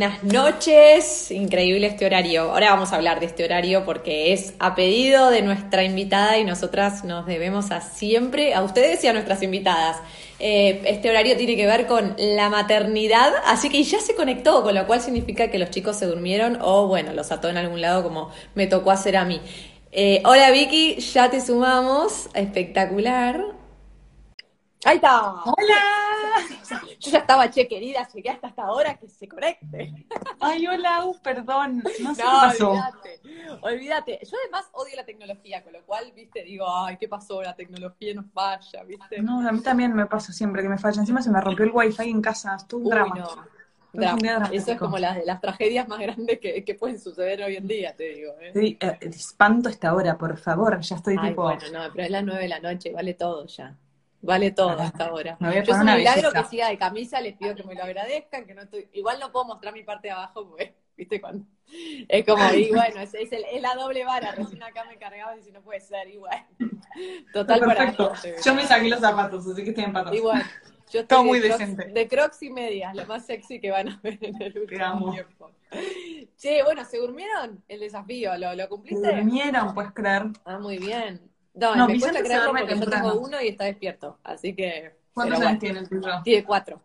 Buenas 0.00 0.24
noches, 0.24 1.30
increíble 1.30 1.86
este 1.86 2.06
horario. 2.06 2.52
Ahora 2.52 2.70
vamos 2.70 2.90
a 2.90 2.96
hablar 2.96 3.20
de 3.20 3.26
este 3.26 3.44
horario 3.44 3.84
porque 3.84 4.32
es 4.32 4.54
a 4.58 4.74
pedido 4.74 5.28
de 5.28 5.42
nuestra 5.42 5.84
invitada 5.84 6.38
y 6.38 6.44
nosotras 6.44 7.04
nos 7.04 7.26
debemos 7.26 7.70
a 7.70 7.82
siempre, 7.82 8.54
a 8.54 8.62
ustedes 8.62 9.04
y 9.04 9.08
a 9.08 9.12
nuestras 9.12 9.42
invitadas. 9.42 9.98
Eh, 10.38 10.80
este 10.86 11.10
horario 11.10 11.36
tiene 11.36 11.54
que 11.54 11.66
ver 11.66 11.86
con 11.86 12.14
la 12.16 12.48
maternidad, 12.48 13.30
así 13.44 13.68
que 13.68 13.82
ya 13.82 14.00
se 14.00 14.14
conectó, 14.14 14.62
con 14.62 14.74
lo 14.74 14.86
cual 14.86 15.02
significa 15.02 15.50
que 15.50 15.58
los 15.58 15.68
chicos 15.68 15.96
se 15.96 16.06
durmieron 16.06 16.56
o 16.62 16.86
bueno, 16.86 17.12
los 17.12 17.30
ató 17.30 17.50
en 17.50 17.58
algún 17.58 17.82
lado 17.82 18.02
como 18.02 18.30
me 18.54 18.66
tocó 18.66 18.92
hacer 18.92 19.18
a 19.18 19.26
mí. 19.26 19.38
Eh, 19.92 20.22
hola 20.24 20.50
Vicky, 20.50 20.98
ya 21.00 21.28
te 21.28 21.42
sumamos, 21.42 22.30
espectacular. 22.32 23.59
Ahí 24.84 24.96
está. 24.96 25.42
Hola. 25.44 25.82
Yo 26.98 27.10
ya 27.10 27.18
estaba, 27.18 27.50
che, 27.50 27.68
querida, 27.68 28.08
llegué 28.08 28.30
hasta 28.30 28.48
esta 28.48 28.70
hora 28.70 28.94
que 28.94 29.08
se 29.08 29.28
conecte. 29.28 29.92
Ay, 30.40 30.66
hola, 30.66 31.04
uh, 31.04 31.16
perdón. 31.20 31.82
No 32.00 32.14
sé 32.14 32.22
qué 32.22 32.28
pasó. 32.28 32.70
Olvídate, 32.70 33.20
olvídate. 33.60 34.20
Yo 34.22 34.36
además 34.42 34.70
odio 34.72 34.96
la 34.96 35.04
tecnología, 35.04 35.62
con 35.62 35.74
lo 35.74 35.84
cual, 35.84 36.10
viste, 36.14 36.42
digo, 36.44 36.64
ay, 36.66 36.96
¿qué 36.96 37.08
pasó? 37.08 37.42
La 37.42 37.54
tecnología 37.54 38.14
nos 38.14 38.26
falla, 38.32 38.82
viste. 38.84 39.20
No, 39.20 39.46
a 39.46 39.52
mí 39.52 39.60
también 39.60 39.92
me 39.94 40.06
pasa 40.06 40.32
siempre 40.32 40.62
que 40.62 40.68
me 40.70 40.78
falla. 40.78 41.00
Encima 41.00 41.20
se 41.20 41.30
me 41.30 41.40
rompió 41.42 41.66
el 41.66 41.72
wifi 41.72 42.08
en 42.08 42.22
casa. 42.22 42.56
Estuvo 42.56 42.80
un 42.80 42.86
Uy, 42.86 42.90
drama. 42.92 43.46
no. 43.92 44.50
Eso 44.50 44.72
es 44.72 44.78
como 44.78 44.98
las 44.98 45.40
tragedias 45.42 45.88
más 45.88 45.98
grandes 45.98 46.38
que, 46.38 46.64
que 46.64 46.74
pueden 46.74 46.98
suceder 46.98 47.42
hoy 47.42 47.56
en 47.56 47.66
día, 47.66 47.94
te 47.94 48.04
digo. 48.14 48.32
¿eh? 48.40 48.52
Sí, 48.54 48.78
eh, 48.80 48.98
espanto 49.02 49.68
esta 49.68 49.92
hora, 49.94 50.16
por 50.16 50.38
favor. 50.38 50.80
Ya 50.80 50.96
estoy 50.96 51.16
Ay, 51.18 51.30
tipo. 51.30 51.42
bueno, 51.42 51.60
no, 51.70 51.80
pero 51.92 52.04
es 52.04 52.10
las 52.10 52.24
nueve 52.24 52.42
de 52.42 52.48
la 52.48 52.60
noche, 52.60 52.92
vale 52.92 53.12
todo 53.12 53.46
ya. 53.46 53.76
Vale 54.22 54.50
todo 54.50 54.70
Ah, 54.70 54.84
hasta 54.84 55.06
ahora. 55.06 55.36
me 55.40 55.48
voy 55.48 55.58
a 55.58 55.62
Yo 55.62 55.72
es 55.72 55.78
un 55.80 55.86
milagro 55.86 56.32
que 56.32 56.44
siga 56.44 56.68
de 56.68 56.78
camisa, 56.78 57.20
les 57.20 57.36
pido 57.36 57.54
que 57.54 57.64
me 57.64 57.74
lo 57.74 57.82
agradezcan, 57.84 58.46
que 58.46 58.54
no 58.54 58.62
estoy, 58.62 58.88
igual 58.92 59.18
no 59.18 59.32
puedo 59.32 59.46
mostrar 59.46 59.72
mi 59.72 59.82
parte 59.82 60.08
de 60.08 60.12
abajo, 60.12 60.46
porque, 60.48 60.74
viste, 60.96 61.20
cuando 61.20 61.44
es 62.08 62.24
como, 62.26 62.42
y 62.52 62.68
bueno, 62.74 63.00
es, 63.00 63.14
es, 63.14 63.32
el- 63.32 63.44
es 63.50 63.62
la 63.62 63.74
doble 63.74 64.04
vara, 64.04 64.32
recién 64.32 64.62
acá 64.62 64.84
me 64.84 64.98
cargaba 64.98 65.36
y 65.36 65.42
si 65.42 65.50
no 65.52 65.62
puede 65.62 65.80
ser, 65.80 66.08
igual. 66.08 66.44
Total 67.32 67.60
para 67.60 67.74
Perfecto. 67.74 68.12
adelante. 68.12 68.36
Yo 68.44 68.54
me 68.54 68.66
saqué 68.66 68.88
los 68.88 69.00
zapatos, 69.00 69.46
así 69.46 69.62
que 69.64 69.70
estoy 69.70 69.84
en 69.84 69.92
patas. 69.92 70.14
Igual, 70.14 70.42
yo 70.92 71.00
estoy 71.00 71.04
Todo 71.06 71.22
de 71.22 71.28
muy 71.28 71.38
crocs- 71.40 71.58
decente. 71.58 71.84
De 71.88 72.08
crocs 72.08 72.42
y 72.42 72.50
medias, 72.50 72.94
lo 72.94 73.06
más 73.06 73.24
sexy 73.24 73.60
que 73.60 73.70
van 73.70 73.88
a 73.88 74.00
ver 74.02 74.18
en 74.20 74.42
el 74.42 74.58
último 74.58 75.12
tiempo. 75.12 75.50
Che, 76.36 76.62
bueno, 76.64 76.84
¿se 76.84 76.98
durmieron 76.98 77.62
el 77.68 77.80
desafío? 77.80 78.36
¿Lo, 78.36 78.54
lo 78.54 78.62
Se 78.64 78.68
cumpliste? 78.68 79.14
durmieron, 79.14 79.72
puedes 79.74 79.92
creer. 79.92 80.24
Ah, 80.44 80.58
muy 80.58 80.78
bien. 80.78 81.29
No, 81.54 81.74
No, 81.74 81.86
me 81.86 81.92
Vicente 81.92 82.22
cuesta 82.22 82.22
creerlo 82.22 82.50
duerme 82.52 82.56
porque 82.56 82.74
yo 82.76 82.88
temprano. 82.88 82.88
tengo 82.88 83.18
uno 83.20 83.40
y 83.42 83.48
está 83.48 83.64
despierto, 83.64 84.18
así 84.24 84.54
que... 84.54 84.96
¿Cuántos 85.14 85.40
años 85.40 85.58
tiene 85.60 85.78
el 85.80 85.88
tuyo? 85.88 86.10
Tiene 86.22 86.44
cuatro. 86.44 86.82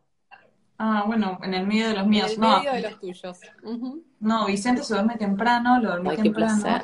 Ah, 0.78 1.04
bueno, 1.06 1.40
en 1.44 1.54
el 1.54 1.68
medio 1.68 1.88
de 1.90 1.96
los 1.96 2.08
En 2.10 2.24
míos. 2.24 2.26
el 2.26 2.40
No, 2.40 2.64
medio 2.64 2.74
de 2.74 2.82
los 2.82 2.98
tuyos. 3.00 3.52
Ujú. 3.62 4.04
no, 4.20 4.46
Vicente 4.48 4.84
se 4.84 4.94
duerme 4.94 5.16
temprano, 5.18 5.80
lo 5.80 5.90
dormí 5.92 6.12
Ay, 6.12 6.18
temprano. 6.24 6.82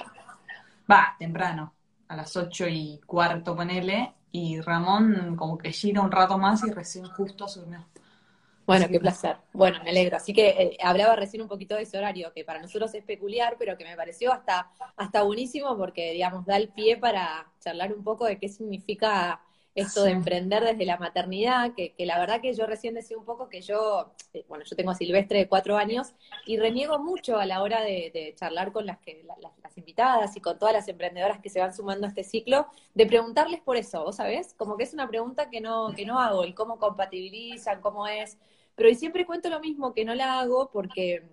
Va, 0.91 1.15
temprano, 1.19 1.73
a 2.07 2.15
las 2.15 2.35
ocho 2.37 2.67
y 2.67 2.99
cuarto, 3.05 3.55
ponele. 3.55 4.13
Y 4.31 4.61
Ramón 4.61 5.35
como 5.35 5.57
que 5.57 5.71
gira 5.71 6.01
un 6.01 6.11
rato 6.11 6.37
más 6.37 6.63
y 6.63 6.71
recién 6.71 7.05
justo 7.09 7.47
se 7.47 7.61
durmió. 7.61 7.85
Bueno, 8.71 8.85
Sí. 8.87 8.91
qué 8.93 8.99
placer. 8.99 9.37
Bueno, 9.53 9.79
me 9.83 9.89
alegro. 9.89 10.17
Así 10.17 10.33
que 10.33 10.49
eh, 10.49 10.77
hablaba 10.83 11.15
recién 11.15 11.41
un 11.41 11.47
poquito 11.49 11.75
de 11.75 11.83
ese 11.83 11.97
horario, 11.97 12.31
que 12.33 12.45
para 12.45 12.61
nosotros 12.61 12.93
es 12.93 13.03
peculiar, 13.03 13.55
pero 13.59 13.77
que 13.77 13.83
me 13.85 13.95
pareció 13.95 14.31
hasta, 14.31 14.71
hasta 14.95 15.23
buenísimo 15.23 15.77
porque, 15.77 16.11
digamos, 16.13 16.45
da 16.45 16.57
el 16.57 16.69
pie 16.69 16.97
para 16.97 17.51
charlar 17.59 17.93
un 17.93 18.03
poco 18.03 18.25
de 18.25 18.39
qué 18.39 18.49
significa 18.49 19.41
esto 19.73 20.03
de 20.03 20.11
emprender 20.11 20.63
desde 20.65 20.85
la 20.85 20.97
maternidad, 20.97 21.73
que, 21.75 21.93
que 21.93 22.05
la 22.05 22.19
verdad 22.19 22.41
que 22.41 22.53
yo 22.53 22.65
recién 22.67 22.93
decía 22.93 23.17
un 23.17 23.23
poco 23.25 23.47
que 23.47 23.61
yo, 23.61 24.11
eh, 24.33 24.43
bueno, 24.49 24.65
yo 24.65 24.75
tengo 24.75 24.91
a 24.91 24.95
Silvestre 24.95 25.39
de 25.39 25.47
cuatro 25.47 25.77
años 25.77 26.13
y 26.45 26.57
reniego 26.57 26.99
mucho 26.99 27.37
a 27.37 27.45
la 27.45 27.61
hora 27.61 27.81
de, 27.81 28.11
de 28.13 28.33
charlar 28.35 28.71
con 28.73 28.85
las, 28.85 28.99
que, 28.99 29.23
la- 29.25 29.37
las, 29.41 29.57
las 29.63 29.77
invitadas 29.77 30.35
y 30.35 30.41
con 30.41 30.59
todas 30.59 30.73
las 30.73 30.87
emprendedoras 30.89 31.39
que 31.39 31.49
se 31.49 31.59
van 31.59 31.73
sumando 31.73 32.05
a 32.05 32.09
este 32.09 32.23
ciclo, 32.23 32.67
de 32.93 33.05
preguntarles 33.05 33.61
por 33.61 33.77
eso, 33.77 34.03
¿vos 34.03 34.17
sabés? 34.17 34.53
Como 34.55 34.77
que 34.77 34.83
es 34.83 34.93
una 34.93 35.07
pregunta 35.07 35.49
que 35.49 35.61
no, 35.61 35.93
que 35.95 36.05
no 36.05 36.19
hago, 36.19 36.43
el 36.43 36.53
cómo 36.55 36.77
compatibilizan, 36.77 37.81
cómo 37.81 38.07
es, 38.07 38.37
pero 38.75 38.89
y 38.89 38.95
siempre 38.95 39.25
cuento 39.25 39.49
lo 39.49 39.59
mismo, 39.59 39.93
que 39.93 40.05
no 40.05 40.15
la 40.15 40.39
hago 40.39 40.69
porque, 40.71 41.23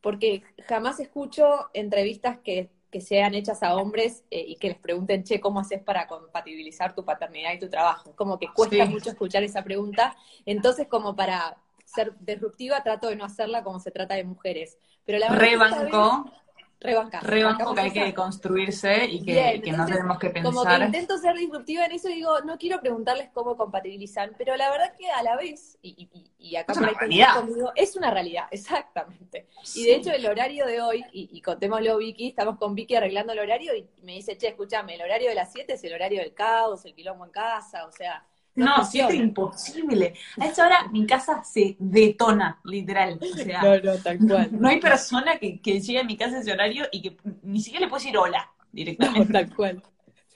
porque 0.00 0.42
jamás 0.68 1.00
escucho 1.00 1.70
entrevistas 1.74 2.38
que, 2.38 2.70
que 2.90 3.00
sean 3.00 3.34
hechas 3.34 3.62
a 3.62 3.76
hombres 3.76 4.24
eh, 4.30 4.44
y 4.46 4.56
que 4.56 4.68
les 4.68 4.78
pregunten, 4.78 5.24
che, 5.24 5.40
¿cómo 5.40 5.60
haces 5.60 5.82
para 5.82 6.06
compatibilizar 6.06 6.94
tu 6.94 7.04
paternidad 7.04 7.52
y 7.54 7.58
tu 7.58 7.68
trabajo? 7.68 8.14
Como 8.16 8.38
que 8.38 8.48
cuesta 8.52 8.84
Sí. 8.84 8.92
mucho 8.92 9.10
escuchar 9.10 9.42
esa 9.44 9.62
pregunta, 9.64 10.16
entonces 10.44 10.88
como 10.88 11.14
para 11.16 11.56
ser 11.84 12.14
disruptiva 12.20 12.82
trato 12.82 13.08
de 13.08 13.16
no 13.16 13.24
hacerla 13.24 13.62
como 13.62 13.78
se 13.80 13.90
trata 13.90 14.14
de 14.14 14.24
mujeres. 14.24 14.78
Pero 15.04 15.18
la 15.18 15.30
verdad 15.30 15.48
es 15.48 15.58
que 15.58 15.64
esta 15.64 15.82
Rebanco, 15.84 16.24
vez- 16.24 16.32
rebancar, 16.82 17.24
rebanco 17.24 17.74
que 17.74 17.80
hay 17.80 17.92
que 17.92 18.14
construirse 18.14 19.04
y 19.06 19.22
que, 19.24 19.32
Bien, 19.32 19.62
que 19.62 19.72
no 19.72 19.86
tenemos 19.86 20.18
que 20.18 20.32
Como 20.42 20.66
que 20.66 20.68
pensar. 20.70 20.82
intento 20.86 21.18
ser 21.18 21.36
disruptiva 21.36 21.84
en 21.86 21.92
eso 21.92 22.08
y 22.10 22.14
digo, 22.16 22.40
no 22.40 22.58
quiero 22.58 22.80
preguntarles 22.80 23.30
cómo 23.32 23.56
compatibilizan, 23.56 24.34
pero 24.36 24.56
la 24.56 24.70
verdad 24.70 24.94
que 24.98 25.08
a 25.10 25.22
la 25.22 25.36
vez, 25.36 25.78
y, 25.82 26.08
y- 26.12 26.32
y 26.38 26.56
acá 26.56 26.72
Es 26.72 26.78
una 26.78 26.88
realidad. 26.92 27.34
conmigo, 27.40 27.72
es 27.76 27.96
una 27.96 28.10
realidad, 28.10 28.46
exactamente. 28.50 29.46
Y 29.74 29.84
de 29.84 29.94
hecho 29.94 30.10
el 30.12 30.26
horario 30.26 30.66
de 30.66 30.80
hoy, 30.80 31.04
y, 31.12 31.28
y 31.32 31.40
contémoslo 31.42 31.98
Vicky, 31.98 32.28
estamos 32.28 32.58
con 32.58 32.74
Vicky 32.74 32.96
arreglando 32.96 33.32
el 33.32 33.38
horario 33.38 33.74
y 33.76 33.88
me 34.02 34.12
dice, 34.14 34.36
che, 34.36 34.48
escúchame, 34.48 34.94
el 34.96 35.02
horario 35.02 35.28
de 35.28 35.34
las 35.36 35.52
7 35.52 35.74
es 35.74 35.84
el 35.84 35.94
horario 35.94 36.20
del 36.20 36.34
caos, 36.34 36.84
el 36.84 36.94
quilombo 36.94 37.24
en 37.24 37.30
casa, 37.30 37.86
o 37.86 37.92
sea, 37.92 38.26
no, 38.56 38.68
No, 38.68 38.84
siete 38.84 39.14
imposible. 39.16 40.14
A 40.38 40.46
esa 40.46 40.66
hora 40.66 40.88
mi 40.88 41.06
casa 41.06 41.42
se 41.44 41.76
detona, 41.78 42.60
literal. 42.64 43.24
O 43.30 43.36
sea, 43.36 43.62
No, 43.62 43.78
no, 43.80 44.00
tal 44.02 44.22
cual. 44.24 44.50
no 44.50 44.68
hay 44.68 44.80
persona 44.80 45.38
que, 45.38 45.60
que 45.60 45.80
llegue 45.80 46.00
a 46.00 46.04
mi 46.04 46.16
casa 46.16 46.36
a 46.36 46.40
ese 46.40 46.52
horario 46.52 46.86
y 46.92 47.02
que 47.02 47.16
ni 47.42 47.60
siquiera 47.60 47.84
le 47.86 47.90
puedo 47.90 48.02
decir 48.02 48.16
hola 48.18 48.50
No, 48.98 49.26
directamente. 49.26 49.30
tal 49.30 49.52
cual. 49.54 49.82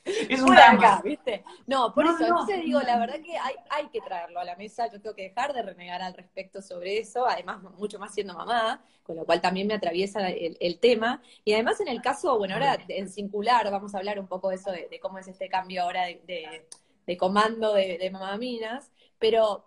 Es 0.28 0.41
un 0.43 0.59
acá, 0.59 1.03
¿viste? 1.05 1.44
No, 1.66 1.94
por 1.94 2.05
No, 2.05 2.06
eso, 2.06 2.26
no. 2.26 2.28
entonces 2.28 2.60
digo, 2.65 2.81
la 2.81 2.99
verdad 2.99 3.21
que 3.25 3.37
hay, 3.37 3.55
hay 3.71 3.88
que 3.88 4.00
traerlo 4.00 4.41
a 4.41 4.44
la 4.44 4.56
mesa, 4.56 4.91
yo 4.91 5.00
tengo 5.00 5.15
que 5.16 5.22
dejar 5.25 5.53
de 5.53 5.62
renegar 5.62 6.03
al 6.03 6.15
respecto 6.15 6.62
sobre 6.62 6.99
eso, 6.99 7.26
además 7.26 7.62
mucho 7.78 7.99
más 7.99 8.15
siendo 8.15 8.34
mamá, 8.34 8.84
con 9.03 9.16
lo 9.16 9.25
cual 9.25 9.41
también 9.41 9.66
me 9.69 9.75
atraviesa 9.75 10.28
el, 10.31 10.56
el 10.60 10.78
tema, 10.81 11.22
y 11.44 11.53
además 11.55 11.81
en 11.81 11.88
el 11.88 12.03
caso, 12.03 12.38
bueno, 12.38 12.55
ahora 12.55 12.78
en 12.88 13.09
singular 13.09 13.71
vamos 13.71 13.94
a 13.94 13.99
hablar 13.99 14.19
un 14.19 14.26
poco 14.28 14.49
de 14.50 14.56
eso, 14.56 14.71
de, 14.72 14.88
de 14.91 15.00
cómo 15.00 15.19
es 15.19 15.28
este 15.28 15.49
cambio 15.49 15.82
ahora 15.82 16.05
de, 16.06 16.21
de- 16.26 16.66
de 17.06 17.17
comando 17.17 17.72
de, 17.75 17.99
de 17.99 18.11
mamaminas, 18.11 18.91
pero 19.19 19.67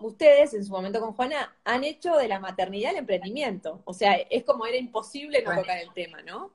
ustedes 0.00 0.54
en 0.54 0.64
su 0.64 0.72
momento 0.72 1.00
con 1.00 1.12
Juana 1.14 1.56
han 1.64 1.84
hecho 1.84 2.16
de 2.16 2.28
la 2.28 2.40
maternidad 2.40 2.92
el 2.92 2.98
emprendimiento, 2.98 3.82
o 3.84 3.92
sea, 3.94 4.14
es 4.14 4.44
como 4.44 4.66
era 4.66 4.76
imposible 4.76 5.42
no 5.42 5.50
Bueno. 5.50 5.62
tocar 5.62 5.78
el 5.78 5.92
tema, 5.92 6.22
¿no? 6.22 6.52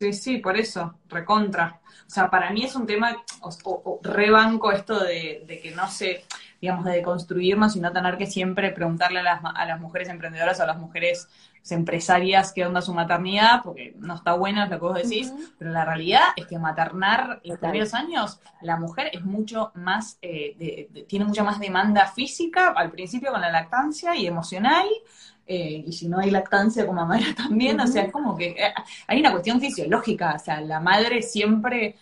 Sí, 0.00 0.12
sí, 0.12 0.38
por 0.38 0.56
eso, 0.56 1.00
recontra. 1.08 1.80
O 2.06 2.10
sea, 2.10 2.30
para 2.30 2.50
mí 2.52 2.62
es 2.64 2.76
un 2.76 2.86
tema, 2.86 3.16
o, 3.42 3.48
o- 3.64 3.82
o 3.84 4.00
rebanco 4.02 4.70
esto 4.70 5.00
de, 5.02 5.42
de 5.46 5.60
que 5.60 5.72
no 5.72 5.88
sé, 5.90 6.24
digamos, 6.60 6.84
de 6.84 7.02
construirnos 7.02 7.76
y 7.76 7.80
no 7.80 7.92
tener 7.92 8.16
que 8.18 8.26
siempre 8.26 8.70
preguntarle 8.72 9.20
a 9.20 9.22
las, 9.22 9.40
a 9.44 9.64
las 9.66 9.80
mujeres 9.80 10.08
emprendedoras 10.08 10.58
o 10.60 10.64
a 10.64 10.66
las 10.66 10.78
mujeres 10.78 11.28
empresarias 11.70 12.52
qué 12.52 12.64
onda 12.64 12.80
su 12.80 12.94
maternidad, 12.94 13.60
porque 13.62 13.94
no 13.98 14.14
está 14.14 14.32
bueno, 14.34 14.62
es 14.64 14.70
lo 14.70 14.78
que 14.78 14.84
vos 14.86 14.94
decís, 14.94 15.34
pero 15.58 15.70
la 15.70 15.84
realidad 15.84 16.22
es 16.36 16.46
que 16.46 16.58
maternar 16.58 17.40
los 17.44 17.58
primeros 17.58 17.92
años, 17.94 18.40
la 18.62 18.76
mujer 18.78 19.10
es 19.12 19.22
mucho 19.24 19.70
más, 19.74 20.18
eh, 20.22 20.56
de- 20.58 20.88
de- 20.90 21.02
tiene 21.04 21.26
mucha 21.26 21.44
más 21.44 21.60
demanda 21.60 22.06
física 22.06 22.68
al 22.70 22.90
principio 22.90 23.32
con 23.32 23.40
la 23.42 23.50
lactancia 23.50 24.16
y 24.16 24.26
emocional, 24.26 24.86
eh, 25.46 25.82
y 25.86 25.92
si 25.92 26.08
no 26.08 26.18
hay 26.18 26.30
lactancia 26.30 26.86
con 26.86 26.96
mamá 26.96 27.18
también, 27.36 27.80
o 27.80 27.86
sea, 27.86 28.02
es 28.04 28.12
como 28.12 28.36
que 28.36 28.48
eh, 28.50 28.74
hay 29.06 29.20
una 29.20 29.30
cuestión 29.32 29.60
fisiológica, 29.60 30.34
o 30.36 30.38
sea, 30.38 30.60
la 30.60 30.80
madre 30.80 31.22
siempre 31.22 31.96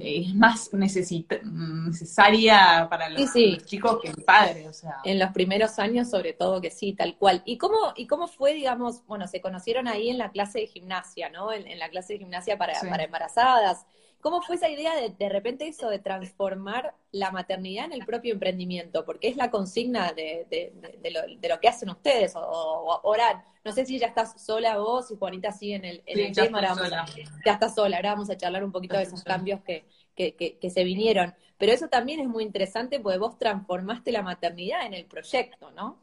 es 0.00 0.34
más 0.34 0.72
necesita- 0.72 1.40
necesaria 1.42 2.86
para 2.90 3.08
los, 3.08 3.22
Sí, 3.22 3.28
sí. 3.32 3.50
los 3.52 3.64
chicos 3.66 3.98
que 4.02 4.08
el 4.08 4.22
padre, 4.24 4.68
o 4.68 4.72
sea. 4.72 4.96
En 5.04 5.18
los 5.18 5.30
primeros 5.30 5.78
años, 5.78 6.10
sobre 6.10 6.32
todo 6.32 6.60
que 6.60 6.70
sí, 6.70 6.92
tal 6.92 7.16
cual. 7.16 7.42
¿Y 7.44 7.56
cómo, 7.58 7.76
y 7.96 8.06
cómo 8.06 8.26
fue, 8.26 8.52
digamos, 8.54 9.04
bueno, 9.06 9.26
se 9.28 9.40
conocieron 9.40 9.86
ahí 9.88 10.10
en 10.10 10.18
la 10.18 10.30
clase 10.30 10.60
de 10.60 10.66
gimnasia, 10.66 11.28
¿no? 11.30 11.52
En, 11.52 11.66
en 11.66 11.78
la 11.78 11.88
clase 11.88 12.14
de 12.14 12.18
gimnasia 12.20 12.58
para, 12.58 12.74
Sí. 12.74 12.86
para 12.88 13.04
embarazadas. 13.04 13.86
¿Cómo 14.20 14.42
fue 14.42 14.56
esa 14.56 14.68
idea 14.68 14.94
de 14.94 15.10
de 15.10 15.28
repente 15.30 15.66
eso 15.68 15.88
de 15.88 15.98
transformar 15.98 16.94
la 17.10 17.30
maternidad 17.30 17.86
en 17.86 17.92
el 17.92 18.04
propio 18.04 18.32
emprendimiento? 18.34 19.04
Porque 19.04 19.28
es 19.28 19.36
la 19.36 19.50
consigna 19.50 20.12
de, 20.12 20.46
de- 20.50 20.72
de- 20.74 20.98
de 21.02 21.10
lo, 21.10 21.20
de 21.40 21.48
lo 21.48 21.58
que 21.60 21.68
hacen 21.68 21.88
ustedes. 21.90 22.36
O, 22.36 22.40
o- 22.40 23.00
ahora, 23.06 23.44
no 23.64 23.72
sé 23.72 23.86
si 23.86 23.98
ya 23.98 24.08
estás 24.08 24.40
sola 24.42 24.78
vos 24.78 25.10
y 25.10 25.16
Juanita 25.16 25.52
sigue 25.52 25.76
en 25.76 25.84
el, 25.86 26.02
en 26.06 26.16
Sí, 26.16 26.22
el 26.24 26.32
ya 26.34 26.44
tema. 26.44 26.58
ahora 26.58 26.68
vamos 26.74 26.88
sola. 26.88 27.06
ya 27.46 27.52
estás 27.54 27.74
sola, 27.74 27.96
ahora 27.96 28.10
vamos 28.12 28.30
a 28.30 28.36
charlar 28.36 28.62
un 28.64 28.72
poquito 28.72 28.94
Ya 28.94 28.98
de 29.00 29.04
esos 29.06 29.20
sola. 29.20 29.34
cambios 29.36 29.60
que, 29.62 29.84
que, 30.14 30.34
que- 30.36 30.58
que 30.58 30.70
se 30.70 30.84
vinieron. 30.84 31.34
Pero 31.58 31.72
eso 31.72 31.88
también 31.88 32.20
es 32.20 32.28
muy 32.28 32.44
interesante 32.44 33.00
porque 33.00 33.18
vos 33.18 33.38
transformaste 33.38 34.12
la 34.12 34.22
maternidad 34.22 34.84
en 34.86 34.94
el 34.94 35.06
proyecto, 35.06 35.70
¿no? 35.72 35.98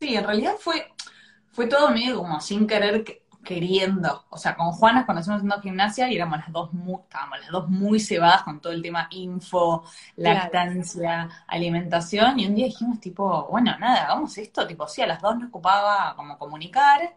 Sí, 0.00 0.14
en 0.16 0.24
realidad 0.24 0.56
fue, 0.58 0.92
fue 1.52 1.66
todo 1.66 1.90
medio 1.90 2.18
como 2.18 2.40
sin 2.40 2.66
querer, 2.66 3.04
que- 3.04 3.21
queriendo. 3.44 4.24
O 4.30 4.38
sea, 4.38 4.54
con 4.56 4.72
Juana 4.72 5.04
cuando 5.04 5.20
estuvimos 5.20 5.40
haciendo 5.40 5.60
gimnasia 5.60 6.10
y 6.10 6.16
éramos 6.16 6.38
las 6.38 6.52
dos 6.52 6.72
muy, 6.72 7.00
estábamos 7.02 7.40
las 7.40 7.50
dos 7.50 7.68
muy 7.68 8.00
cebadas 8.00 8.42
con 8.42 8.60
todo 8.60 8.72
el 8.72 8.82
tema 8.82 9.08
info, 9.10 9.84
lactancia, 10.16 11.28
alimentación, 11.46 12.38
y 12.38 12.46
un 12.46 12.54
día 12.54 12.66
dijimos 12.66 13.00
tipo, 13.00 13.48
bueno, 13.50 13.76
nada, 13.78 14.04
hagamos 14.04 14.36
esto, 14.38 14.66
tipo, 14.66 14.86
sí, 14.86 15.02
a 15.02 15.06
las 15.06 15.20
dos 15.20 15.36
nos 15.36 15.48
ocupaba 15.48 16.14
como 16.16 16.38
comunicar. 16.38 17.16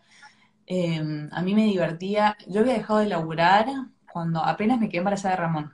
Em, 0.68 1.30
a 1.32 1.42
mí 1.42 1.54
me 1.54 1.66
divertía, 1.66 2.36
yo 2.48 2.62
había 2.62 2.74
dejado 2.74 3.00
de 3.00 3.08
laburar 3.08 3.68
cuando 4.12 4.44
apenas 4.44 4.80
me 4.80 4.90
quedé 4.90 5.00
embarazada 5.00 5.36
de 5.36 5.42
Ramón. 5.42 5.74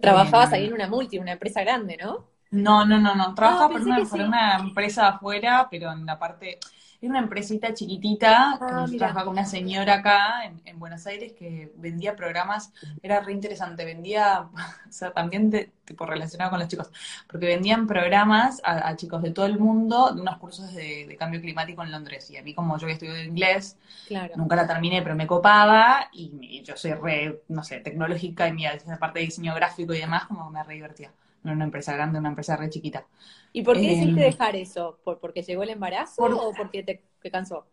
Trabajabas 0.00 0.52
ahí 0.52 0.66
en 0.66 0.72
una 0.74 0.88
multi, 0.88 1.18
una 1.18 1.32
empresa 1.32 1.62
grande, 1.62 1.96
¿no? 2.02 2.26
No, 2.50 2.84
no, 2.84 2.98
no, 2.98 3.14
no. 3.14 3.34
Trabajaba 3.34 3.70
por, 3.70 3.80
una, 3.80 4.04
por 4.04 4.20
una 4.20 4.56
empresa 4.56 5.08
afuera, 5.08 5.68
pero 5.70 5.90
en 5.92 6.04
la 6.04 6.18
parte 6.18 6.58
era 7.02 7.10
una 7.10 7.18
empresita 7.18 7.74
chiquitita 7.74 8.56
que 8.60 8.64
ah, 8.64 8.86
trabajaba 8.96 9.24
con 9.24 9.32
una 9.32 9.44
señora 9.44 9.94
acá 9.94 10.44
en, 10.44 10.78
Buenos 10.78 11.06
Aires 11.06 11.32
que 11.32 11.72
vendía 11.76 12.16
programas, 12.16 12.72
era 13.02 13.20
re 13.20 13.32
interesante, 13.32 13.84
vendía, 13.84 14.48
o 14.88 14.92
sea, 14.92 15.12
también 15.12 15.50
de, 15.50 15.70
tipo 15.84 16.06
relacionado 16.06 16.50
con 16.50 16.60
los 16.60 16.68
chicos, 16.68 16.90
porque 17.28 17.46
vendían 17.46 17.88
programas 17.88 18.60
a, 18.64 18.94
chicos 18.96 19.22
de 19.22 19.32
todo 19.32 19.46
el 19.46 19.58
mundo 19.58 20.12
de 20.12 20.20
unos 20.20 20.38
cursos 20.38 20.72
de, 20.74 21.16
cambio 21.18 21.40
climático 21.40 21.82
en 21.82 21.90
Londres. 21.90 22.30
Y 22.30 22.36
a 22.36 22.42
mí, 22.42 22.54
como 22.54 22.76
yo 22.78 22.84
había 22.84 22.94
estudiado 22.94 23.20
inglés, 23.20 23.76
nunca 24.36 24.56
la 24.56 24.66
terminé, 24.66 25.02
pero 25.02 25.16
me 25.16 25.26
copaba 25.26 26.08
y, 26.12 26.62
yo 26.62 26.76
soy 26.76 26.94
re, 26.94 27.42
no 27.48 27.64
sé, 27.64 27.80
tecnológica 27.80 28.48
y 28.48 28.52
mi 28.52 28.64
parte 28.98 29.18
de 29.18 29.24
diseño 29.26 29.54
gráfico 29.54 29.92
y 29.92 29.98
demás, 29.98 30.26
como 30.26 30.50
me 30.50 30.62
re 30.62 30.74
divertía. 30.74 31.10
No 31.42 31.52
una 31.52 31.64
empresa 31.64 31.92
grande, 31.92 32.18
una 32.18 32.28
empresa 32.28 32.56
re 32.56 32.70
chiquita. 32.70 33.06
¿Y 33.52 33.62
por 33.62 33.76
qué 33.76 33.88
decidiste 33.88 34.24
em, 34.24 34.30
dejar 34.30 34.56
eso? 34.56 34.98
¿Por, 35.04 35.18
¿Porque 35.18 35.42
llegó 35.42 35.62
el 35.62 35.70
embarazo 35.70 36.22
o 36.22 36.52
porque 36.54 36.82
te, 36.82 37.30
cansó? 37.30 37.66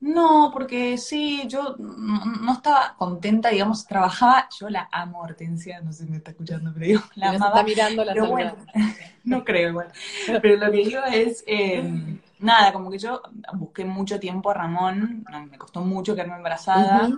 No, 0.00 0.50
porque 0.52 0.96
sí, 0.96 1.42
yo 1.48 1.74
no, 1.78 2.52
estaba 2.52 2.94
contenta, 2.96 3.48
digamos, 3.48 3.84
trabajaba, 3.84 4.48
yo 4.58 4.70
la 4.70 4.88
amo 4.92 5.20
Hortensia, 5.22 5.80
no 5.80 5.92
sé 5.92 6.04
si 6.04 6.10
me 6.10 6.18
está 6.18 6.30
escuchando, 6.30 6.70
pero 6.72 6.86
digo, 6.86 7.00
la 7.16 7.30
amaba. 7.30 7.46
está 7.48 7.62
mirando 7.64 8.04
la 8.04 8.12
pero 8.12 8.28
bueno, 8.28 8.54
no 9.24 9.44
creo 9.44 9.70
igual. 9.70 9.92
Pero 10.40 10.56
lo 10.56 10.70
que 10.70 10.76
digo 10.76 11.00
es, 11.12 11.42
em, 11.48 12.20
nada, 12.38 12.72
como 12.72 12.92
que 12.92 12.98
yo 12.98 13.20
busqué 13.54 13.84
mucho 13.84 14.20
tiempo 14.20 14.50
a 14.50 14.54
Ramón, 14.54 15.24
me 15.50 15.58
costó 15.58 15.80
mucho 15.80 16.14
quedarme 16.14 16.36
embarazada, 16.36 17.08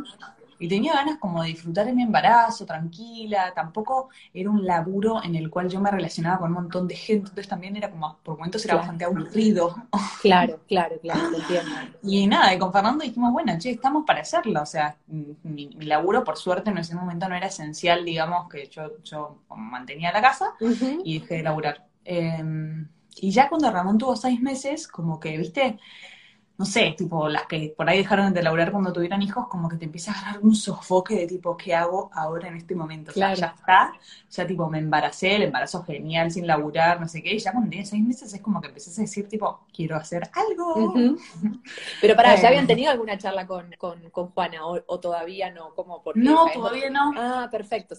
y 0.61 0.69
tenía 0.69 0.93
ganas 0.93 1.19
como 1.19 1.43
de 1.43 1.49
disfrutar 1.49 1.87
de 1.87 1.95
mi 1.95 2.03
embarazo, 2.03 2.67
tranquila, 2.67 3.53
tampoco 3.55 4.11
era 4.35 4.51
un 4.51 4.67
laburo 4.67 5.25
en 5.25 5.35
el 5.35 5.49
cual 5.49 5.71
yo 5.71 5.81
me 5.81 5.91
relacionaba 5.91 6.39
con 6.39 6.49
un 6.49 6.55
montón 6.55 6.87
de 6.87 6.95
gente, 6.95 7.31
entonces 7.31 7.49
también 7.49 7.77
era 7.77 7.91
como, 7.91 8.19
por 8.23 8.37
momentos 8.37 8.63
era 8.67 8.77
bastante 8.77 9.07
aburrido. 9.07 9.75
Claro, 10.21 10.61
claro, 10.69 10.97
claro, 11.01 11.31
te 11.31 11.37
entiendo. 11.39 11.71
Y 12.03 12.27
nada, 12.27 12.55
y 12.55 12.59
con 12.59 12.73
Fernando 12.73 13.03
dijimos, 13.05 13.33
bueno, 13.33 13.57
che, 13.59 13.71
estamos 13.71 14.05
para 14.07 14.21
hacerlo, 14.21 14.61
o 14.61 14.67
sea, 14.67 14.97
mi, 15.07 15.71
laburo 15.81 16.25
por 16.25 16.37
suerte 16.37 16.69
en 16.69 16.77
ese 16.77 16.95
momento 16.95 17.27
no 17.27 17.35
era 17.35 17.47
esencial, 17.47 18.05
digamos, 18.05 18.49
que 18.51 18.67
yo, 18.69 19.03
yo 19.03 19.39
mantenía 19.57 20.13
la 20.13 20.21
casa 20.21 20.55
y 21.03 21.21
dejé 21.21 21.37
de 21.37 21.43
laburar. 21.43 21.87
Em, 22.05 22.87
y 23.17 23.31
ya 23.31 23.49
cuando 23.49 23.71
Ramón 23.71 23.97
tuvo 23.97 24.15
seis 24.15 24.41
meses, 24.41 24.87
como 24.87 25.19
que, 25.19 25.39
viste, 25.39 25.79
no 26.61 26.67
sé, 26.67 26.95
tipo 26.95 27.27
las 27.27 27.47
que 27.47 27.73
por 27.75 27.89
ahí 27.89 27.97
dejaron 27.97 28.35
de 28.35 28.43
laburar 28.43 28.71
cuando 28.71 28.93
tuvieron 28.93 29.23
hijos, 29.23 29.49
como 29.49 29.67
que 29.67 29.79
te 29.79 29.87
empieza 29.87 30.13
a 30.13 30.15
agarrar 30.21 30.43
un 30.43 30.55
sofoque 30.55 31.17
de 31.17 31.27
tipo, 31.27 31.57
¿qué 31.57 31.75
hago 31.75 32.11
ahora 32.13 32.49
en 32.49 32.57
este 32.57 32.75
momento? 32.75 33.13
O 33.13 33.15
sea, 33.15 33.33
ya 33.33 33.55
está, 33.57 33.95
ya 34.29 34.47
tipo 34.47 34.69
me 34.69 34.77
embaracé, 34.77 35.37
el 35.37 35.45
embarazo 35.45 35.83
genial, 35.83 36.31
sin 36.31 36.47
laburar, 36.47 37.01
no 37.01 37.09
sé 37.09 37.23
qué, 37.23 37.33
y 37.33 37.39
ya 37.39 37.53
cuando 37.53 37.71
tienes 37.71 37.89
seis 37.89 38.05
meses 38.05 38.35
es 38.35 38.43
como 38.43 38.61
que 38.61 38.69
empezás 38.69 38.99
a 38.99 39.01
decir 39.01 39.27
tipo, 39.27 39.65
quiero 39.75 39.97
hacer 39.97 40.29
algo. 40.35 40.93
Pero 42.03 42.15
para, 42.15 42.37
¿ya 42.37 42.49
habían 42.49 42.67
tenido 42.67 42.91
alguna 42.91 43.17
charla 43.17 43.47
con, 43.47 43.75
Juana 44.11 44.67
o, 44.67 45.01
todavía 45.01 45.51
no? 45.51 45.75
como 45.75 46.03
por 46.03 46.15
No, 46.19 46.45
todavía 46.53 46.91
no. 46.91 47.15
Ah, 47.17 47.49
perfecto. 47.51 47.95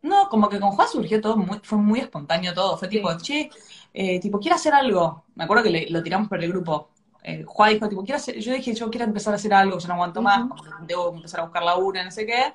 no, 0.00 0.30
como 0.30 0.48
que 0.48 0.58
con 0.58 0.70
Juan 0.70 0.88
surgió 0.88 1.20
todo, 1.20 1.36
muy, 1.36 1.60
fue 1.62 1.76
muy 1.76 2.00
espontáneo 2.00 2.54
todo, 2.54 2.78
fue 2.78 2.88
tipo, 2.88 3.14
che, 3.18 3.50
eh, 3.92 4.18
tipo, 4.18 4.40
quiero 4.40 4.56
hacer 4.56 4.72
algo. 4.72 5.24
Me 5.34 5.44
acuerdo 5.44 5.64
que 5.64 5.88
lo 5.90 6.02
tiramos 6.02 6.26
por 6.26 6.42
el 6.42 6.48
grupo 6.48 6.88
eh, 7.22 7.44
Juan 7.46 7.74
dijo, 7.74 7.88
tipo, 7.88 8.02
quiero 8.02 8.16
hacer, 8.16 8.38
yo 8.38 8.52
dije, 8.52 8.74
yo 8.74 8.90
quiero 8.90 9.04
empezar 9.04 9.32
a 9.32 9.36
hacer 9.36 9.52
algo, 9.52 9.78
yo 9.78 9.88
no 9.88 9.94
aguanto 9.94 10.22
más, 10.22 10.48
debo 10.86 11.14
empezar 11.14 11.40
a 11.40 11.44
buscar 11.44 11.62
la 11.62 11.76
una, 11.76 12.04
no 12.04 12.10
sé 12.10 12.26
qué. 12.26 12.54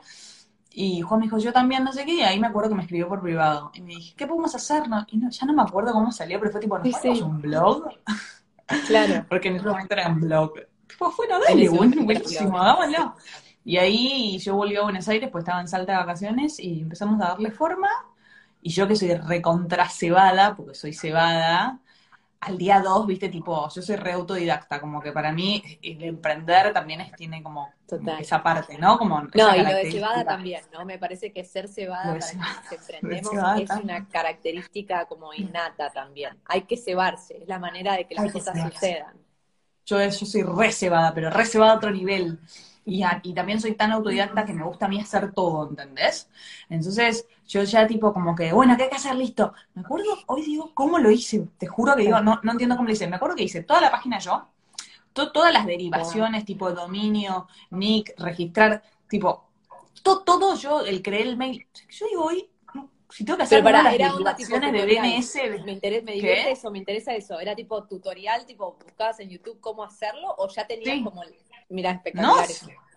Y 0.72 1.02
Juan 1.02 1.22
me 1.22 1.28
dijo, 1.28 1.38
yo 1.38 1.54
también, 1.54 1.84
no 1.84 1.94
sé 1.94 2.06
qué, 2.06 2.16
y 2.16 2.22
ahí 2.22 2.40
me 2.40 2.48
acuerdo 2.48 2.70
que 2.70 2.76
me 2.76 2.82
escribió 2.82 3.08
por 3.08 3.22
privado. 3.22 3.72
Y 3.74 3.82
me 3.82 3.96
dije, 3.96 4.14
¿qué 4.18 4.28
podemos 4.28 4.54
hacer? 4.56 4.90
No, 4.90 5.06
y 5.10 5.18
no, 5.18 5.30
ya 5.30 5.46
no 5.46 5.54
me 5.54 5.62
acuerdo 5.62 5.94
cómo 5.94 6.12
salió, 6.12 6.40
pero 6.40 6.52
fue 6.52 6.60
tipo, 6.60 6.78
¿nos 6.78 7.02
sí, 7.02 7.22
un 7.22 7.42
blog? 7.42 7.88
Claro. 8.88 9.26
Porque 9.30 9.48
en 9.48 9.56
ese 9.56 9.68
momento 9.68 9.94
era 9.94 10.10
un 10.10 10.20
blog. 10.20 10.54
Tipo, 10.88 11.14
bueno, 11.16 11.40
dale, 11.40 11.70
buenísimo. 11.70 12.60
Y 13.64 13.78
ahí 13.78 14.38
yo 14.40 14.56
volví 14.56 14.76
a 14.76 14.84
Buenos 14.84 15.08
Aires, 15.08 15.30
pues 15.32 15.44
estaba 15.44 15.62
en 15.62 15.68
Salta 15.68 15.94
de 15.94 15.98
vacaciones, 15.98 16.60
y 16.60 16.82
empezamos 16.82 17.22
a 17.22 17.30
darle 17.30 17.52
forma. 17.52 17.90
Y 18.62 18.72
yo 18.72 18.88
que 18.88 18.96
soy 18.96 19.14
recontra 19.16 19.88
cebada, 19.88 20.56
porque 20.56 20.76
soy 20.76 20.94
cebada, 20.94 21.80
al 22.46 22.58
día 22.58 22.80
dos, 22.80 23.08
viste, 23.08 23.30
tipo, 23.30 23.68
yo 23.70 23.82
soy 23.82 23.96
re 23.96 24.12
autodidacta, 24.12 24.80
como 24.80 25.02
que 25.02 25.12
para 25.12 25.32
mí 25.32 25.64
el 25.82 26.04
emprender 26.04 26.72
también 26.74 27.02
es, 27.02 27.12
tiene 27.14 27.42
como 27.42 27.74
esa 28.20 28.44
parte, 28.44 28.78
¿no? 28.78 28.98
Como 28.98 29.22
no, 29.22 29.56
y 29.56 29.64
lo 29.64 29.70
de 29.70 29.92
cebada 29.92 30.24
también, 30.24 30.62
¿no? 30.72 30.86
Me 30.86 31.00
parece 31.00 31.32
que 31.32 31.44
ser 31.44 31.68
cebada 31.68 32.18
para 32.20 32.30
quienes 32.30 32.72
emprendemos 33.02 33.60
es 33.60 33.70
una 33.72 34.08
característica 34.08 35.06
como 35.06 35.34
innata 35.34 35.90
también. 35.90 36.38
Hay 36.46 36.62
que 36.62 36.78
cebarse, 36.78 37.38
es 37.42 37.48
la 37.48 37.58
manera 37.58 37.94
de 37.96 38.06
que 38.06 38.16
las 38.16 38.32
cosas 38.32 38.62
sucedan. 38.62 39.16
Yo, 39.86 40.00
yo 40.04 40.12
soy 40.12 40.44
re 40.44 40.72
cebada, 40.72 41.14
pero 41.14 41.30
re 41.30 41.46
cebada 41.46 41.74
a 41.74 41.78
otro 41.78 41.92
nivel. 41.92 42.40
Y, 42.86 43.04
y, 43.24 43.34
también 43.34 43.60
soy 43.60 43.74
tan 43.74 43.92
autodidacta 43.92 44.46
que 44.46 44.54
me 44.54 44.64
gusta 44.64 44.86
a 44.86 44.90
mí 44.90 45.00
hacer 45.00 45.34
todo, 45.34 45.68
¿entendés? 45.68 46.30
Entonces, 46.70 47.28
yo 47.48 47.64
ya 47.64 47.88
tipo 47.88 48.14
como 48.14 48.36
que, 48.36 48.54
bueno, 48.54 48.78
¿qué 48.78 48.84
hay 48.84 48.90
que 48.90 48.96
hacer? 48.96 49.16
Listo. 49.16 49.54
Me 49.74 49.82
acuerdo, 49.82 50.16
hoy 50.28 50.44
digo, 50.44 50.72
¿cómo 50.76 51.00
lo 51.00 51.10
hice? 51.10 51.48
Te 51.58 51.66
juro 51.66 51.96
que 51.96 52.04
digo, 52.04 52.22
no, 52.22 52.40
no 52.44 52.52
entiendo 52.52 52.76
cómo 52.76 52.88
lo 52.88 52.94
hice. 52.94 53.08
Me 53.08 53.16
acuerdo 53.16 53.36
que 53.36 53.44
hice 53.44 53.64
toda 53.64 53.82
la 53.82 53.90
página 53.90 54.20
yo, 54.20 54.48
todas 55.14 55.54
las 55.54 55.66
derivaciones, 55.66 56.46
tipo 56.46 56.72
dominio, 56.72 57.48
nick, 57.72 58.14
registrar, 58.18 58.84
tipo, 59.08 59.46
todo 60.04 60.56
yo, 60.56 60.82
el 60.82 61.02
creé 61.02 61.24
el 61.24 61.38
mail. 61.38 61.66
Yo 61.90 62.06
digo, 62.08 62.26
hoy, 62.26 62.50
si 63.10 63.24
tengo 63.24 63.38
que 63.38 63.44
hacer 63.44 63.64
para, 63.64 63.82
las 63.82 63.98
de 63.98 63.98
DNS. 63.98 65.36
Me, 65.64 65.72
interesa, 65.72 66.06
me 66.06 66.12
divierte 66.14 66.52
eso, 66.52 66.70
me 66.70 66.80
interesa 66.80 67.16
eso. 67.16 67.40
Era 67.40 67.56
tipo 67.56 67.84
tutorial, 67.86 68.46
tipo, 68.46 68.78
buscabas 68.84 69.20
en 69.22 69.30
YouTube 69.30 69.60
cómo 69.62 69.84
hacerlo, 69.84 70.36
o 70.38 70.50
ya 70.50 70.68
tenías 70.68 71.02
como 71.04 71.24
Mira, 71.70 71.92
espectacular. 71.92 72.48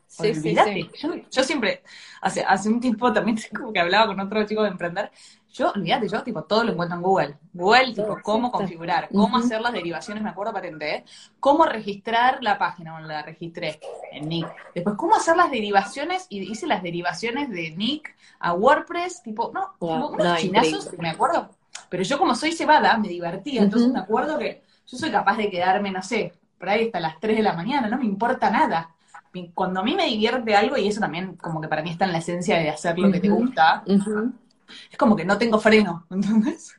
Sí, 0.09 0.35
sí, 0.35 0.57
sí. 0.57 0.91
Yo, 1.31 1.45
siempre, 1.45 1.83
hace, 2.23 2.43
hace 2.43 2.71
un 2.71 2.81
tiempo 2.81 3.13
también 3.13 3.39
como 3.57 3.73
que 3.73 3.81
hablaba 3.81 4.07
con 4.07 4.19
otro 4.19 4.45
chico 4.47 4.63
de 4.63 4.71
emprender, 4.71 5.13
yo, 5.53 5.71
olvídate, 5.71 6.09
yo 6.09 6.23
tipo 6.23 6.45
todo 6.45 6.65
lo 6.65 6.73
encuentro 6.73 6.97
en 6.97 7.03
Google. 7.03 7.39
Google, 7.53 7.95
tipo, 7.95 8.19
cómo 8.23 8.51
configurar, 8.51 9.09
cómo 9.11 9.37
hacer 9.37 9.61
las 9.61 9.73
derivaciones, 9.73 10.23
me 10.23 10.31
acuerdo 10.31 10.53
patente, 10.53 10.97
¿eh? 10.97 11.05
cómo 11.41 11.65
registrar 11.65 12.39
la 12.43 12.59
página, 12.59 12.93
bueno, 12.93 13.07
la 13.07 13.23
registré 13.23 13.81
en 14.13 14.29
Nick. 14.29 14.47
Después, 14.75 14.97
cómo 14.97 15.15
hacer 15.15 15.37
las 15.37 15.51
derivaciones, 15.51 16.27
y 16.29 16.51
hice 16.51 16.67
las 16.67 16.83
derivaciones 16.83 17.51
de 17.51 17.71
Nick 17.73 18.15
a 18.41 18.55
WordPress, 18.55 19.23
tipo, 19.23 19.51
no, 19.53 19.75
unos 19.81 20.39
chinazos, 20.39 20.91
me 20.99 21.11
acuerdo. 21.11 21.51
Pero 21.89 22.03
yo 22.03 22.19
como 22.19 22.35
soy 22.35 22.53
cebada, 22.53 22.97
me 22.99 23.09
divertía, 23.09 23.63
entonces 23.63 23.91
me 23.91 23.99
acuerdo 23.99 24.39
que 24.39 24.63
yo 24.87 24.97
soy 24.97 25.11
capaz 25.11 25.37
de 25.37 25.51
quedarme, 25.51 25.91
no 25.91 26.03
sé, 26.03 26.35
por 26.59 26.69
ahí 26.69 26.87
hasta 26.87 27.01
las 27.01 27.21
3 27.21 27.37
de 27.37 27.43
la 27.43 27.55
mañana, 27.55 27.89
no 27.89 27.99
me 27.99 28.05
importa 28.05 28.51
nada. 28.51 28.91
Cuando 29.55 29.81
a 29.81 29.83
mí 29.83 29.95
me 29.95 30.07
divierte 30.07 30.55
algo, 30.55 30.77
y 30.77 30.89
eso 30.89 31.01
también 31.01 31.37
como 31.37 31.61
que 31.61 31.69
para 31.69 31.83
mí 31.83 31.91
está 31.91 32.07
en 32.07 32.13
la 32.13 32.19
esencia 32.19 32.59
de 32.59 32.71
hacer 32.71 32.99
lo 32.99 33.13
que 33.13 33.21
te 33.21 33.29
gusta, 33.29 33.85
es 33.87 34.99
como 34.99 35.17
que 35.17 35.25
no 35.25 35.39
tengo 35.39 35.59
freno, 35.59 36.07
¿entendés? 36.11 36.75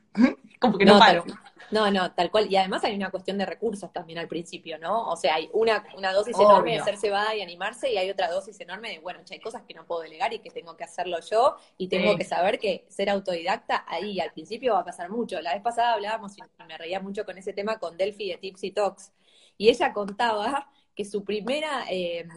como 0.59 0.77
que 0.77 0.85
no, 0.85 0.99
paro. 0.99 1.23
no, 1.71 1.89
no, 1.89 2.11
tal 2.11 2.29
cual. 2.31 2.51
Y 2.51 2.57
además 2.57 2.83
hay 2.83 2.95
una 2.95 3.09
cuestión 3.11 3.37
de 3.37 3.45
recursos 3.45 3.93
también 3.93 4.19
al 4.19 4.27
principio, 4.27 4.77
¿no? 4.77 5.07
O 5.07 5.15
sea, 5.15 5.35
hay 5.35 5.49
una, 5.53 5.85
una 5.95 6.11
dosis 6.11 6.37
enorme 6.37 6.73
de 6.73 6.83
ser 6.83 6.97
cebada 6.97 7.33
y 7.35 7.41
animarse, 7.41 7.91
y 7.91 7.97
hay 7.97 8.09
otra 8.09 8.29
dosis 8.29 8.59
enorme 8.59 8.89
de, 8.89 8.99
bueno, 8.99 9.21
hay 9.29 9.39
cosas 9.39 9.63
que 9.67 9.73
no 9.73 9.85
puedo 9.85 10.01
delegar 10.01 10.33
y 10.33 10.39
que 10.39 10.49
tengo 10.49 10.75
que 10.75 10.83
hacerlo 10.83 11.19
yo, 11.29 11.55
y 11.77 11.87
tengo 11.87 12.17
que 12.17 12.25
saber 12.25 12.59
que 12.59 12.85
ser 12.89 13.09
autodidacta 13.09 13.85
ahí 13.87 14.19
al 14.19 14.31
principio 14.31 14.73
va 14.73 14.81
a 14.81 14.85
pasar 14.85 15.09
mucho. 15.09 15.39
La 15.41 15.53
vez 15.53 15.61
pasada 15.61 15.93
hablábamos, 15.93 16.37
y 16.37 16.41
me 16.67 16.77
reía 16.77 16.99
mucho 16.99 17.23
con 17.25 17.37
ese 17.37 17.53
tema, 17.53 17.79
con 17.79 17.95
Delphi 17.95 18.29
de 18.29 18.37
Tipsy 18.37 18.71
Talks, 18.71 19.13
y 19.59 19.69
ella 19.69 19.93
contaba 19.93 20.69
que 20.95 21.05
su 21.05 21.23
primera, 21.23 21.85
eh, 21.91 22.27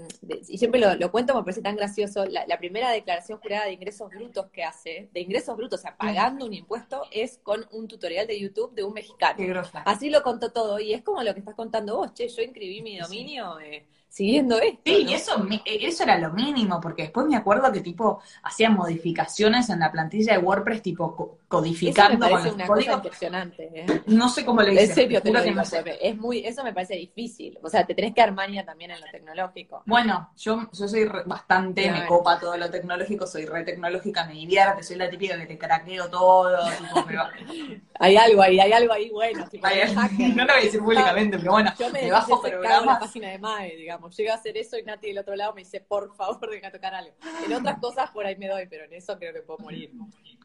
y 0.49 0.59
siempre 0.59 0.81
lo, 0.81 1.11
cuento, 1.11 1.35
me 1.35 1.43
parece 1.43 1.62
tan 1.62 1.76
gracioso, 1.76 2.25
la, 2.26 2.59
primera 2.59 2.91
declaración 2.91 3.38
jurada 3.38 3.67
de 3.67 3.73
ingresos 3.73 4.11
brutos 4.11 4.47
que 4.52 4.64
hace, 4.64 5.09
de 5.12 5.21
ingresos 5.21 5.57
brutos, 5.57 5.81
o 5.81 5.83
sea, 5.83 5.97
pagando 5.97 6.47
un 6.47 6.52
impuesto, 6.52 7.02
es 7.11 7.38
con 7.38 7.67
un 7.71 7.88
tutorial 7.88 8.26
de 8.26 8.38
YouTube 8.38 8.75
de 8.75 8.85
un 8.85 8.93
mexicano. 8.93 9.62
Así 9.85 10.11
lo 10.11 10.23
contó 10.23 10.52
todo, 10.52 10.79
y 10.81 10.93
es 10.93 11.02
como 11.02 11.23
lo 11.23 11.33
que 11.33 11.41
estás 11.41 11.55
contando 11.55 11.97
vos, 11.97 12.12
che, 12.12 12.29
yo 12.29 12.43
inscribí 12.43 12.83
mi 12.83 12.99
dominio. 12.99 13.59
Eh, 13.61 13.87
siguiendo 14.12 14.61
esto. 14.61 14.81
Sí, 14.85 15.07
y 15.09 15.14
eso, 15.14 15.47
eso 15.64 16.02
era 16.02 16.19
lo 16.19 16.33
mínimo, 16.33 16.81
porque 16.83 17.04
después 17.04 17.26
me 17.26 17.37
acuerdo 17.37 17.73
que 17.73 17.81
tipo 17.81 18.21
hacían 18.42 18.75
modificaciones 18.75 19.71
en 19.71 19.81
la 19.81 19.90
plantilla 19.90 20.35
de 20.35 20.38
WordPress, 20.38 20.83
tipo 20.83 21.38
codificando 21.49 22.26
eso 22.26 22.28
me 22.28 22.31
parece 22.31 22.54
una 22.54 22.66
Cosa 22.66 22.92
impresionante. 22.92 23.71
¿eh? 23.75 24.02
No 24.07 24.28
sé 24.28 24.45
cómo 24.45 24.61
le 24.61 24.75
hice. 24.75 24.85
En 24.85 24.95
serio 24.95 25.23
te 25.23 25.33
lo 25.33 25.42
digo, 25.42 25.62
es 26.00 26.16
muy, 26.19 26.45
eso 26.45 26.62
me 26.62 26.75
parece 26.75 26.97
difícil. 26.97 27.59
O 27.62 27.71
sea, 27.71 27.87
te 27.87 27.95
tenés 27.95 28.14
que 28.14 28.21
armar, 28.21 28.42
maña 28.42 28.64
también 28.64 28.90
en 28.90 29.00
lo 29.00 29.07
tecnológico. 29.07 29.83
Bueno, 29.87 30.31
yo, 30.37 30.69
yo 30.73 30.88
soy 30.88 31.04
bastante, 31.26 31.90
me 31.90 32.07
copa 32.07 32.40
todo 32.40 32.57
lo 32.57 32.71
tecnológico, 32.71 33.26
soy 33.26 33.47
re 33.47 33.62
tecnológica, 33.62 34.25
me 34.25 34.35
divierte, 34.35 34.83
soy 34.83 34.97
la 34.97 35.09
típica 35.09 35.38
que 35.38 35.47
te 35.47 35.57
craqueo 35.57 36.11
todo. 36.11 36.59
hay 38.00 38.16
algo 38.16 38.42
ahí, 38.42 38.59
hay 38.59 38.73
algo 38.73 38.92
ahí 38.92 39.11
bueno. 39.11 39.47
no 39.52 40.45
lo 40.45 40.52
voy 40.52 40.61
a 40.61 40.64
decir 40.64 40.81
públicamente, 40.81 41.38
pero 41.38 41.52
bueno, 41.52 41.73
yo 41.78 41.90
me, 41.90 42.11
bajo 42.11 42.42
programas. 42.42 42.87
la 42.87 42.99
página 42.99 43.28
de 43.28 43.38
MAE, 43.38 43.76
digamos. 43.76 44.01
Llego 44.11 44.32
a 44.32 44.35
hacer 44.35 44.56
eso 44.56 44.78
y 44.78 44.82
Nati 44.82 45.09
del 45.09 45.18
otro 45.18 45.35
lado 45.37 45.54
me 45.54 45.62
dice, 45.62 45.80
por 45.80 46.14
favor, 46.14 46.50
deja 46.50 46.71
tocar 46.71 46.94
algo. 46.94 47.14
En 47.47 47.52
otras 47.52 47.78
cosas 47.78 48.11
por 48.11 48.26
ahí 48.26 48.37
me 48.37 48.49
doy, 48.49 48.66
pero 48.68 48.85
en 48.85 48.92
eso 48.94 49.18
creo 49.18 49.32
que 49.32 49.40
puedo 49.40 49.59
morir. 49.59 49.90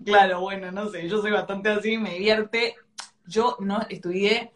Claro, 0.03 0.41
bueno, 0.41 0.71
no 0.71 0.89
sé, 0.89 1.07
yo 1.07 1.21
soy 1.21 1.31
bastante 1.31 1.69
así, 1.69 1.97
me 1.97 2.13
divierte. 2.13 2.75
Yo 3.25 3.57
no 3.59 3.81
estudié 3.89 4.51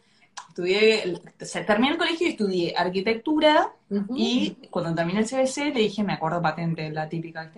estudié, 0.52 1.18
terminé 1.66 1.92
el 1.92 1.98
colegio 1.98 2.26
y 2.26 2.30
estudié 2.30 2.74
arquitectura 2.76 3.72
y 4.14 4.56
cuando 4.70 4.94
terminé 4.94 5.20
el 5.20 5.26
CBC 5.26 5.74
le 5.74 5.80
dije, 5.80 6.02
me 6.02 6.12
acuerdo 6.12 6.42
patente, 6.42 6.90
la 6.90 7.08
típica, 7.08 7.50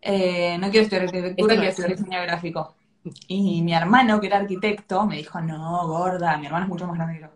eh, 0.00 0.58
no 0.58 0.70
quiero 0.70 0.84
estudiar 0.84 1.04
arquitectura, 1.04 1.54
quiero 1.54 1.70
estudiar 1.70 1.96
diseño 1.96 2.22
gráfico. 2.22 2.74
Y 3.28 3.62
mi 3.62 3.74
hermano, 3.74 4.18
que 4.20 4.28
era 4.28 4.38
arquitecto, 4.38 5.06
me 5.06 5.16
dijo, 5.16 5.40
no, 5.40 5.86
gorda, 5.86 6.36
mi 6.38 6.46
hermano 6.46 6.64
es 6.64 6.68
mucho 6.70 6.86
más 6.86 6.96
grande 6.96 7.14
que 7.14 7.20
yo. 7.20 7.28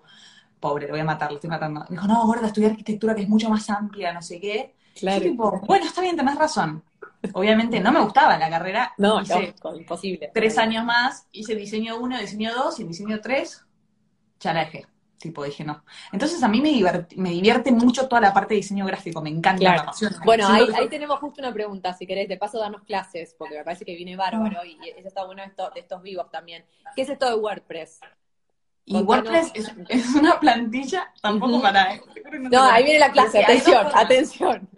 Pobre, 0.61 0.87
lo 0.87 0.93
voy 0.93 1.01
a 1.01 1.05
matar, 1.05 1.31
lo 1.31 1.37
estoy 1.37 1.51
matando. 1.51 1.81
Me 1.89 1.97
dijo, 1.97 2.07
no, 2.07 2.27
gorda, 2.27 2.49
estudiar 2.49 2.73
arquitectura 2.73 3.15
que 3.15 3.23
es 3.23 3.29
mucho 3.29 3.49
más 3.49 3.69
amplia, 3.71 4.13
no 4.13 4.23
sé 4.23 4.41
qué. 4.41 4.75
Claro. 4.95 5.23
tipo, 5.23 5.61
bueno, 5.67 5.87
está 5.87 6.01
bien, 6.01 6.17
tenés 6.17 6.37
razón. 6.37 6.83
Obviamente 7.33 7.81
no 7.81 7.93
me 7.93 8.01
gustaba 8.01 8.37
la 8.37 8.51
carrera. 8.51 8.93
No, 8.99 9.21
no, 9.23 9.77
imposible. 9.77 10.31
Tres 10.33 10.59
años 10.59 10.85
más, 10.85 11.27
hice 11.33 11.55
diseño 11.55 11.99
1, 11.99 12.19
diseño 12.19 12.55
2 12.55 12.81
y 12.81 12.85
diseño 12.85 13.21
3 13.21 13.67
ya 14.41 14.53
la 14.53 14.61
dejé. 14.61 14.87
Tipo, 15.19 15.43
dije 15.43 15.65
no. 15.65 15.85
Entonces 16.13 16.41
a 16.45 16.49
mí 16.49 16.61
me, 16.61 16.81
me 17.17 17.31
divierte 17.31 17.73
mucho 17.73 18.07
toda 18.07 18.21
la 18.21 18.33
parte 18.33 18.55
de 18.55 18.61
diseño 18.61 18.87
gráfico, 18.87 19.21
me 19.21 19.31
encanta. 19.31 19.91
Bueno, 20.25 20.47
ahí, 20.47 20.69
ahí, 20.77 20.89
tenemos 20.89 21.19
justo 21.19 21.41
una 21.41 21.53
pregunta, 21.53 21.93
si 21.93 22.07
querés, 22.07 22.29
de 22.29 22.37
paso 22.37 22.61
darnos 22.61 22.83
clases, 22.85 23.35
porque 23.37 23.57
me 23.59 23.65
parece 23.65 23.85
que 23.85 23.97
viene 23.97 24.15
bárbaro 24.15 24.65
y 24.65 24.79
eso 24.97 25.09
está 25.09 25.25
bueno 25.25 25.43
esto, 25.43 25.71
de 25.75 25.81
estos 25.81 26.03
vivos 26.03 26.31
también. 26.31 26.65
¿Qué 26.95 27.03
es 27.03 27.09
esto 27.09 27.27
de 27.27 27.35
WordPress? 27.35 27.99
Y 28.91 29.03
WordPress 29.03 29.53
es, 29.89 30.15
una 30.15 30.41
plantilla, 30.41 31.13
tampoco 31.21 31.61
para... 31.61 31.95
¿eh? 31.95 32.03
No, 32.51 32.63
ahí 32.63 32.85
viene 32.85 32.99
la 32.99 33.13
clase, 33.13 33.43
atención, 33.43 33.87
atención. 33.95 34.69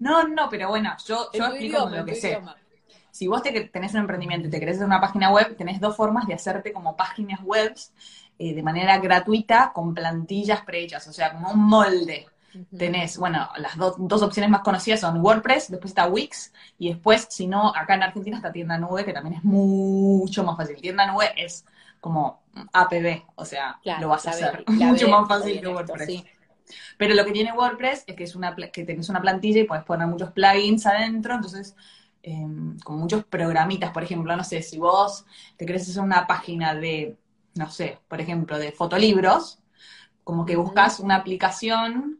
No, 0.00 0.26
no, 0.26 0.48
pero 0.50 0.68
bueno, 0.68 0.92
yo, 1.06 1.30
yo 1.32 1.46
explico 1.46 1.88
lo 1.88 2.04
que 2.04 2.16
sé. 2.16 2.40
Si 3.12 3.28
vos 3.28 3.40
te, 3.42 3.52
tenés 3.68 3.94
un 3.94 4.00
emprendimiento 4.00 4.48
y 4.48 4.50
te 4.50 4.58
querés 4.58 4.76
hacer 4.76 4.86
una 4.86 5.00
página 5.00 5.30
web, 5.30 5.56
tenés 5.56 5.80
dos 5.80 5.96
formas 5.96 6.26
de 6.26 6.34
hacerte 6.34 6.72
como 6.72 6.96
páginas 6.96 7.40
webs 7.44 7.92
eh, 8.36 8.52
de 8.52 8.62
manera 8.64 8.98
gratuita 8.98 9.70
con 9.72 9.94
plantillas 9.94 10.62
prehechas, 10.62 11.06
o 11.06 11.12
sea, 11.12 11.32
como 11.32 11.52
un 11.52 11.60
molde. 11.60 12.26
Tenés, 12.76 13.16
bueno, 13.16 13.48
las 13.58 13.76
dos 13.76 14.22
opciones 14.22 14.50
más 14.50 14.62
conocidas 14.62 15.00
son 15.00 15.20
WordPress, 15.20 15.70
después 15.70 15.92
está 15.92 16.08
Wix, 16.08 16.52
y 16.78 16.88
después, 16.88 17.28
si 17.30 17.46
no, 17.46 17.72
acá 17.74 17.94
en 17.94 18.02
Argentina 18.02 18.36
está 18.36 18.50
Tienda 18.50 18.76
Nube, 18.76 19.04
que 19.04 19.12
también 19.12 19.36
es 19.36 19.44
mucho 19.44 20.42
más 20.42 20.56
fácil. 20.56 20.76
Tienda 20.80 21.06
Nube 21.06 21.32
es 21.36 21.64
como 22.02 22.42
APB, 22.72 23.22
o 23.36 23.44
sea, 23.44 23.80
lo 24.00 24.08
vas 24.08 24.26
a 24.26 24.30
hacer 24.30 24.64
mucho 24.66 25.08
más 25.08 25.28
fácil 25.28 25.60
que 25.60 25.68
WordPress. 25.68 26.24
Pero 26.98 27.14
lo 27.14 27.24
que 27.24 27.30
tiene 27.30 27.52
WordPress 27.52 28.02
es 28.08 28.16
que 28.16 28.24
es 28.24 28.34
una 28.34 28.56
que 28.56 28.84
tenés 28.84 29.08
una 29.08 29.20
plantilla 29.20 29.60
y 29.60 29.64
puedes 29.64 29.84
poner 29.84 30.08
muchos 30.08 30.32
plugins 30.32 30.84
adentro, 30.84 31.34
entonces 31.36 31.76
em, 32.24 32.76
con 32.80 32.98
muchos 32.98 33.24
programitas, 33.24 33.92
por 33.92 34.02
ejemplo, 34.02 34.36
no 34.36 34.42
sé, 34.42 34.62
si 34.62 34.78
vos 34.78 35.24
te 35.56 35.64
querés 35.64 35.88
hacer 35.88 36.02
una 36.02 36.26
página 36.26 36.74
de 36.74 37.16
no 37.54 37.70
sé, 37.70 37.98
por 38.08 38.20
ejemplo, 38.20 38.58
de 38.58 38.72
fotolibros, 38.72 39.60
como 40.24 40.44
que 40.44 40.56
buscas 40.56 40.98
una 40.98 41.16
aplicación, 41.16 42.18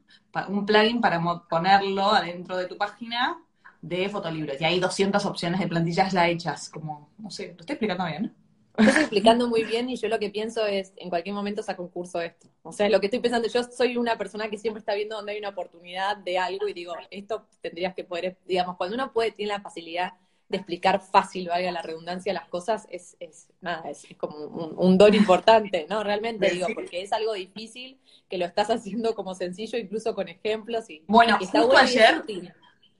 un 0.49 0.67
plugin 0.67 1.01
para 1.01 1.21
ponerlo 1.49 2.13
adentro 2.13 2.57
de 2.57 2.67
tu 2.67 2.77
página 2.77 3.39
de 3.81 4.09
fotolibros. 4.09 4.61
Y 4.61 4.65
hay 4.65 4.79
200 4.79 5.27
opciones 5.27 5.61
de 5.61 5.67
plantillas 5.67 6.13
ya 6.13 6.29
hechas, 6.29 6.69
como, 6.69 7.11
no 7.19 7.31
sé, 7.31 7.55
lo 7.55 7.61
estoy 7.61 7.75
explicando 7.75 8.07
bien. 8.07 8.35
Estoy 8.77 9.03
explicando 9.03 9.49
muy 9.49 9.65
bien 9.65 9.91
y 9.91 9.97
yo 9.97 10.09
lo 10.09 10.19
que 10.19 10.31
pienso 10.31 10.67
es, 10.67 10.93
en 10.97 11.09
cualquier 11.11 11.35
momento 11.35 11.63
saco 11.63 11.83
un 11.83 11.89
curso 11.89 12.19
de 12.19 12.27
esto. 12.27 12.49
O 12.63 12.73
sea, 12.73 12.89
lo 12.89 13.01
que 13.01 13.07
estoy 13.07 13.21
pensando, 13.21 13.49
yo 13.49 13.63
soy 13.65 13.97
una 13.97 14.17
persona 14.17 14.49
que 14.49 14.59
siempre 14.59 14.81
está 14.81 14.95
viendo 14.95 15.17
donde 15.17 15.33
hay 15.33 15.39
una 15.39 15.51
oportunidad 15.51 16.17
de 16.17 16.39
algo 16.39 16.69
y 16.69 16.73
digo, 16.73 16.95
esto 17.11 17.47
tendrías 17.61 17.95
que 17.95 18.05
poder, 18.05 18.37
digamos, 18.47 18.77
cuando 18.77 18.95
uno 18.95 19.13
puede, 19.13 19.33
tiene 19.33 19.53
la 19.53 19.61
facilidad 19.61 20.15
de 20.49 20.59
explicar 20.59 21.01
fácil, 21.01 21.49
valga 21.49 21.73
la 21.73 21.83
redundancia, 21.83 22.33
las 22.33 22.47
cosas, 22.47 22.87
es, 22.91 23.17
es 23.21 23.49
nada, 23.61 23.89
es, 23.91 24.07
como 24.19 24.37
un, 24.37 24.99
don 24.99 25.15
importante, 25.15 25.87
¿no? 25.89 26.05
Realmente 26.05 26.51
digo, 26.51 26.67
porque 26.75 27.03
es 27.03 27.13
algo 27.13 27.33
difícil 27.33 27.99
que 28.29 28.37
lo 28.37 28.45
estás 28.45 28.69
haciendo 28.71 29.15
como 29.15 29.35
sencillo, 29.35 29.79
incluso 29.79 30.15
con 30.15 30.29
ejemplos 30.29 30.91
y 30.91 31.03
bueno, 31.07 31.39
está 31.41 31.63
ayer, 31.81 32.23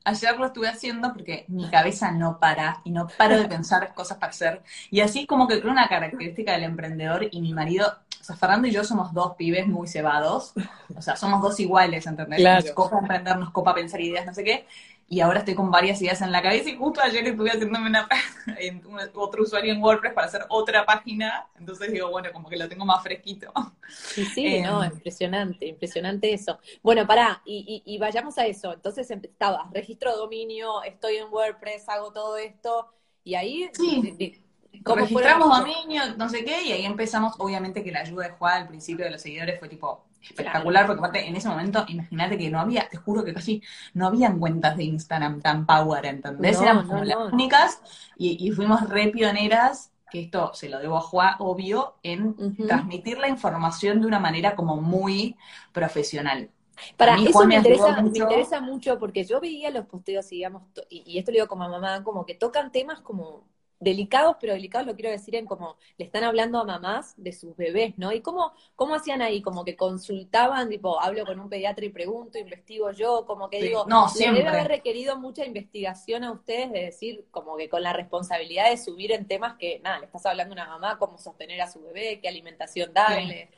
ayer 0.05 0.39
lo 0.39 0.47
estuve 0.47 0.69
haciendo 0.69 1.13
porque 1.13 1.45
mi 1.49 1.69
cabeza 1.71 2.11
no 2.13 2.39
para 2.39 2.81
y 2.85 2.91
no 2.91 3.09
paro 3.17 3.39
de 3.39 3.49
pensar 3.49 3.95
cosas 3.95 4.19
para 4.19 4.31
hacer. 4.31 4.63
Y 4.91 5.01
así 5.01 5.27
como 5.27 5.49
que 5.49 5.61
creo 5.61 5.73
una 5.73 5.89
característica 5.89 6.53
del 6.53 6.65
emprendedor 6.65 7.29
y 7.31 7.41
mi 7.41 7.53
marido, 7.53 7.87
o 8.21 8.25
sea, 8.25 8.37
Fernando 8.37 8.69
y 8.69 8.73
yo 8.73 8.85
somos 8.85 9.13
dos 9.13 9.35
pibes 9.37 9.67
muy 9.67 9.89
cebados, 9.89 10.53
o 10.97 11.03
sea, 11.03 11.17
somos 11.17 11.41
dos 11.41 11.59
iguales, 11.61 12.07
¿entendés? 12.07 12.65
Nos 12.65 12.73
copa 12.73 12.99
emprender, 12.99 13.37
nos 13.37 13.51
copa 13.51 13.75
pensar 13.75 14.01
ideas, 14.01 14.27
no 14.27 14.35
sé 14.35 14.45
qué 14.45 14.67
y 15.13 15.21
ahora 15.21 15.41
estoy 15.41 15.55
con 15.55 15.71
varias 15.71 16.01
ideas 16.01 16.23
en 16.23 16.33
la 16.33 16.41
cabeza 16.41 16.71
y 16.71 16.77
justo 16.79 17.03
ayer 17.03 17.27
estuve 17.27 17.51
haciéndome 17.51 17.87
una, 17.87 18.09
otro 19.15 19.43
usuario 19.43 19.75
en 19.75 19.83
WordPress 19.83 20.15
para 20.15 20.27
hacer 20.27 20.47
otra 20.49 20.87
página, 20.87 21.51
entonces 21.59 21.93
digo, 21.93 22.09
bueno, 22.11 22.31
como 22.33 22.49
que 22.49 22.57
lo 22.57 22.67
tengo 22.67 22.87
más 22.87 23.03
fresquito. 23.03 23.53
Sí, 23.91 24.25
sí, 24.25 24.61
no, 24.63 24.83
em, 24.83 24.91
impresionante, 24.91 25.67
impresionante 25.67 26.33
eso. 26.33 26.59
Bueno, 26.83 27.07
pará, 27.07 27.43
y, 27.45 27.99
vayamos 27.99 28.39
a 28.39 28.47
eso. 28.47 28.73
Entonces 28.73 29.11
estabas, 29.11 29.71
registro 29.71 30.17
dominio, 30.17 30.83
estoy 30.83 31.17
en 31.17 31.31
WordPress, 31.31 31.91
hago 31.91 32.11
todo 32.11 32.39
esto, 32.39 32.89
y 33.23 33.35
ahí... 33.35 33.69
Sí. 33.75 34.43
Registramos 34.83 35.59
dominio, 35.59 36.17
no 36.17 36.31
sé 36.31 36.43
qué, 36.43 36.63
y 36.63 36.73
ahí 36.73 36.87
empezamos, 36.87 37.35
obviamente 37.37 37.85
que 37.85 37.93
la 37.93 38.01
ayuda 38.01 38.29
de 38.29 38.31
Juan 38.31 38.63
al 38.63 38.69
principio 38.69 39.05
de 39.05 39.11
los 39.11 39.21
seguidores 39.21 39.59
fue 39.59 39.69
tipo, 39.69 40.07
espectacular, 40.23 40.87
porque 40.87 41.01
aparte 41.01 41.27
en 41.27 41.37
ese 41.37 41.49
momento, 41.49 41.85
imagínate 41.89 42.39
que 42.39 42.51
no 42.51 42.61
había, 42.61 42.89
te 42.89 42.97
juro 42.97 43.25
que 43.25 43.35
casi 43.35 43.63
no 43.95 44.07
habían 44.07 44.39
cuentas 44.39 44.77
de 44.77 44.85
Instagram 44.85 45.41
tan 45.41 45.67
power, 45.67 46.05
¿entendés? 46.07 46.61
Éramos 46.61 46.87
como 46.87 47.05
las 47.05 47.33
únicas 47.33 47.81
y, 48.17 48.51
fuimos 48.53 48.89
re 48.89 49.09
pioneras, 49.09 49.93
que 50.11 50.21
esto 50.21 50.53
se 50.55 50.69
lo 50.69 50.79
debo 50.79 50.99
a 50.99 51.01
Juan, 51.01 51.35
obvio, 51.39 51.97
en 52.03 52.57
transmitir 52.67 53.19
la 53.19 53.29
información 53.29 54.01
de 54.01 54.07
una 54.07 54.19
manera 54.19 54.55
como 54.55 54.77
muy 54.77 55.37
profesional. 55.73 56.51
Para 56.97 57.17
eso 57.17 57.47
me, 57.47 57.57
interesa, 57.57 58.01
mucho. 58.01 58.03
me 58.03 58.19
interesa 58.19 58.61
mucho 58.61 58.99
porque 58.99 59.25
yo 59.25 59.41
veía 59.41 59.71
los 59.71 59.87
posteos, 59.87 60.29
digamos, 60.29 60.63
y, 60.89 61.03
y 61.07 61.19
esto 61.19 61.31
lo 61.31 61.37
digo 61.37 61.49
como 61.49 61.69
mamá, 61.69 62.03
como 62.03 62.27
que 62.27 62.35
tocan 62.35 62.73
temas 62.73 63.01
como 63.01 63.45
delicados, 63.83 64.37
pero 64.41 64.53
delicados 64.53 64.87
lo 64.87 64.95
quiero 64.95 65.11
decir 65.11 65.35
en 65.35 65.45
como 65.45 65.77
le 65.99 66.05
están 66.05 66.23
hablando 66.23 66.61
a 66.61 66.65
mamás 66.65 67.15
de 67.17 67.33
sus 67.33 67.57
bebés, 67.57 67.99
¿no? 67.99 68.13
¿Y 68.13 68.21
cómo, 68.21 68.53
cómo 68.77 68.95
hacían 68.95 69.23
ahí? 69.23 69.43
Como 69.43 69.65
que 69.65 69.77
consultaban, 69.77 70.69
tipo, 70.69 71.01
hablo 71.01 71.27
con 71.27 71.41
un 71.41 71.49
pediatra 71.49 71.85
y 71.85 71.89
pregunto, 71.89 72.39
investigo 72.39 72.93
yo, 72.93 73.27
como 73.27 73.51
que 73.51 73.61
digo, 73.61 73.85
no, 73.89 74.09
siempre. 74.09 74.45
debe 74.45 74.57
haber 74.57 74.69
requerido 74.69 75.19
mucha 75.19 75.45
investigación 75.45 76.23
a 76.23 76.31
ustedes 76.31 76.71
de 76.71 76.85
decir, 76.85 77.27
como 77.33 77.57
que 77.57 77.69
con 77.69 77.83
la 77.83 77.93
responsabilidad 77.93 78.71
de 78.71 78.77
subir 78.77 79.11
en 79.11 79.27
temas 79.27 79.57
que, 79.59 79.81
nada, 79.81 79.99
le 79.99 80.07
estás 80.07 80.25
hablando 80.27 80.53
a 80.53 80.63
una 80.63 80.67
mamá, 80.69 80.99
cómo 80.99 81.19
sostener 81.19 81.61
a 81.61 81.69
su 81.69 81.83
bebé, 81.83 82.21
qué 82.21 82.29
alimentación 82.29 82.95
darle. 82.95 83.51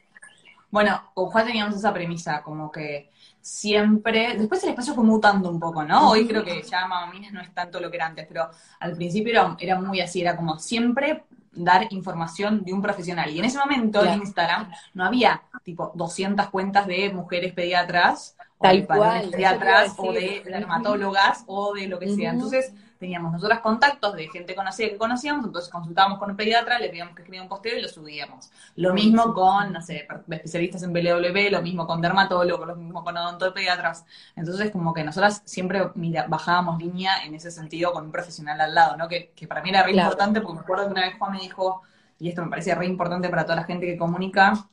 Bueno, 0.71 1.11
con 1.13 1.27
Juan 1.27 1.47
teníamos 1.47 1.77
esa 1.77 1.93
premisa, 1.93 2.43
como 2.43 2.73
que 2.73 3.11
siempre, 3.45 4.39
después 4.39 4.65
el 4.65 4.71
espacio 4.71 4.95
fue 4.95 5.05
mutando 5.05 5.51
un 5.51 5.61
poco, 5.61 5.85
¿no? 5.85 6.09
Hoy 6.09 6.27
creo 6.27 6.43
que 6.43 6.63
ya 6.63 6.87
Mamaminas 6.87 7.31
no 7.31 7.43
es 7.43 7.53
tanto 7.53 7.79
lo 7.79 7.91
que 7.91 7.99
era 7.99 8.07
antes, 8.07 8.27
pero 8.27 8.49
al 8.81 8.95
principio 8.95 9.33
era, 9.33 9.55
era 9.61 9.79
muy 9.79 10.01
así, 10.01 10.23
era 10.23 10.35
como 10.35 10.59
siempre 10.59 11.25
dar 11.53 11.87
información 11.93 12.65
de 12.65 12.73
un 12.73 12.81
profesional. 12.81 13.31
Y 13.31 13.39
en 13.39 13.45
ese 13.45 13.59
momento 13.59 14.03
en 14.03 14.21
Instagram 14.21 14.71
no 14.95 15.05
había 15.05 15.43
tipo 15.63 15.93
200 15.95 16.49
cuentas 16.49 16.87
de 16.87 17.13
mujeres 17.13 17.53
pediatras, 17.53 18.35
o 18.57 18.67
de 18.67 18.83
pediatras, 19.31 19.95
o 19.99 20.11
de 20.11 20.43
dermatólogas, 20.47 21.45
o 21.47 21.75
de 21.75 21.87
lo 21.87 21.99
que 21.99 22.15
sea. 22.15 22.31
Entonces, 22.31 22.73
teníamos 23.05 23.33
nosotras 23.33 23.61
contactos 23.61 24.15
de 24.15 24.29
gente 24.29 24.55
conocida 24.55 24.89
que 24.89 24.97
conocíamos, 24.97 25.45
entonces 25.45 25.71
consultábamos 25.71 26.19
con 26.19 26.31
un 26.31 26.37
pediatra, 26.37 26.79
le 26.79 26.89
pedíamos 26.89 27.15
que 27.15 27.21
escribiera 27.21 27.43
un 27.43 27.51
posteo 27.51 27.77
y 27.77 27.83
lo 27.83 27.89
subíamos. 27.89 28.51
Lo 28.77 28.95
mismo 28.95 29.35
con, 29.35 29.75
no 29.75 29.83
sé, 29.83 30.09
especialistas 30.31 30.83
en 30.85 30.93
BLW, 30.95 31.51
lo 31.51 31.61
mismo 31.61 31.87
con 31.87 32.01
dermatólogos, 32.01 32.67
lo 32.67 32.77
mismo 32.77 33.05
con 33.05 33.15
odontopediatras. 33.15 34.07
Entonces, 34.35 34.71
como 34.71 34.95
que 34.95 35.05
nosotras 35.05 35.43
siempre 35.45 35.91
bajábamos 36.29 36.79
línea 36.81 37.25
en 37.25 37.35
ese 37.35 37.51
sentido 37.51 37.93
con 37.93 38.07
un 38.07 38.11
profesional 38.11 38.59
al 38.59 38.75
lado, 38.75 38.97
¿no? 38.97 39.07
Que, 39.07 39.33
para 39.47 39.63
mí 39.63 39.69
era 39.69 39.83
re 39.83 39.93
importante, 39.93 40.41
porque 40.41 40.55
me 40.55 40.61
acuerdo 40.61 40.87
que 40.87 40.93
una 40.93 41.03
vez 41.03 41.19
Juan 41.19 41.33
me 41.33 41.41
dijo, 41.41 41.83
y 42.19 42.31
esto 42.31 42.43
me 42.43 42.49
parecía 42.49 42.75
re 42.75 42.87
importante 42.87 43.29
para 43.29 43.45
toda 43.45 43.57
la 43.57 43.65
gente 43.65 43.85
que 43.85 43.99
comunica, 43.99 44.67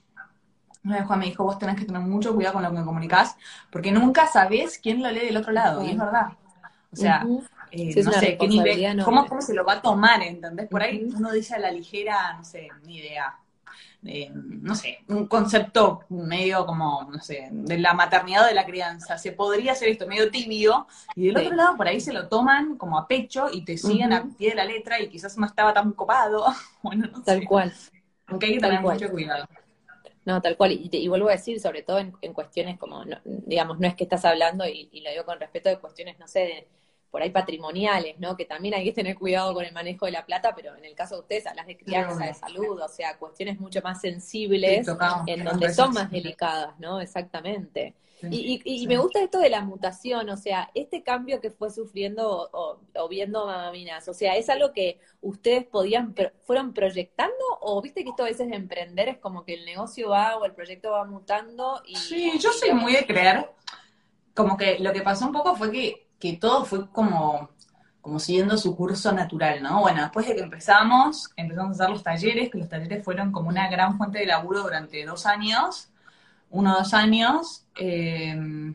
una 0.85 0.99
vez 0.99 1.05
Juan 1.05 1.19
me 1.19 1.25
dijo, 1.25 1.43
vos 1.43 1.59
tenés 1.59 1.75
que 1.75 1.83
tener 1.83 2.01
mucho 2.01 2.33
cuidado 2.33 2.53
con 2.53 2.63
lo 2.63 2.71
que 2.71 2.85
comunicás, 2.85 3.35
porque 3.69 3.91
nunca 3.91 4.27
sabés 4.27 4.79
quién 4.81 5.03
lo 5.03 5.11
lee 5.11 5.25
del 5.25 5.37
otro 5.37 5.51
lado, 5.51 5.83
y 5.83 5.91
es 5.91 5.97
verdad. 5.97 6.27
O 6.93 6.95
sea, 6.95 7.25
eh, 7.71 8.03
no 8.03 8.11
sé, 8.11 8.37
qué 8.37 8.47
nivel, 8.47 9.03
cómo, 9.03 9.41
se 9.41 9.53
lo 9.53 9.63
va 9.63 9.73
a 9.73 9.81
tomar, 9.81 10.21
¿entendés? 10.21 10.67
Por 10.67 10.83
ahí 10.83 11.09
uno 11.15 11.31
dice 11.31 11.55
a 11.55 11.59
la 11.59 11.71
ligera, 11.71 12.35
no 12.37 12.43
sé, 12.43 12.67
ni 12.83 12.97
idea. 12.97 13.39
no 14.01 14.75
sé, 14.75 14.99
un 15.07 15.27
concepto 15.27 16.01
medio 16.09 16.65
como, 16.65 17.07
no 17.09 17.19
sé, 17.19 17.47
de 17.49 17.77
la 17.77 17.93
maternidad 17.93 18.43
o 18.43 18.47
de 18.47 18.53
la 18.53 18.65
crianza. 18.65 19.17
Se 19.17 19.31
podría 19.31 19.71
hacer 19.71 19.87
esto 19.87 20.05
medio 20.05 20.29
tibio, 20.29 20.85
y 21.15 21.27
del 21.27 21.37
otro 21.37 21.55
lado 21.55 21.77
por 21.77 21.87
ahí 21.87 22.01
se 22.01 22.11
lo 22.11 22.27
toman 22.27 22.77
como 22.77 22.97
a 22.97 23.07
pecho 23.07 23.47
y 23.51 23.63
te 23.63 23.77
siguen 23.77 24.11
a 24.11 24.25
pie 24.37 24.49
de 24.49 24.55
la 24.55 24.65
letra 24.65 24.99
y 24.99 25.07
quizás 25.07 25.37
no 25.37 25.45
estaba 25.45 25.73
tan 25.73 25.93
copado. 25.93 26.45
bueno, 26.83 27.07
no 27.11 27.23
Tal 27.23 27.45
cual. 27.45 27.73
Aunque 28.27 28.47
hay 28.47 28.53
que 28.55 28.59
tener 28.59 28.81
mucho 28.81 29.09
cuidado. 29.09 29.45
No, 30.25 30.41
tal 30.41 30.55
cual. 30.57 30.71
Y, 30.73 31.07
vuelvo 31.07 31.29
a 31.29 31.31
decir, 31.31 31.59
sobre 31.59 31.83
todo 31.83 31.99
en, 31.99 32.33
cuestiones 32.33 32.77
como, 32.77 33.03
digamos, 33.23 33.79
no 33.79 33.87
es 33.87 33.95
que 33.95 34.03
estás 34.03 34.23
hablando, 34.25 34.67
y, 34.67 34.89
y, 34.91 35.01
lo 35.01 35.09
digo 35.09 35.25
con 35.25 35.39
respeto 35.39 35.69
de 35.69 35.79
cuestiones, 35.79 36.19
no 36.19 36.27
sé, 36.27 36.39
de, 36.39 36.67
por 37.11 37.21
ahí 37.21 37.29
patrimoniales, 37.29 38.17
¿no? 38.19 38.37
Que 38.37 38.45
también 38.45 38.73
hay 38.73 38.85
que 38.85 38.93
tener 38.93 39.17
cuidado 39.17 39.53
con 39.53 39.65
el 39.65 39.73
manejo 39.73 40.05
de 40.05 40.13
la 40.13 40.25
plata, 40.25 40.55
pero 40.55 40.75
en 40.77 40.85
el 40.85 40.95
caso 40.95 41.15
de 41.15 41.21
ustedes 41.21 41.45
hablas 41.45 41.67
de 41.67 41.77
crianza, 41.77 42.25
de 42.25 42.33
salud, 42.33 42.79
o 42.81 42.87
sea, 42.87 43.17
cuestiones 43.17 43.59
mucho 43.59 43.81
más 43.83 43.99
sensibles, 43.99 44.87
en 45.27 45.43
donde 45.43 45.73
son 45.73 45.93
más 45.93 46.09
delicadas, 46.09 46.79
¿no? 46.79 47.01
Exactamente. 47.01 47.95
y, 48.29 48.61
y, 48.63 48.85
me 48.85 48.97
gusta 48.97 49.19
esto 49.19 49.39
de 49.39 49.49
la 49.49 49.61
mutación, 49.61 50.29
o 50.29 50.37
sea, 50.37 50.69
este 50.75 51.01
cambio 51.01 51.41
que 51.41 51.49
fue 51.49 51.71
sufriendo 51.71 52.49
o, 52.53 53.07
viendo 53.09 53.47
Mamaminas, 53.47 54.07
o 54.07 54.13
sea, 54.13 54.37
¿es 54.37 54.47
algo 54.47 54.71
que 54.73 54.99
ustedes 55.21 55.65
podían, 55.65 56.13
fueron 56.43 56.71
proyectando 56.71 57.33
o 57.61 57.81
viste 57.81 58.03
que 58.03 58.11
esto 58.11 58.21
a 58.21 58.27
veces 58.27 58.47
de 58.47 58.55
emprender 58.55 59.09
es 59.09 59.17
como 59.17 59.43
que 59.43 59.55
el 59.55 59.65
negocio 59.65 60.09
va 60.09 60.37
o 60.37 60.45
el 60.45 60.53
proyecto 60.53 60.91
va 60.91 61.03
mutando? 61.03 61.81
Y, 61.85 61.95
sí, 61.95 62.37
yo 62.39 62.51
soy 62.51 62.73
muy 62.73 62.93
de 62.93 63.07
creer, 63.07 63.49
como 64.35 64.55
que 64.55 64.77
lo 64.77 64.93
que 64.93 65.01
pasó 65.01 65.25
un 65.25 65.33
poco 65.33 65.55
fue 65.55 65.71
que 65.71 66.10
que 66.21 66.37
todo 66.37 66.63
fue 66.63 66.89
como, 66.91 67.49
como 67.99 68.19
siguiendo 68.19 68.57
su 68.57 68.75
curso 68.77 69.11
natural, 69.11 69.61
¿no? 69.61 69.81
Bueno, 69.81 70.03
después 70.03 70.27
de 70.27 70.35
que 70.35 70.41
empezamos, 70.41 71.31
empezamos 71.35 71.71
a 71.71 71.83
hacer 71.83 71.89
los 71.89 72.03
talleres, 72.03 72.49
que 72.49 72.59
los 72.59 72.69
talleres 72.69 73.03
fueron 73.03 73.31
como 73.33 73.49
una 73.49 73.69
gran 73.69 73.97
fuente 73.97 74.19
de 74.19 74.27
laburo 74.27 74.61
durante 74.61 75.03
dos 75.03 75.25
años, 75.25 75.89
uno 76.51 76.73
o 76.73 76.77
dos 76.77 76.93
años, 76.93 77.65
eh, 77.75 78.73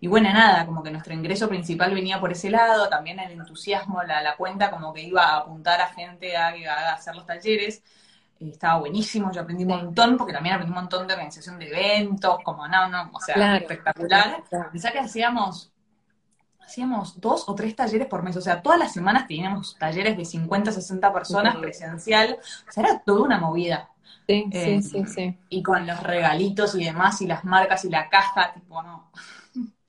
y 0.00 0.06
bueno, 0.06 0.32
nada, 0.32 0.64
como 0.64 0.82
que 0.82 0.90
nuestro 0.90 1.12
ingreso 1.12 1.48
principal 1.48 1.92
venía 1.92 2.20
por 2.20 2.32
ese 2.32 2.50
lado, 2.50 2.88
también 2.88 3.18
el 3.18 3.32
entusiasmo, 3.32 4.02
la, 4.02 4.22
la 4.22 4.36
cuenta 4.36 4.70
como 4.70 4.94
que 4.94 5.02
iba 5.02 5.22
a 5.22 5.36
apuntar 5.38 5.80
a 5.80 5.88
gente 5.88 6.36
a, 6.36 6.48
a 6.48 6.94
hacer 6.94 7.14
los 7.14 7.26
talleres, 7.26 7.82
eh, 8.40 8.48
estaba 8.50 8.78
buenísimo, 8.78 9.32
yo 9.32 9.42
aprendí 9.42 9.64
un 9.64 9.70
montón, 9.70 10.16
porque 10.16 10.32
también 10.32 10.54
aprendí 10.54 10.70
un 10.70 10.80
montón 10.82 11.06
de 11.06 11.14
organización 11.14 11.58
de 11.58 11.68
eventos, 11.68 12.38
como 12.44 12.66
no, 12.68 12.88
no, 12.88 13.10
o 13.12 13.20
sea, 13.20 13.56
espectacular. 13.56 14.42
Pensá 14.72 14.92
que 14.92 15.00
hacíamos 15.00 15.73
hacíamos 16.64 17.20
dos 17.20 17.48
o 17.48 17.54
tres 17.54 17.76
talleres 17.76 18.06
por 18.06 18.22
mes, 18.22 18.36
o 18.36 18.40
sea, 18.40 18.62
todas 18.62 18.78
las 18.78 18.92
semanas 18.92 19.26
teníamos 19.26 19.76
talleres 19.78 20.16
de 20.16 20.24
50, 20.24 20.72
60 20.72 21.12
personas 21.12 21.56
presencial, 21.56 22.38
o 22.68 22.72
sea, 22.72 22.84
era 22.84 22.98
toda 23.00 23.22
una 23.22 23.38
movida. 23.38 23.90
Sí, 24.26 24.46
sí, 24.50 24.58
eh, 24.58 24.82
sí, 24.82 25.04
sí. 25.06 25.38
Y 25.50 25.62
con 25.62 25.86
los 25.86 26.02
regalitos 26.02 26.74
y 26.76 26.84
demás, 26.84 27.20
y 27.20 27.26
las 27.26 27.44
marcas 27.44 27.84
y 27.84 27.90
la 27.90 28.08
caja, 28.08 28.52
tipo, 28.54 28.82
no. 28.82 29.10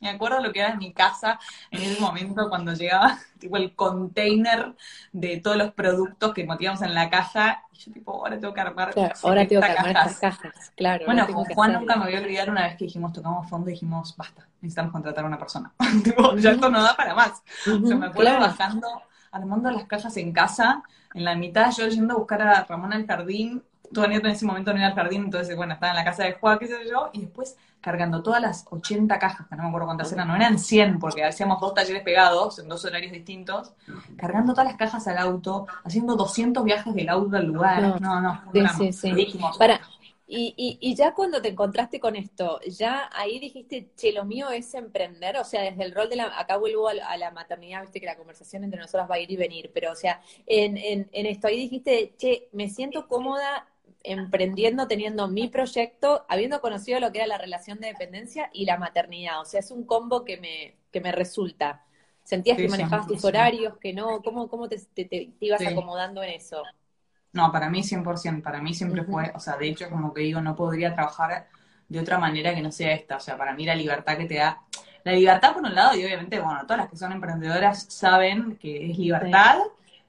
Me 0.05 0.11
acuerdo 0.11 0.39
lo 0.39 0.53
que 0.53 0.59
era 0.59 0.69
en 0.69 0.77
mi 0.77 0.93
casa 0.93 1.39
en 1.71 1.81
ese 1.81 1.99
momento 1.99 2.47
cuando 2.47 2.73
llegaba, 2.73 3.17
tipo, 3.39 3.57
el 3.57 3.73
container 3.73 4.75
de 5.11 5.37
todos 5.37 5.57
los 5.57 5.71
productos 5.71 6.31
que 6.31 6.45
metíamos 6.45 6.83
en 6.83 6.93
la 6.93 7.09
caja. 7.09 7.63
Y 7.71 7.77
yo, 7.79 7.91
tipo, 7.91 8.11
ahora 8.11 8.39
tengo 8.39 8.53
que 8.53 8.61
armar. 8.61 8.93
ahora 9.23 9.47
tengo 9.47 9.61
que 9.63 9.71
armar 9.71 9.87
estas 9.87 10.19
cajas, 10.19 10.71
claro. 10.77 11.05
Bueno, 11.07 11.25
con 11.25 11.43
Juan 11.45 11.73
nunca 11.73 11.95
me 11.95 12.05
voy 12.05 12.15
a 12.15 12.19
olvidar 12.19 12.51
una 12.51 12.67
vez 12.67 12.77
que 12.77 12.85
dijimos, 12.85 13.13
tocamos 13.13 13.49
fondo 13.49 13.69
y 13.71 13.73
dijimos, 13.73 14.15
basta, 14.15 14.47
necesitamos 14.61 14.91
contratar 14.91 15.23
a 15.23 15.27
una 15.27 15.39
persona. 15.39 15.73
tipo, 16.03 16.35
ya 16.35 16.51
esto 16.51 16.69
no 16.69 16.83
da 16.83 16.95
para 16.95 17.15
más. 17.15 17.41
o 17.67 17.87
sea, 17.87 17.95
me 17.95 18.05
acuerdo 18.05 18.39
bajando, 18.39 18.87
armando 19.31 19.71
las 19.71 19.85
cajas 19.85 20.15
en 20.17 20.31
casa, 20.31 20.83
en 21.15 21.23
la 21.23 21.33
mitad 21.33 21.71
yo 21.71 21.87
yendo 21.87 22.13
a 22.13 22.17
buscar 22.17 22.43
a 22.43 22.63
Ramón 22.63 22.93
al 22.93 23.07
jardín, 23.07 23.63
tu 23.93 24.05
nieto 24.07 24.27
en 24.27 24.33
ese 24.33 24.45
momento 24.45 24.71
no 24.71 24.79
iba 24.79 24.87
al 24.87 24.95
jardín, 24.95 25.25
entonces, 25.25 25.55
bueno, 25.55 25.73
estaba 25.73 25.91
en 25.91 25.97
la 25.97 26.03
casa 26.03 26.23
de 26.23 26.33
Juan, 26.33 26.59
qué 26.59 26.67
sé 26.67 26.75
yo, 26.89 27.09
y 27.13 27.21
después 27.21 27.55
cargando 27.81 28.23
todas 28.23 28.41
las 28.41 28.65
80 28.69 29.19
cajas, 29.19 29.47
que 29.47 29.55
no 29.55 29.61
me 29.61 29.69
acuerdo 29.69 29.85
cuántas 29.85 30.11
eran, 30.11 30.27
no 30.27 30.35
eran 30.35 30.57
100, 30.57 30.97
porque 30.97 31.23
hacíamos 31.23 31.61
dos 31.61 31.75
talleres 31.75 32.01
pegados, 32.01 32.57
en 32.57 32.67
dos 32.67 32.83
horarios 32.83 33.11
distintos, 33.11 33.73
cargando 34.17 34.53
todas 34.53 34.67
las 34.67 34.77
cajas 34.77 35.07
al 35.07 35.19
auto, 35.19 35.67
haciendo 35.83 36.15
200 36.15 36.63
viajes 36.63 36.95
del 36.95 37.09
auto 37.09 37.37
al 37.37 37.45
lugar. 37.45 38.01
No, 38.01 38.21
no, 38.21 38.41
sí, 38.51 38.91
sí, 38.91 39.13
sí. 39.13 39.39
Para, 39.59 39.79
y, 40.27 40.55
y, 40.57 40.79
y, 40.81 40.95
ya 40.95 41.13
cuando 41.13 41.39
te 41.39 41.49
encontraste 41.49 41.99
con 41.99 42.15
esto, 42.15 42.59
ya 42.67 43.11
ahí 43.13 43.39
dijiste, 43.39 43.91
che, 43.95 44.11
lo 44.11 44.25
mío 44.25 44.49
es 44.49 44.73
emprender, 44.73 45.37
o 45.37 45.43
sea, 45.43 45.61
desde 45.61 45.83
el 45.83 45.93
rol 45.93 46.09
de 46.09 46.15
la, 46.15 46.39
acá 46.39 46.57
vuelvo 46.57 46.87
a, 46.87 47.17
la 47.17 47.29
maternidad, 47.29 47.81
viste 47.81 47.99
que 47.99 48.07
la 48.07 48.17
conversación 48.17 48.63
entre 48.63 48.79
nosotras 48.79 49.07
va 49.09 49.15
a 49.15 49.19
ir 49.19 49.29
y 49.29 49.37
venir, 49.37 49.69
pero 49.71 49.91
o 49.91 49.95
sea, 49.95 50.19
en, 50.47 50.77
en, 50.77 51.07
en 51.11 51.25
esto 51.27 51.47
ahí 51.47 51.57
dijiste, 51.57 52.15
che, 52.17 52.49
me 52.53 52.69
siento 52.69 53.07
cómoda 53.07 53.67
emprendiendo, 54.03 54.87
teniendo 54.87 55.27
mi 55.27 55.47
proyecto, 55.47 56.25
habiendo 56.29 56.61
conocido 56.61 56.99
lo 56.99 57.11
que 57.11 57.19
era 57.19 57.27
la 57.27 57.37
relación 57.37 57.79
de 57.79 57.87
dependencia 57.87 58.49
y 58.53 58.65
la 58.65 58.77
maternidad. 58.77 59.41
O 59.41 59.45
sea, 59.45 59.59
es 59.59 59.71
un 59.71 59.85
combo 59.85 60.23
que 60.23 60.37
me, 60.37 60.77
que 60.91 61.01
me 61.01 61.11
resulta. 61.11 61.83
¿Sentías 62.23 62.57
que 62.57 62.67
manejabas 62.67 63.07
tus 63.07 63.23
horarios, 63.23 63.77
que 63.77 63.93
no? 63.93 64.21
¿Cómo, 64.23 64.47
cómo 64.47 64.67
te, 64.67 64.77
te, 64.79 65.33
ibas 65.39 65.61
acomodando 65.65 66.23
en 66.23 66.31
eso? 66.31 66.63
No, 67.33 67.51
para 67.51 67.69
mí 67.69 67.81
100%, 67.81 68.41
para 68.41 68.61
mí 68.61 68.73
siempre 68.73 69.03
fue, 69.03 69.31
o 69.35 69.39
sea, 69.39 69.57
de 69.57 69.67
hecho, 69.67 69.89
como 69.89 70.13
que 70.13 70.21
digo, 70.21 70.41
no 70.41 70.55
podría 70.55 70.93
trabajar 70.93 71.47
de 71.87 71.99
otra 71.99 72.17
manera 72.17 72.55
que 72.55 72.61
no 72.61 72.71
sea 72.71 72.93
esta. 72.93 73.17
O 73.17 73.19
sea, 73.19 73.37
para 73.37 73.53
mí 73.53 73.65
la 73.65 73.75
libertad 73.75 74.17
que 74.17 74.25
te 74.25 74.35
da, 74.35 74.63
la 75.03 75.11
libertad 75.11 75.53
por 75.53 75.63
un 75.63 75.75
lado, 75.75 75.95
y 75.95 76.03
obviamente, 76.03 76.39
bueno, 76.39 76.61
todas 76.63 76.77
las 76.77 76.89
que 76.89 76.97
son 76.97 77.11
emprendedoras 77.11 77.83
saben 77.89 78.55
que 78.55 78.89
es 78.89 78.97
libertad 78.97 79.59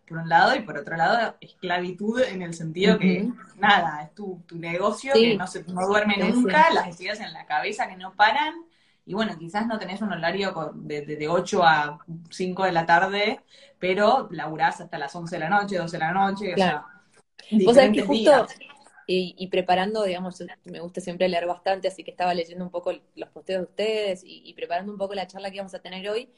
por 0.07 0.19
un 0.19 0.29
lado, 0.29 0.55
y 0.55 0.61
por 0.61 0.79
otro 0.79 0.97
lado, 0.97 1.37
esclavitud 1.41 2.21
en 2.21 2.43
el 2.43 2.55
sentido 2.55 2.99
que, 2.99 3.29
nada, 3.59 4.03
es 4.03 4.15
tu, 4.15 4.43
tu 4.47 4.57
negocio 4.57 5.13
que 5.15 5.37
no, 5.37 5.47
se, 5.47 5.65
no 5.65 5.87
duerme 5.87 6.17
nunca, 6.17 6.71
las 6.73 7.01
ideas 7.01 7.21
en 7.21 7.33
la 7.33 7.47
cabeza 7.47 7.89
que 7.89 7.97
no 7.97 8.15
paran, 8.15 8.55
y 9.05 9.15
bueno, 9.15 9.37
quizás 9.39 9.67
no 9.67 9.79
tenés 9.79 10.03
un 10.03 10.13
horario 10.13 10.73
de, 10.75 11.03
de, 11.03 11.29
8 11.29 11.63
a 11.63 11.99
5 12.31 12.65
de 12.65 12.73
la 12.73 12.87
tarde, 12.87 13.41
pero 13.79 14.29
laburás 14.31 14.81
hasta 14.81 14.99
las 14.99 15.15
11 15.15 15.37
de 15.37 15.41
la 15.41 15.49
noche, 15.49 15.79
12 15.79 15.97
de 15.97 16.01
la 16.01 16.13
noche, 16.13 16.55
o 17.67 17.75
sea, 17.75 17.93
que 17.93 18.03
justo, 18.03 18.47
y, 19.09 19.37
y, 19.39 19.47
preparando, 19.47 20.03
digamos, 20.03 20.43
me 20.65 20.81
gusta 20.81 21.01
siempre 21.01 21.29
leer 21.29 21.47
bastante, 21.47 21.87
así 21.87 22.03
que 22.03 22.11
estaba 22.11 22.35
leyendo 22.35 22.65
un 22.65 22.71
poco 22.71 22.93
los 23.15 23.29
posteos 23.29 23.61
de 23.61 23.65
ustedes 23.65 24.25
y, 24.25 24.43
y 24.45 24.55
preparando 24.55 24.91
un 24.91 24.99
poco 24.99 25.15
la 25.15 25.29
charla 25.29 25.51
que 25.51 25.57
íbamos 25.57 25.75
a 25.75 25.79
tener 25.79 26.09
hoy, 26.09 26.29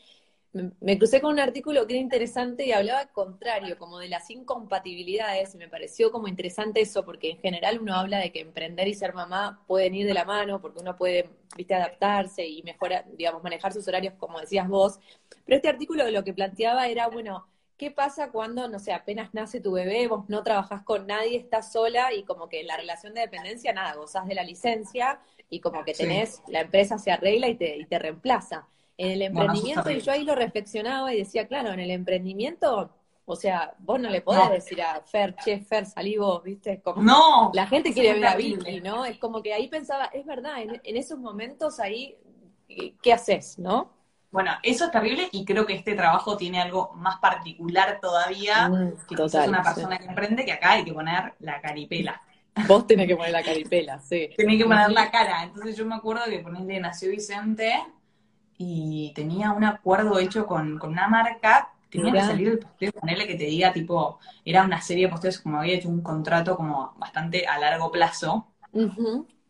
me 0.52 0.98
crucé 0.98 1.20
con 1.20 1.32
un 1.32 1.40
artículo 1.40 1.86
que 1.86 1.94
era 1.94 2.00
interesante 2.02 2.64
y 2.66 2.72
hablaba 2.72 3.00
al 3.00 3.12
contrario, 3.12 3.78
como 3.78 3.98
de 3.98 4.08
las 4.08 4.30
incompatibilidades, 4.30 5.54
y 5.54 5.58
me 5.58 5.68
pareció 5.68 6.10
como 6.10 6.26
interesante 6.28 6.80
eso, 6.80 7.04
porque 7.04 7.30
en 7.30 7.38
general 7.38 7.78
uno 7.80 7.94
habla 7.94 8.18
de 8.18 8.32
que 8.32 8.40
emprender 8.40 8.88
y 8.88 8.94
ser 8.94 9.14
mamá 9.14 9.62
pueden 9.66 9.94
ir 9.94 10.06
de 10.06 10.14
la 10.14 10.24
mano, 10.24 10.60
porque 10.60 10.80
uno 10.80 10.96
puede, 10.96 11.28
viste, 11.56 11.74
adaptarse 11.74 12.46
y 12.46 12.62
mejorar, 12.62 13.04
digamos, 13.16 13.42
manejar 13.42 13.72
sus 13.72 13.86
horarios, 13.88 14.14
como 14.18 14.40
decías 14.40 14.68
vos. 14.68 14.98
Pero 15.44 15.56
este 15.56 15.68
artículo 15.68 16.10
lo 16.10 16.24
que 16.24 16.32
planteaba 16.34 16.88
era, 16.88 17.08
bueno, 17.08 17.46
¿qué 17.76 17.90
pasa 17.90 18.30
cuando, 18.32 18.68
no 18.68 18.78
sé, 18.78 18.92
apenas 18.92 19.34
nace 19.34 19.60
tu 19.60 19.72
bebé, 19.72 20.08
vos 20.08 20.28
no 20.28 20.42
trabajás 20.42 20.82
con 20.82 21.06
nadie, 21.06 21.36
estás 21.36 21.72
sola 21.72 22.12
y 22.14 22.24
como 22.24 22.48
que 22.48 22.60
en 22.60 22.66
la 22.68 22.76
relación 22.76 23.14
de 23.14 23.20
dependencia, 23.22 23.72
nada, 23.72 23.94
gozás 23.94 24.26
de 24.26 24.34
la 24.34 24.42
licencia 24.44 25.20
y 25.50 25.60
como 25.60 25.84
que 25.84 25.94
tenés, 25.94 26.42
la 26.46 26.60
empresa 26.62 26.98
se 26.98 27.10
arregla 27.12 27.48
y 27.48 27.54
te, 27.56 27.76
y 27.76 27.84
te 27.86 27.98
reemplaza. 27.98 28.66
En 28.98 29.12
el 29.12 29.22
emprendimiento, 29.22 29.88
y 29.90 30.00
yo 30.00 30.10
ahí 30.10 30.24
lo 30.24 30.34
reflexionaba 30.34 31.14
y 31.14 31.18
decía, 31.18 31.46
claro, 31.46 31.72
en 31.72 31.78
el 31.78 31.92
emprendimiento, 31.92 32.90
o 33.26 33.36
sea, 33.36 33.72
vos 33.78 34.00
no 34.00 34.10
le 34.10 34.22
podés 34.22 34.50
decir 34.50 34.82
a 34.82 35.00
Fer, 35.02 35.36
che, 35.36 35.60
Fer, 35.60 35.86
salí 35.86 36.16
vos, 36.16 36.42
¿viste? 36.42 36.80
Como 36.82 37.00
no. 37.00 37.52
La 37.54 37.68
gente 37.68 37.92
quiere 37.94 38.14
ver 38.14 38.26
a 38.26 38.34
Vicky, 38.34 38.80
¿no? 38.80 39.04
Es 39.04 39.16
como 39.18 39.40
que 39.40 39.54
ahí 39.54 39.68
pensaba, 39.68 40.06
es 40.06 40.26
verdad, 40.26 40.54
en, 40.60 40.96
esos 40.96 41.16
momentos 41.16 41.78
ahí, 41.78 42.16
¿qué 43.00 43.12
haces, 43.12 43.56
no? 43.56 43.92
Bueno, 44.32 44.50
eso 44.64 44.86
es 44.86 44.90
terrible 44.90 45.28
y 45.30 45.44
creo 45.44 45.64
que 45.64 45.74
este 45.74 45.94
trabajo 45.94 46.36
tiene 46.36 46.60
algo 46.60 46.90
más 46.96 47.18
particular 47.20 48.00
todavía, 48.02 48.68
mm, 48.68 49.06
que 49.08 49.14
total, 49.14 49.48
una 49.48 49.62
persona 49.62 49.96
que 49.98 50.06
emprende, 50.06 50.44
que 50.44 50.52
acá 50.52 50.72
hay 50.72 50.84
que 50.84 50.92
poner 50.92 51.34
la 51.38 51.60
caripela. 51.60 52.20
Vos 52.66 52.84
tenés 52.88 53.06
que 53.06 53.14
poner 53.14 53.30
la 53.30 53.44
caripela, 53.44 54.00
sí. 54.00 54.28
Tenés 54.36 54.58
que 54.58 54.64
poner 54.64 54.90
la 54.90 55.08
cara. 55.08 55.44
Entonces 55.44 55.76
yo 55.76 55.86
me 55.86 55.94
acuerdo 55.94 56.24
que 56.24 56.40
ponele 56.40 56.80
Nació 56.80 57.10
Vicente 57.10 57.80
y 58.58 59.12
tenía 59.14 59.52
un 59.52 59.64
acuerdo 59.64 60.18
hecho 60.18 60.44
con, 60.44 60.78
con 60.78 60.90
una 60.90 61.06
marca, 61.06 61.72
tenía 61.88 62.12
que 62.12 62.20
salir 62.20 62.48
el 62.48 62.58
posteo, 62.58 62.92
ponerle 62.92 63.26
que 63.26 63.36
te 63.36 63.44
diga, 63.44 63.72
tipo, 63.72 64.18
era 64.44 64.64
una 64.64 64.80
serie 64.80 65.06
de 65.06 65.12
posteos, 65.12 65.38
como 65.38 65.58
había 65.58 65.76
hecho 65.76 65.88
un 65.88 66.02
contrato 66.02 66.56
como 66.56 66.92
bastante 66.98 67.46
a 67.46 67.58
largo 67.58 67.90
plazo. 67.90 68.48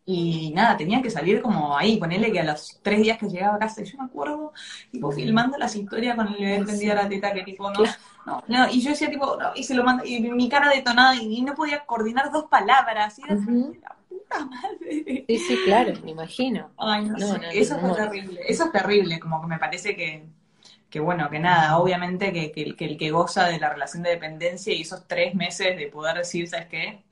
Y 0.05 0.53
nada, 0.55 0.77
tenía 0.77 1.03
que 1.03 1.11
salir 1.11 1.43
como 1.43 1.77
ahí, 1.77 1.99
ponerle 1.99 2.33
que 2.33 2.41
a 2.41 2.45
los 2.45 2.81
tres 2.83 3.03
días 3.03 3.19
que 3.19 3.29
llegaba 3.29 3.57
a 3.57 3.59
casa, 3.59 3.83
yo 3.83 3.99
me 3.99 4.05
acuerdo, 4.05 4.53
tipo, 4.91 5.11
filmando 5.11 5.59
las 5.59 5.75
historias 5.75 6.17
con 6.17 6.29
el 6.29 6.35
bebé 6.35 6.65
tendido 6.65 6.93
a 6.93 7.03
la 7.03 7.09
teta, 7.09 7.33
que 7.33 7.43
tipo, 7.43 7.71
no, 7.71 7.81
no, 8.25 8.43
no, 8.47 8.71
y 8.71 8.81
yo 8.81 8.91
decía, 8.91 9.11
tipo, 9.11 9.37
no, 9.39 9.51
y 9.55 9.65
se 9.65 9.75
lo 9.75 9.85
mandé, 9.85 10.09
y 10.09 10.21
mi 10.21 10.49
cara 10.49 10.71
detonada, 10.71 11.15
y, 11.15 11.43
no 11.43 11.55
podía 11.55 11.85
coordinar 11.85 12.31
dos 12.31 12.45
palabras, 12.45 13.19
y 13.19 13.23
era 13.23 13.37
Sí, 15.29 15.39
sí, 15.39 15.59
claro, 15.65 15.93
me 16.03 16.13
imagino. 16.13 16.71
Ay, 16.79 17.05
no, 17.05 17.19
sé. 17.19 17.41
eso 17.53 17.77
es 17.77 17.97
terrible. 17.97 18.41
Eso 18.47 18.65
es 18.65 18.73
terrible, 18.73 19.21
como 19.21 19.43
que 19.43 19.47
me 19.47 19.59
parece 19.59 19.95
que, 19.95 20.25
que 20.89 21.01
bueno, 21.01 21.29
que 21.29 21.39
nada, 21.39 21.77
obviamente 21.77 22.33
que, 22.33 22.51
que, 22.51 22.85
el 22.85 22.97
que 22.97 23.11
goza 23.11 23.47
de 23.47 23.59
la 23.59 23.69
relación 23.69 24.03
de 24.03 24.11
dependencia 24.11 24.73
y 24.73 24.83
esos 24.83 25.07
tres 25.07 25.35
meses 25.35 25.77
de 25.77 25.89
poder 25.89 26.17
decir, 26.17 26.49
¿sabes 26.49 26.67
qué? 26.69 27.03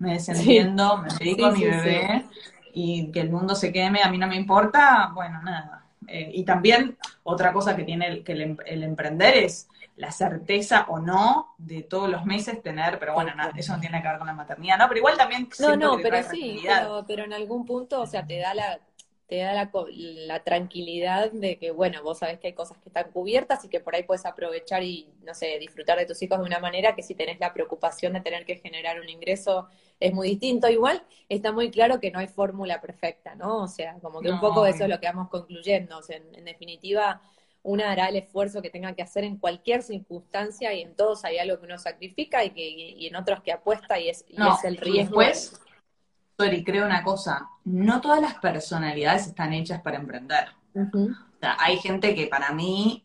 me 0.00 0.14
desentiendo, 0.14 0.96
me 0.96 1.08
dedico 1.10 1.46
a 1.46 1.52
mi 1.52 1.64
bebé 1.64 2.24
y 2.72 3.12
que 3.12 3.20
el 3.20 3.30
mundo 3.30 3.54
se 3.54 3.70
queme, 3.72 4.02
a 4.02 4.10
mí 4.10 4.18
no 4.18 4.26
me 4.26 4.36
importa, 4.36 5.12
bueno, 5.14 5.40
nada. 5.42 5.84
Eh, 6.08 6.32
y 6.34 6.44
también 6.44 6.96
otra 7.22 7.52
cosa 7.52 7.76
que 7.76 7.84
tiene 7.84 8.06
el, 8.08 8.24
que 8.24 8.32
el, 8.32 8.40
em, 8.40 8.56
emprender 8.66 9.36
es 9.36 9.68
la 10.00 10.10
certeza 10.10 10.86
o 10.88 10.98
no 10.98 11.54
de 11.58 11.82
todos 11.82 12.08
los 12.08 12.24
meses 12.24 12.62
tener, 12.62 12.98
pero 12.98 13.12
bueno, 13.12 13.32
eso 13.54 13.74
no 13.74 13.80
tiene 13.80 14.00
que 14.00 14.08
ver 14.08 14.18
con 14.18 14.26
la 14.26 14.32
maternidad, 14.32 14.78
¿no? 14.78 14.88
Pero 14.88 14.98
igual 14.98 15.16
también... 15.18 15.48
No, 15.58 15.76
no, 15.76 15.98
pero 16.02 16.22
sí, 16.22 16.60
pero, 16.62 17.04
pero, 17.06 17.24
en 17.24 17.34
algún 17.34 17.66
punto, 17.66 18.00
o 18.00 18.06
sea, 18.06 18.26
te 18.26 18.38
da 18.38 18.54
la, 18.54 18.80
te 19.28 19.36
da 19.36 19.52
la, 19.52 19.70
la, 19.92 20.42
tranquilidad 20.42 21.30
de 21.32 21.58
que, 21.58 21.70
bueno, 21.70 22.02
vos 22.02 22.18
sabés 22.18 22.40
que 22.40 22.48
hay 22.48 22.52
cosas 22.54 22.78
que 22.78 22.88
están 22.88 23.12
cubiertas 23.12 23.62
y 23.64 23.68
que 23.68 23.78
por 23.78 23.94
ahí 23.94 24.02
puedes 24.02 24.24
aprovechar 24.24 24.82
y, 24.82 25.06
no 25.22 25.34
sé, 25.34 25.58
disfrutar 25.58 25.98
de 25.98 26.06
tus 26.06 26.20
hijos 26.22 26.38
de 26.38 26.46
una 26.46 26.60
manera 26.60 26.94
que 26.94 27.02
si 27.02 27.14
tenés 27.14 27.38
la 27.38 27.52
preocupación 27.52 28.14
de 28.14 28.22
tener 28.22 28.46
que 28.46 28.56
generar 28.56 29.00
un 29.00 29.08
ingreso 29.08 29.68
es 30.00 30.12
muy 30.12 30.30
distinto. 30.30 30.68
Igual 30.68 31.04
está 31.28 31.52
muy 31.52 31.70
claro 31.70 32.00
que 32.00 32.10
no 32.10 32.18
hay 32.18 32.26
fórmula 32.26 32.80
perfecta, 32.80 33.34
¿no? 33.34 33.58
O 33.58 33.68
sea, 33.68 33.94
como 34.00 34.20
que 34.20 34.32
un 34.32 34.40
poco 34.40 34.66
eso 34.66 34.84
es 34.84 34.90
lo 34.90 34.98
que 34.98 35.06
vamos 35.06 35.28
concluyendo. 35.28 35.98
O 35.98 36.02
sea, 36.02 36.16
en, 36.16 36.44
definitiva, 36.44 37.20
una 37.62 37.90
hará 37.90 38.08
el 38.08 38.16
esfuerzo 38.16 38.62
que 38.62 38.70
tenga 38.70 38.94
que 38.94 39.02
hacer 39.02 39.24
en 39.24 39.36
cualquier 39.36 39.82
circunstancia 39.82 40.72
y 40.72 40.82
en 40.82 40.94
todos 40.94 41.24
hay 41.24 41.38
algo 41.38 41.58
que 41.58 41.66
uno 41.66 41.78
sacrifica 41.78 42.44
y, 42.44 42.50
que, 42.50 42.68
y, 42.68 43.06
en 43.06 43.16
otros 43.16 43.42
que 43.42 43.52
apuesta 43.52 43.98
y 43.98 44.08
es, 44.08 44.24
es 44.28 44.64
el 44.64 44.76
riesgo. 44.76 45.20
Y 45.22 46.64
creo 46.64 46.86
una 46.86 47.02
cosa, 47.02 47.50
no 47.64 48.00
todas 48.00 48.20
las 48.22 48.34
personalidades 48.36 49.26
están 49.26 49.52
hechas 49.52 49.82
para 49.82 49.98
emprender. 49.98 50.48
hay 51.40 51.76
gente 51.78 52.14
que 52.14 52.28
para 52.28 52.52
mí 52.52 53.04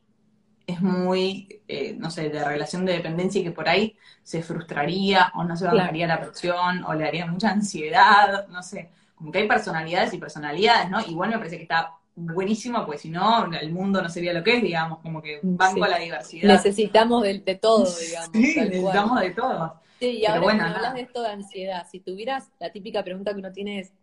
es 0.66 0.82
muy, 0.82 1.62
eh, 1.68 1.96
no 1.98 2.10
sé, 2.10 2.30
de 2.30 2.44
relación 2.44 2.86
de 2.86 2.94
dependencia 2.94 3.42
y 3.42 3.44
que 3.44 3.52
por 3.52 3.68
ahí 3.68 3.96
se 4.24 4.42
frustraría 4.42 5.32
o 5.36 5.44
no 5.44 5.56
se 5.58 5.66
bajaría 5.66 6.08
la 6.08 6.20
presión 6.20 6.84
o 6.86 6.94
le 6.94 7.06
haría 7.06 7.26
mucha 7.26 7.52
ansiedad, 7.52 8.48
no 8.48 8.64
sé, 8.64 8.90
como 9.16 9.32
que 9.32 9.40
hay 9.40 9.48
personalidades 9.48 10.14
y 10.14 10.18
personalidades, 10.18 10.90
¿no? 10.90 11.02
Igual 11.02 11.30
me 11.30 11.38
parece 11.38 11.58
que 11.58 11.64
está 11.64 11.92
buenísimo, 12.16 12.86
pues 12.86 13.02
si 13.02 13.10
no, 13.10 13.52
el 13.54 13.72
mundo 13.72 14.02
no 14.02 14.10
sería 14.10 14.34
lo 14.34 14.44
que 14.44 14.58
es, 14.58 14.64
digamos, 14.64 15.00
como 15.00 15.22
que 15.22 15.40
banco 15.44 15.84
a 15.84 15.90
la 15.90 16.00
diversidad. 16.00 16.48
Necesitamos 16.48 17.24
de, 17.24 17.40
todo, 17.56 17.86
digamos. 18.00 18.30
Sí, 18.34 18.56
necesitamos 18.56 19.20
de 19.20 19.32
todo. 19.32 19.82
Sí, 20.00 20.20
y 20.20 20.26
ahora 20.26 20.42
bueno, 20.42 20.66
hablas 20.66 20.94
de 20.94 21.02
esto 21.02 21.22
de 21.22 21.30
ansiedad, 21.30 21.88
si 21.90 22.00
tuvieras 22.00 22.50
la 22.60 22.72
típica 22.72 23.04
pregunta 23.04 23.34
que 23.34 23.40
uno 23.40 23.52
tiene 23.52 23.80
es, 23.80 23.94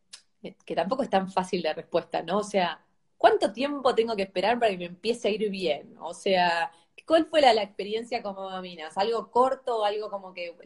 que 0.64 0.74
tampoco 0.74 1.02
es 1.02 1.10
tan 1.10 1.30
fácil 1.30 1.62
de 1.62 1.72
respuesta, 1.72 2.22
¿no? 2.22 2.38
O 2.38 2.44
sea, 2.44 2.80
¿cuánto 3.16 3.52
tiempo 3.52 3.94
tengo 3.94 4.16
que 4.16 4.22
esperar 4.22 4.58
para 4.58 4.72
que 4.72 4.78
me 4.78 4.86
empiece 4.86 5.28
a 5.28 5.30
ir 5.30 5.48
bien? 5.50 5.94
O 6.00 6.14
sea, 6.14 6.70
¿cuál 7.06 7.26
fue 7.26 7.40
la, 7.40 7.62
experiencia 7.62 8.22
como 8.22 8.50
maminas? 8.50 8.96
¿Algo 8.98 9.30
corto, 9.30 9.84
algo 9.84 10.10
como 10.10 10.32
que 10.32 10.56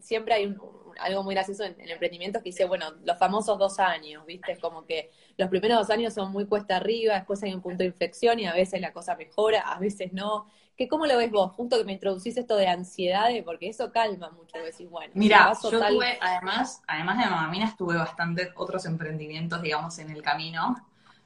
siempre 0.00 0.34
hay 0.34 0.56
algo 1.00 1.22
muy 1.22 1.34
gracioso 1.34 1.64
en, 1.64 1.78
en, 1.80 1.90
emprendimientos 1.90 2.42
que 2.42 2.50
dice, 2.50 2.64
bueno, 2.64 2.86
los 3.04 3.18
famosos 3.18 3.58
dos 3.58 3.78
años, 3.78 4.24
¿viste? 4.26 4.52
Es 4.52 4.58
como 4.58 4.86
que 4.86 5.10
los 5.36 5.48
primeros 5.48 5.78
dos 5.78 5.90
años 5.90 6.14
son 6.14 6.32
muy 6.32 6.46
cuesta 6.46 6.76
arriba, 6.76 7.14
después 7.14 7.42
hay 7.42 7.52
un 7.52 7.60
punto 7.60 7.78
de 7.78 7.86
inflexión 7.86 8.38
y 8.38 8.46
a 8.46 8.54
veces 8.54 8.80
la 8.80 8.92
cosa 8.92 9.16
mejora, 9.16 9.60
a 9.60 9.78
veces 9.78 10.12
no. 10.12 10.46
¿Qué, 10.76 10.88
¿Cómo 10.88 11.06
lo 11.06 11.16
ves 11.16 11.30
vos? 11.30 11.52
Justo 11.52 11.78
que 11.78 11.84
me 11.84 11.92
introducís 11.92 12.36
esto 12.36 12.56
de 12.56 12.68
ansiedad, 12.68 13.28
porque 13.44 13.68
eso 13.68 13.90
calma 13.92 14.30
mucho, 14.30 14.58
decís, 14.58 14.88
bueno. 14.90 15.10
Mira, 15.14 15.52
yo 15.62 15.70
tuve, 15.70 16.18
además, 16.20 16.82
además 16.86 17.18
de 17.18 17.30
Mamaminas, 17.30 17.76
tuve 17.76 17.96
bastantes 17.96 18.50
otros 18.56 18.84
emprendimientos, 18.84 19.62
digamos, 19.62 19.98
en 19.98 20.10
el 20.10 20.22
camino. 20.22 20.76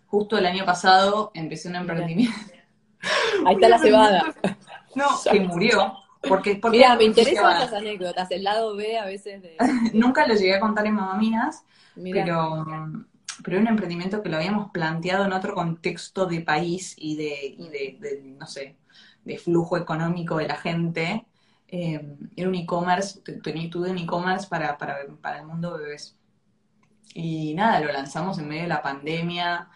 Justo 0.06 0.38
el 0.38 0.46
año 0.46 0.64
pasado 0.64 1.32
empecé 1.34 1.68
un 1.68 1.76
emprendimiento. 1.76 2.36
Ahí 3.46 3.54
está 3.54 3.68
la 3.68 3.78
cebada. 3.78 4.34
No, 4.92 5.06
que 5.30 5.38
murió. 5.38 5.94
Porque, 6.22 6.56
porque 6.56 6.78
Mira, 6.78 6.96
me 6.96 7.04
interesan 7.04 7.56
esas 7.56 7.72
anécdotas, 7.72 8.30
el 8.30 8.44
lado 8.44 8.76
B 8.76 8.98
a 8.98 9.06
veces 9.06 9.40
de... 9.42 9.56
Nunca 9.94 10.26
lo 10.26 10.34
llegué 10.34 10.54
a 10.54 10.60
contar 10.60 10.86
en 10.86 10.94
Mamaminas, 10.94 11.64
pero 11.94 12.64
pero 13.42 13.56
era 13.56 13.62
un 13.62 13.68
emprendimiento 13.68 14.22
que 14.22 14.28
lo 14.28 14.36
habíamos 14.36 14.70
planteado 14.70 15.24
en 15.24 15.32
otro 15.32 15.54
contexto 15.54 16.26
de 16.26 16.40
país 16.40 16.94
y 16.98 17.16
de, 17.16 17.54
y 17.58 17.68
de, 17.68 18.34
no 18.38 18.46
sé, 18.46 18.76
de 19.24 19.38
flujo 19.38 19.76
económico 19.76 20.36
de 20.36 20.48
la 20.48 20.56
gente. 20.56 21.26
Eh, 21.68 22.16
era 22.36 22.48
un 22.48 22.54
e-commerce, 22.54 23.20
tuve 23.20 23.90
un 23.90 23.98
e-commerce 23.98 24.48
para, 24.48 24.76
para, 24.76 25.06
para 25.20 25.40
el 25.40 25.46
mundo 25.46 25.78
bebés. 25.78 26.16
Y 27.14 27.54
nada, 27.54 27.80
lo 27.80 27.92
lanzamos 27.92 28.38
en 28.38 28.48
medio 28.48 28.62
de 28.62 28.68
la 28.68 28.82
pandemia, 28.82 29.68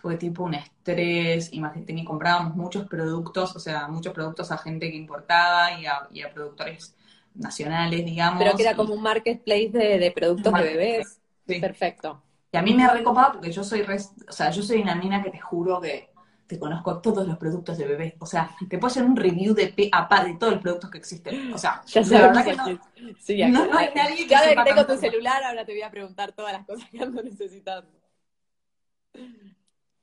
fue 0.00 0.16
tipo 0.16 0.44
un 0.44 0.54
estrés, 0.54 1.52
imagínate, 1.52 1.92
y 1.92 2.04
comprábamos 2.04 2.56
muchos 2.56 2.86
productos, 2.86 3.54
o 3.56 3.58
sea, 3.58 3.88
muchos 3.88 4.12
productos 4.12 4.50
a 4.50 4.58
gente 4.58 4.90
que 4.90 4.96
importaba 4.96 5.78
y 5.78 5.86
a, 5.86 6.08
y 6.12 6.22
a 6.22 6.32
productores 6.32 6.96
nacionales, 7.34 8.04
digamos. 8.04 8.42
Pero 8.42 8.56
que 8.56 8.62
era 8.62 8.74
como 8.74 8.94
un 8.94 9.02
marketplace 9.02 9.70
de, 9.70 9.98
de 9.98 10.10
productos 10.10 10.52
de 10.52 10.62
bebés. 10.62 11.20
Perfecto. 11.46 12.22
Y 12.52 12.56
a 12.56 12.62
mí 12.62 12.74
me 12.74 12.84
ha 12.84 12.92
recopado 12.92 13.34
porque 13.34 13.52
yo 13.52 13.62
soy, 13.62 13.82
o 13.82 14.32
sea, 14.32 14.50
yo 14.50 14.62
soy 14.62 14.80
una 14.80 14.94
mina 14.94 15.22
que 15.22 15.30
te 15.30 15.38
juro 15.38 15.80
que 15.80 16.10
te 16.46 16.58
conozco 16.58 17.00
todos 17.00 17.26
los 17.26 17.38
productos 17.38 17.78
de 17.78 17.86
bebé. 17.86 18.16
O 18.18 18.26
sea, 18.26 18.50
te 18.68 18.76
puedo 18.78 18.90
hacer 18.90 19.04
un 19.04 19.14
review 19.14 19.54
de 19.54 19.68
P 19.68 19.88
a 19.92 20.08
pa 20.08 20.24
de 20.24 20.34
todos 20.34 20.54
los 20.54 20.62
productos 20.62 20.90
que 20.90 20.98
existen. 20.98 21.54
O 21.54 21.58
sea, 21.58 21.82
ya 21.86 22.00
la 22.02 22.20
verdad 22.22 22.44
que 22.44 22.56
no, 22.56 23.14
sí, 23.20 23.44
no, 23.44 23.66
no, 23.66 23.78
hay 23.78 23.90
nadie 23.94 24.16
que 24.16 24.34
Cada 24.34 24.46
vez 24.46 24.56
que 24.56 24.64
tengo 24.64 24.86
tu 24.86 24.96
celular, 24.96 25.44
ahora 25.44 25.64
te 25.64 25.72
voy 25.72 25.82
a 25.82 25.90
preguntar 25.90 26.32
todas 26.32 26.52
las 26.52 26.66
cosas 26.66 26.88
que 26.90 27.00
ando 27.00 27.22
necesitando. 27.22 27.88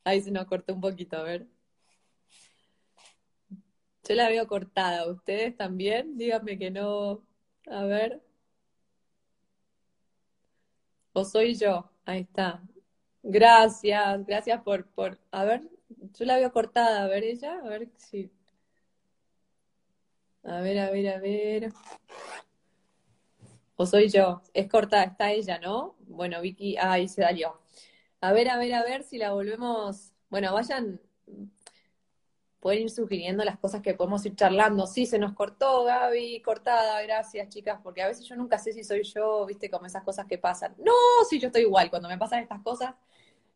Ahí 0.07 0.21
se 0.21 0.31
nos 0.31 0.45
cortó 0.45 0.73
un 0.73 0.79
poquito, 0.81 1.17
a 1.17 1.23
ver. 1.23 1.45
Yo 4.07 4.15
la 4.15 4.29
veo 4.29 4.47
cortada. 4.47 5.05
¿Ustedes 5.11 5.55
también? 5.57 6.17
Díganme 6.17 6.57
que 6.57 6.71
no. 6.71 7.23
A 7.69 7.83
ver. 7.83 8.21
¿O 11.13 11.25
soy 11.25 11.55
yo? 11.55 11.89
Ahí 12.05 12.21
está. 12.21 12.63
Gracias, 13.23 14.25
gracias 14.25 14.61
por, 14.63 14.87
por, 14.91 15.19
a 15.31 15.43
ver, 15.43 15.63
yo 15.89 16.25
la 16.25 16.37
veo 16.37 16.51
cortada, 16.53 17.03
a 17.03 17.07
ver 17.07 17.23
ella, 17.25 17.59
a 17.59 17.67
ver 17.67 17.89
si. 17.97 18.31
A 20.43 20.61
ver, 20.61 20.79
a 20.79 20.89
ver, 20.91 21.07
a 21.09 21.19
ver. 21.19 21.73
O 23.75 23.85
soy 23.85 24.09
yo. 24.09 24.41
Es 24.53 24.67
cortada, 24.67 25.03
está 25.03 25.31
ella, 25.31 25.59
¿no? 25.59 25.95
Bueno, 26.07 26.41
Vicky, 26.41 26.77
ahí 26.77 27.07
se 27.07 27.21
salió. 27.23 27.59
A 28.21 28.33
ver, 28.33 28.49
a 28.49 28.57
ver, 28.57 28.73
a 28.73 28.83
ver 28.83 29.03
si 29.03 29.17
la 29.17 29.33
volvemos. 29.33 30.11
Bueno, 30.29 30.53
vayan 30.53 30.99
pueden 32.59 32.83
ir 32.83 32.89
sugiriendo 32.89 33.43
las 33.45 33.57
cosas 33.57 33.81
que 33.81 33.93
podemos 33.93 34.25
ir 34.25 34.35
charlando. 34.35 34.87
Sí, 34.87 35.05
se 35.05 35.19
nos 35.19 35.33
cortó, 35.33 35.83
Gaby, 35.85 36.41
cortada, 36.41 37.01
gracias, 37.01 37.47
chicas, 37.49 37.79
porque 37.83 38.01
a 38.01 38.07
veces 38.07 38.25
yo 38.25 38.35
nunca 38.35 38.57
sé 38.57 38.73
si 38.73 38.83
soy 38.83 39.03
yo, 39.03 39.45
viste, 39.45 39.69
como 39.69 39.85
esas 39.85 40.03
cosas 40.03 40.25
que 40.25 40.37
pasan. 40.37 40.75
No, 40.77 40.91
sí, 41.29 41.39
yo 41.39 41.47
estoy 41.47 41.61
igual, 41.61 41.89
cuando 41.89 42.09
me 42.09 42.17
pasan 42.17 42.39
estas 42.39 42.61
cosas. 42.61 42.93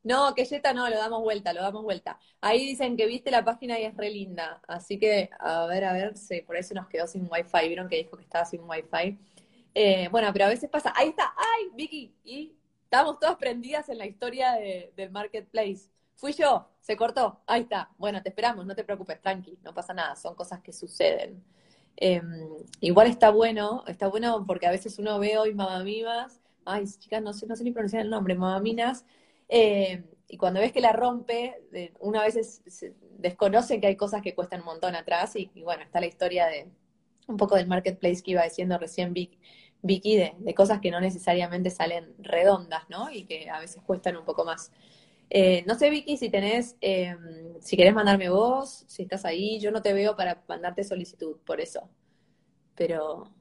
No, 0.04 0.34
que 0.34 0.46
Yeta 0.46 0.74
no, 0.74 0.90
lo 0.90 0.98
damos 0.98 1.22
vuelta, 1.22 1.54
lo 1.54 1.62
damos 1.62 1.84
vuelta. 1.84 2.20
Ahí 2.40 2.66
dicen 2.66 2.98
que 2.98 3.06
viste 3.06 3.30
la 3.32 3.44
página 3.44 3.78
y 3.80 3.84
es 3.84 3.96
re 3.98 4.10
linda. 4.10 4.62
Así 4.68 4.98
que, 4.98 5.30
a 5.40 5.66
ver, 5.66 5.84
a 5.84 5.94
ver, 5.94 6.18
sí, 6.18 6.42
por 6.42 6.56
eso 6.56 6.74
nos 6.74 6.88
quedó 6.88 7.06
sin 7.06 7.28
wifi. 7.30 7.68
Vieron 7.68 7.90
que 7.90 7.98
dijo 7.98 8.18
que 8.18 8.24
estaba 8.24 8.46
sin 8.46 8.62
wifi. 8.64 9.20
Eh, 9.76 10.08
bueno, 10.10 10.30
pero 10.34 10.46
a 10.46 10.50
veces 10.50 10.70
pasa. 10.70 10.94
Ahí 10.96 11.10
está, 11.10 11.34
¡ay, 11.38 11.70
Vicky! 11.76 12.16
Y 12.24 12.56
estamos 12.92 13.22
todas 13.22 13.38
prendidas 13.38 13.88
en 13.88 13.98
la 13.98 14.06
historia 14.06 14.52
del 14.98 15.12
marketplace. 15.12 15.90
Fui 16.18 16.34
yo, 16.34 16.68
se 16.82 16.98
cortó, 16.98 17.40
ahí 17.48 17.62
está. 17.62 17.90
Bueno, 17.98 18.22
te 18.22 18.28
esperamos, 18.28 18.66
no 18.66 18.76
te 18.76 18.84
preocupes, 18.84 19.22
tranqui, 19.22 19.58
no 19.64 19.74
pasa 19.74 19.94
nada, 19.94 20.18
son 20.18 20.36
cosas 20.36 20.60
que 20.60 20.74
suceden. 20.74 21.42
Em, 21.96 22.50
igual 22.82 23.08
está 23.08 23.30
bueno, 23.30 23.86
está 23.88 24.10
bueno 24.10 24.44
porque 24.46 24.68
a 24.68 24.72
veces 24.72 25.00
uno 25.00 25.18
ve 25.20 25.38
hoy 25.38 25.54
mamamimas, 25.54 26.42
ay, 26.66 26.84
chicas, 27.00 27.22
no 27.22 27.32
sé, 27.32 27.48
no 27.48 27.56
sé 27.56 27.64
ni 27.64 27.72
pronunciar 27.72 28.02
el 28.02 28.10
nombre, 28.10 28.36
mamaminas, 28.36 29.06
eh, 29.48 30.04
y 30.28 30.36
cuando 30.36 30.60
ves 30.60 30.74
que 30.74 30.82
la 30.82 30.92
rompe, 30.92 31.64
una 32.02 32.24
vez 32.24 32.62
desconoce 33.20 33.80
que 33.80 33.88
hay 33.88 33.96
cosas 33.96 34.22
que 34.22 34.36
cuestan 34.36 34.60
un 34.62 34.66
montón 34.66 34.96
atrás, 34.96 35.38
y, 35.38 35.50
bueno, 35.64 35.82
está 35.82 36.02
la 36.02 36.08
historia 36.08 36.48
de 36.48 36.68
un 37.28 37.38
poco 37.38 37.56
del 37.56 37.68
marketplace 37.68 38.22
que 38.22 38.32
iba 38.32 38.44
diciendo 38.44 38.78
recién 38.78 39.14
Vicky, 39.84 40.16
de, 40.16 40.34
de 40.38 40.54
cosas 40.54 40.80
que 40.80 40.92
no 40.92 41.00
necesariamente 41.02 41.70
salen 41.70 42.14
redondas, 42.20 42.84
¿no? 42.90 43.12
Y 43.12 43.26
que 43.26 43.50
a 43.50 43.60
veces 43.60 43.82
cuestan 43.84 44.18
un 44.18 44.26
poco 44.26 44.46
más. 44.46 44.72
Eh, 45.34 45.64
no 45.66 45.76
sé, 45.76 45.90
Vicky, 45.90 46.18
si 46.18 46.30
tenés, 46.30 46.76
eh, 46.82 47.16
si 47.62 47.78
querés 47.78 47.94
mandarme 47.94 48.30
vos, 48.30 48.84
si 48.88 49.04
estás 49.04 49.24
ahí, 49.24 49.62
yo 49.62 49.72
no 49.72 49.82
te 49.82 49.94
veo 49.94 50.18
para 50.18 50.44
mandarte 50.50 50.84
solicitud, 50.84 51.38
por 51.46 51.62
eso. 51.62 51.90
Pero, 52.76 53.32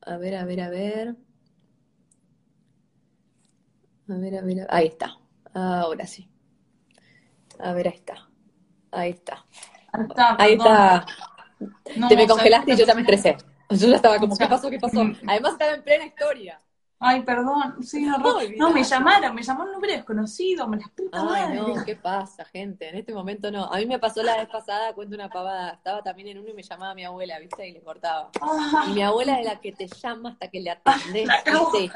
a 0.00 0.16
ver, 0.16 0.36
a 0.36 0.44
ver, 0.46 0.60
a 0.62 0.70
ver. 0.70 1.16
A 4.08 4.16
ver, 4.16 4.36
a 4.36 4.40
ver, 4.40 4.66
ahí 4.70 4.86
está. 4.86 5.18
Ahora 5.52 6.06
sí. 6.06 6.30
A 7.58 7.74
ver, 7.74 7.88
ahí 7.88 7.94
está. 7.94 8.28
Ahí 8.90 9.10
está. 9.10 9.44
Ahí 10.38 10.52
está. 10.54 11.06
te 12.08 12.16
me 12.16 12.26
congelaste 12.26 12.72
y 12.72 12.76
yo 12.76 12.86
ya 12.86 12.94
me 12.94 13.02
estresé. 13.02 13.36
Yo 13.70 13.88
ya 13.88 13.96
estaba 13.96 14.18
como, 14.18 14.36
¿qué 14.36 14.46
pasó? 14.46 14.70
¿Qué 14.70 14.78
pasó? 14.78 15.10
Además 15.26 15.52
estaba 15.52 15.74
en 15.74 15.82
plena 15.82 16.04
historia. 16.06 16.60
Ay, 17.00 17.22
perdón, 17.22 17.76
sí, 17.82 18.04
no, 18.04 18.18
no, 18.18 18.70
me 18.70 18.82
llamaron, 18.82 19.32
me 19.32 19.42
llamó 19.42 19.62
un 19.62 19.72
número 19.72 19.92
desconocido, 19.92 20.66
me 20.66 20.78
las 20.78 20.88
putas 20.90 21.22
Ay, 21.28 21.56
no, 21.56 21.84
¿qué 21.84 21.94
pasa, 21.94 22.44
gente? 22.44 22.88
En 22.88 22.96
este 22.96 23.14
momento 23.14 23.52
no. 23.52 23.72
A 23.72 23.76
mí 23.76 23.86
me 23.86 24.00
pasó 24.00 24.20
la 24.24 24.36
vez 24.36 24.48
pasada, 24.48 24.92
cuento 24.94 25.14
una 25.14 25.28
pavada, 25.28 25.74
estaba 25.74 26.02
también 26.02 26.28
en 26.28 26.38
uno 26.38 26.48
y 26.48 26.54
me 26.54 26.62
llamaba 26.64 26.94
mi 26.94 27.04
abuela, 27.04 27.38
¿viste? 27.38 27.68
Y 27.68 27.72
le 27.72 27.82
cortaba. 27.82 28.30
Ah. 28.40 28.86
Y 28.88 28.94
mi 28.94 29.02
abuela 29.02 29.38
es 29.38 29.46
la 29.46 29.60
que 29.60 29.70
te 29.70 29.86
llama 29.86 30.30
hasta 30.30 30.48
que 30.48 30.60
le 30.60 30.70
atendes, 30.70 31.28
¿viste? 31.46 31.92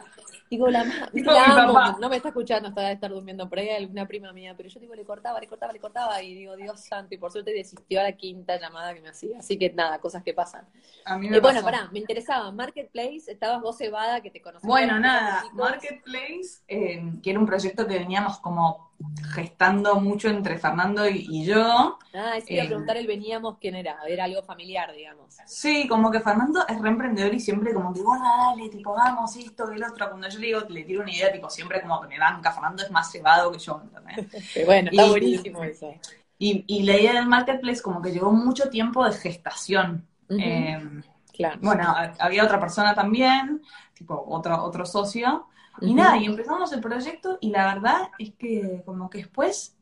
Digo, 0.48 0.68
la, 0.68 0.84
la 0.84 1.96
no 1.98 2.10
me 2.10 2.16
está 2.16 2.28
escuchando, 2.28 2.68
está 2.68 2.82
de 2.82 2.92
estar 2.92 3.10
durmiendo 3.10 3.48
por 3.48 3.58
ahí 3.58 3.70
alguna 3.70 4.06
prima 4.06 4.34
mía, 4.34 4.52
pero 4.54 4.68
yo 4.68 4.78
digo, 4.80 4.94
le 4.94 5.02
cortaba, 5.02 5.40
le 5.40 5.48
cortaba, 5.48 5.72
le 5.72 5.80
cortaba, 5.80 6.22
y 6.22 6.34
digo, 6.34 6.56
Dios 6.56 6.78
santo, 6.78 7.14
y 7.14 7.16
por 7.18 7.32
suerte 7.32 7.54
desistió 7.54 8.00
a 8.00 8.02
la 8.02 8.12
quinta 8.12 8.60
llamada 8.60 8.92
que 8.92 9.00
me 9.00 9.08
hacía. 9.08 9.38
Así 9.38 9.58
que 9.58 9.72
nada, 9.72 9.98
cosas 9.98 10.22
que 10.22 10.34
pasan. 10.34 10.66
A 11.06 11.16
mí 11.16 11.30
me 11.30 11.38
y 11.38 11.40
bueno, 11.40 11.62
pará, 11.62 11.88
me 11.90 12.00
interesaba, 12.00 12.52
Marketplace, 12.52 13.32
estabas 13.32 13.62
vos 13.62 13.78
cebada 13.78 14.20
que 14.20 14.30
te 14.30 14.42
conocía. 14.42 14.68
Bueno, 14.68 14.91
nada, 14.98 15.44
Marketplace, 15.52 16.62
eh, 16.68 17.02
que 17.22 17.30
era 17.30 17.38
un 17.38 17.46
proyecto 17.46 17.86
que 17.86 17.98
veníamos 17.98 18.38
como 18.38 18.92
gestando 19.34 19.96
mucho 19.96 20.28
entre 20.28 20.58
Fernando 20.58 21.08
y, 21.08 21.44
yo. 21.44 21.98
Ah, 22.14 22.36
es 22.36 22.50
iba 22.50 22.62
a 22.62 22.64
eh, 22.64 22.68
preguntar 22.68 22.96
el 22.96 23.06
veníamos 23.06 23.58
quién 23.58 23.74
era, 23.74 23.96
era 24.06 24.24
algo 24.24 24.42
familiar, 24.42 24.92
digamos. 24.92 25.36
Sí, 25.46 25.86
como 25.88 26.10
que 26.10 26.20
Fernando 26.20 26.66
es 26.68 26.80
reemprendedor 26.80 27.34
y 27.34 27.40
siempre 27.40 27.72
como 27.72 27.92
que, 27.92 28.02
bueno, 28.02 28.24
dale, 28.24 28.68
tipo, 28.68 28.96
hagamos 28.96 29.36
esto, 29.36 29.70
el 29.70 29.82
otro. 29.82 30.08
Cuando 30.08 30.28
yo 30.28 30.38
le 30.38 30.46
digo, 30.46 30.60
le 30.68 30.84
tiro 30.84 31.02
una 31.02 31.12
idea, 31.12 31.32
tipo, 31.32 31.48
siempre 31.50 31.80
como 31.80 32.00
que 32.00 32.08
me 32.08 32.18
banca, 32.18 32.52
Fernando 32.52 32.82
es 32.82 32.90
más 32.90 33.10
cebado 33.10 33.50
que 33.52 33.58
yo, 33.58 33.82
¿entendés? 33.82 34.66
bueno, 34.66 34.90
está 34.90 35.06
buenísimo 35.06 35.64
eso. 35.64 35.94
Y, 36.38 36.64
y, 36.66 36.82
la 36.82 36.96
idea 36.96 37.14
del 37.14 37.26
marketplace 37.26 37.82
como 37.82 38.02
que 38.02 38.10
llevó 38.10 38.32
mucho 38.32 38.68
tiempo 38.68 39.04
de 39.04 39.12
gestación. 39.12 40.06
Em, 40.28 41.02
claro. 41.32 41.58
Bueno, 41.62 41.94
había 42.18 42.42
otra 42.42 42.58
persona 42.58 42.94
también, 42.94 43.62
tipo, 44.02 44.24
otro, 44.26 44.62
otro 44.64 44.84
socio, 44.84 45.46
y 45.80 45.94
nada, 45.94 46.16
y 46.18 46.26
empezamos 46.26 46.72
el 46.72 46.80
proyecto 46.80 47.38
y 47.40 47.50
la 47.50 47.74
verdad 47.74 48.10
es 48.18 48.32
que 48.34 48.82
como 48.84 49.08
que 49.08 49.18
después, 49.18 49.76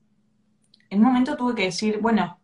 en 0.88 1.00
un 1.00 1.06
momento 1.06 1.36
tuve 1.36 1.54
que 1.54 1.64
decir, 1.64 1.98
bueno, 2.00 2.38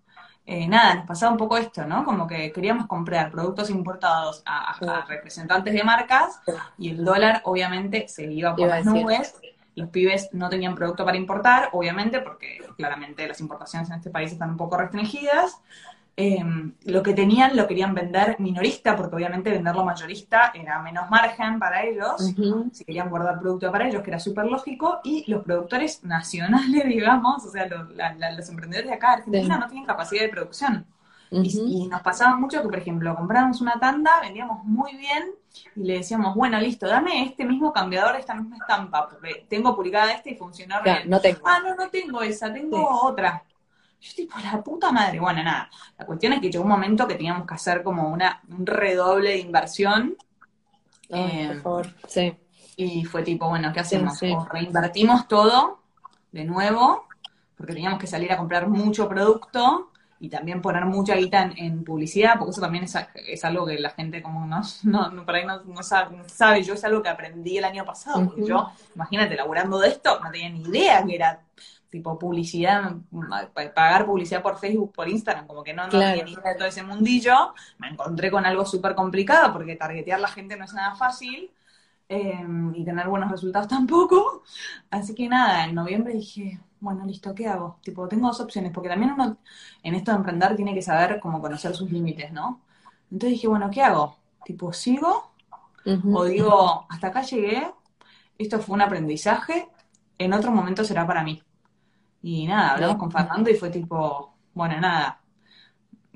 eh, 0.44 0.66
nada, 0.68 0.94
nos 0.94 1.06
pasaba 1.06 1.32
un 1.32 1.38
poco 1.38 1.56
esto, 1.56 1.84
¿no? 1.84 2.04
Como 2.04 2.26
que 2.26 2.52
queríamos 2.52 2.86
comprar 2.86 3.30
productos 3.30 3.70
importados 3.70 4.42
a, 4.46 4.76
representantes 5.08 5.74
de 5.74 5.82
marcas 5.82 6.40
y 6.78 6.90
el 6.90 7.04
dólar 7.04 7.42
obviamente 7.44 8.08
se 8.08 8.32
iba 8.32 8.54
por 8.54 8.68
las 8.68 8.84
nubes. 8.84 9.34
Los 9.74 9.90
pibes 9.90 10.30
no 10.32 10.48
tenían 10.48 10.74
producto 10.74 11.04
para 11.04 11.18
importar, 11.18 11.68
obviamente, 11.72 12.20
porque 12.20 12.60
claramente 12.78 13.28
las 13.28 13.40
importaciones 13.40 13.90
en 13.90 13.96
este 13.96 14.08
país 14.08 14.32
están 14.32 14.50
un 14.50 14.56
poco 14.56 14.78
restringidas. 14.78 15.60
Em, 16.18 16.72
lo 16.84 17.02
que 17.02 17.12
tenían 17.12 17.54
lo 17.54 17.66
querían 17.66 17.94
vender 17.94 18.36
minorista, 18.38 18.96
porque 18.96 19.16
obviamente 19.16 19.50
venderlo 19.50 19.84
mayorista 19.84 20.50
era 20.54 20.80
menos 20.80 21.10
margen 21.10 21.58
para 21.58 21.84
ellos, 21.84 22.32
si 22.72 22.84
querían 22.86 23.10
guardar 23.10 23.38
producto 23.38 23.70
para 23.70 23.86
ellos, 23.86 24.02
que 24.02 24.08
era 24.08 24.18
súper 24.18 24.46
lógico, 24.46 25.00
y 25.04 25.30
los 25.30 25.44
productores 25.44 26.02
nacionales, 26.04 26.84
digamos, 26.88 27.44
o 27.44 27.50
sea, 27.50 27.66
los 27.66 28.48
emprendedores 28.48 28.88
de 28.88 28.96
acá 28.96 29.12
Argentina 29.12 29.58
no 29.58 29.66
tienen 29.66 29.84
capacidad 29.84 30.22
de 30.22 30.30
producción. 30.30 30.86
y, 31.30 31.86
nos 31.86 32.00
pasaba 32.00 32.34
mucho 32.36 32.62
que, 32.62 32.68
por 32.68 32.78
ejemplo, 32.78 33.14
comprábamos 33.14 33.60
una 33.60 33.78
tanda, 33.78 34.12
vendíamos 34.22 34.64
muy 34.64 34.96
bien, 34.96 35.32
y 35.74 35.84
le 35.84 35.98
decíamos, 35.98 36.34
bueno, 36.34 36.58
listo, 36.58 36.86
dame 36.86 37.24
este 37.24 37.44
mismo 37.44 37.74
cambiador, 37.74 38.16
esta 38.16 38.34
misma 38.34 38.56
estampa, 38.56 39.06
porque 39.06 39.44
tengo 39.50 39.76
publicada 39.76 40.12
esta 40.12 40.30
y 40.30 40.36
funciona 40.36 40.80
bien. 40.80 41.10
No 41.10 41.20
tengo. 41.20 41.40
Ah, 41.44 41.60
no, 41.62 41.74
no 41.74 41.90
tengo 41.90 42.22
esa, 42.22 42.50
tengo 42.50 43.02
otra. 43.02 43.42
Yo 44.00 44.12
tipo, 44.14 44.38
la 44.38 44.62
puta 44.62 44.92
madre. 44.92 45.18
Bueno, 45.18 45.42
nada. 45.42 45.70
La 45.98 46.06
cuestión 46.06 46.32
es 46.34 46.40
que 46.40 46.50
llegó 46.50 46.64
un 46.64 46.70
momento 46.70 47.06
que 47.06 47.14
teníamos 47.14 47.46
que 47.46 47.54
hacer 47.54 47.82
como 47.82 48.08
una, 48.08 48.42
un 48.48 48.66
redoble 48.66 49.30
de 49.30 49.38
inversión. 49.38 50.16
Eh, 51.08 51.48
por 51.48 51.62
favor, 51.62 51.94
sí. 52.08 52.36
Y 52.76 53.04
fue 53.04 53.22
tipo, 53.22 53.48
bueno, 53.48 53.72
¿qué 53.72 53.80
hacemos? 53.80 54.20
reinvertimos 54.52 55.26
todo 55.28 55.80
de 56.30 56.44
nuevo, 56.44 57.06
porque 57.56 57.72
teníamos 57.72 57.98
que 57.98 58.06
salir 58.06 58.30
a 58.32 58.36
comprar 58.36 58.68
mucho 58.68 59.08
producto 59.08 59.90
y 60.18 60.28
también 60.28 60.62
poner 60.62 60.84
mucha 60.86 61.14
guita 61.14 61.50
en, 61.56 61.84
publicidad, 61.84 62.38
porque 62.38 62.50
eso 62.50 62.60
también 62.60 62.84
es, 62.84 63.44
algo 63.44 63.66
que 63.66 63.78
la 63.78 63.90
gente 63.90 64.22
como 64.22 64.46
no, 64.46 64.62
no, 64.84 65.24
por 65.24 65.34
ahí 65.34 65.44
no, 65.46 65.82
sabe, 65.82 66.62
Yo 66.62 66.74
es 66.74 66.84
algo 66.84 67.02
que 67.02 67.08
aprendí 67.08 67.58
el 67.58 67.64
año 67.64 67.84
pasado, 67.84 68.24
porque 68.24 68.46
yo, 68.46 68.70
imagínate, 68.94 69.36
laburando 69.36 69.78
de 69.78 69.88
esto, 69.88 70.20
no 70.22 70.30
tenía 70.30 70.48
ni 70.50 70.62
idea 70.62 71.04
que 71.04 71.14
era 71.14 71.40
tipo 71.90 72.18
publicidad, 72.18 72.94
pagar 73.74 74.06
publicidad 74.06 74.42
por 74.42 74.58
Facebook, 74.58 74.92
por 74.92 75.08
Instagram, 75.08 75.46
como 75.46 75.62
que 75.62 75.72
no, 75.72 75.84
no 75.84 75.90
tenía 75.90 76.16
idea 76.16 76.52
de 76.52 76.54
todo 76.56 76.68
ese 76.68 76.82
mundillo, 76.82 77.54
me 77.78 77.88
encontré 77.88 78.30
con 78.30 78.44
algo 78.44 78.64
súper 78.66 78.94
complicado 78.94 79.52
porque 79.52 79.76
targetear 79.76 80.18
a 80.18 80.22
la 80.22 80.28
gente 80.28 80.56
no 80.56 80.64
es 80.64 80.74
nada 80.74 80.94
fácil 80.94 81.50
em, 82.08 82.74
y 82.74 82.84
tener 82.84 83.08
buenos 83.08 83.30
resultados 83.30 83.68
tampoco. 83.76 84.42
Así 84.90 85.14
que 85.14 85.28
nada, 85.28 85.64
en 85.64 85.74
noviembre 85.74 86.14
dije, 86.14 86.60
bueno, 86.80 87.04
listo, 87.06 87.34
¿qué 87.34 87.48
hago? 87.48 87.78
Tipo, 87.82 88.08
tengo 88.08 88.28
dos 88.28 88.40
opciones, 88.40 88.72
porque 88.72 88.88
también 88.88 89.12
uno 89.12 89.38
en 89.82 89.94
esto 89.94 90.10
de 90.10 90.18
emprender 90.18 90.56
tiene 90.56 90.74
que 90.74 90.82
saber 90.82 91.20
cómo 91.20 91.40
conocer 91.40 91.74
sus 91.74 91.90
límites, 91.90 92.32
¿no? 92.32 92.60
Entonces 93.10 93.30
dije, 93.30 93.48
bueno, 93.48 93.70
¿qué 93.70 93.82
hago? 93.82 94.16
Tipo, 94.44 94.72
¿sigo? 94.72 95.32
O 96.12 96.24
digo, 96.24 96.84
hasta 96.88 97.08
acá 97.08 97.22
llegué, 97.22 97.72
esto 98.38 98.58
fue 98.58 98.74
un 98.74 98.82
aprendizaje, 98.82 99.68
en 100.18 100.32
otro 100.32 100.50
momento 100.50 100.82
será 100.84 101.06
para 101.06 101.22
mí. 101.22 101.42
Y 102.22 102.46
nada, 102.46 102.72
hablamos 102.72 102.96
con 102.96 103.10
Fernando 103.10 103.50
y 103.50 103.54
fue 103.54 103.70
tipo, 103.70 104.34
bueno, 104.54 104.80
nada, 104.80 105.20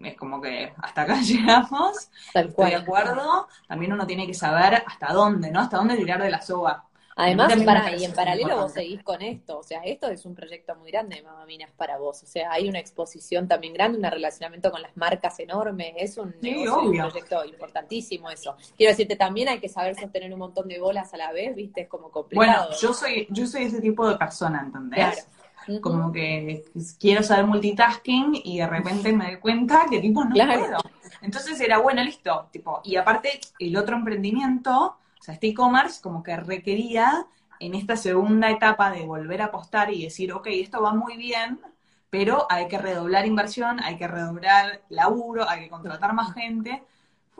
es 0.02 0.16
como 0.16 0.40
que 0.40 0.72
hasta 0.78 1.02
acá 1.02 1.20
llegamos, 1.22 2.10
estoy 2.34 2.70
de 2.70 2.76
acuerdo, 2.76 3.48
también 3.68 3.92
uno 3.92 4.06
tiene 4.06 4.26
que 4.26 4.34
saber 4.34 4.82
hasta 4.86 5.12
dónde, 5.12 5.50
¿no? 5.50 5.60
Hasta 5.60 5.76
dónde 5.76 5.96
tirar 5.96 6.22
de 6.22 6.30
la 6.30 6.40
soga. 6.40 6.84
Además, 7.16 7.52
para, 7.66 7.94
y 7.94 8.04
en 8.04 8.12
paralelo 8.14 8.56
vos 8.56 8.72
seguís 8.72 9.02
con 9.02 9.20
esto, 9.20 9.58
o 9.58 9.62
sea, 9.62 9.82
esto 9.82 10.08
es 10.08 10.24
un 10.24 10.34
proyecto 10.34 10.74
muy 10.76 10.90
grande, 10.90 11.20
Mamá 11.22 11.44
Minas, 11.44 11.70
para 11.76 11.98
vos, 11.98 12.22
o 12.22 12.26
sea, 12.26 12.50
hay 12.50 12.66
una 12.66 12.78
exposición 12.78 13.46
también 13.46 13.74
grande, 13.74 13.98
un 13.98 14.04
relacionamiento 14.04 14.70
con 14.70 14.80
las 14.80 14.96
marcas 14.96 15.38
enormes, 15.40 15.92
es 15.98 16.16
un, 16.16 16.28
un 16.28 16.96
proyecto 16.96 17.44
importantísimo 17.44 18.30
eso. 18.30 18.56
Quiero 18.74 18.92
decirte, 18.92 19.16
también 19.16 19.48
hay 19.48 19.60
que 19.60 19.68
saber 19.68 19.96
sostener 19.96 20.32
un 20.32 20.38
montón 20.38 20.66
de 20.66 20.80
bolas 20.80 21.12
a 21.12 21.18
la 21.18 21.30
vez, 21.32 21.54
viste, 21.54 21.82
es 21.82 21.88
como 21.88 22.10
complicado. 22.10 22.68
Bueno, 22.68 22.80
yo 22.80 22.94
soy, 22.94 23.26
yo 23.28 23.46
soy 23.46 23.64
ese 23.64 23.82
tipo 23.82 24.08
de 24.08 24.16
persona, 24.16 24.62
¿entendés? 24.64 24.98
Claro. 24.98 25.39
Como 25.80 26.12
que 26.12 26.64
quiero 26.98 27.22
saber 27.22 27.46
multitasking 27.46 28.40
y 28.44 28.58
de 28.58 28.66
repente 28.66 29.12
me 29.12 29.26
doy 29.26 29.36
cuenta 29.36 29.86
que 29.88 30.00
tipo 30.00 30.24
no 30.24 30.34
puedo. 30.34 30.78
Entonces 31.22 31.60
era 31.60 31.78
bueno, 31.78 32.02
listo, 32.02 32.48
tipo, 32.50 32.80
y 32.82 32.96
aparte 32.96 33.40
el 33.58 33.76
otro 33.76 33.96
emprendimiento, 33.96 34.96
o 35.20 35.22
sea, 35.22 35.34
este 35.34 35.48
e-commerce 35.48 36.00
como 36.00 36.22
que 36.22 36.36
requería 36.36 37.26
en 37.58 37.74
esta 37.74 37.96
segunda 37.96 38.50
etapa 38.50 38.90
de 38.90 39.04
volver 39.04 39.42
a 39.42 39.46
apostar 39.46 39.92
y 39.92 40.02
decir, 40.02 40.32
ok, 40.32 40.46
esto 40.46 40.80
va 40.80 40.94
muy 40.94 41.16
bien, 41.16 41.60
pero 42.08 42.46
hay 42.48 42.68
que 42.68 42.78
redoblar 42.78 43.26
inversión, 43.26 43.80
hay 43.80 43.96
que 43.96 44.08
redoblar 44.08 44.80
laburo, 44.88 45.48
hay 45.48 45.64
que 45.64 45.68
contratar 45.68 46.14
más 46.14 46.32
gente 46.34 46.82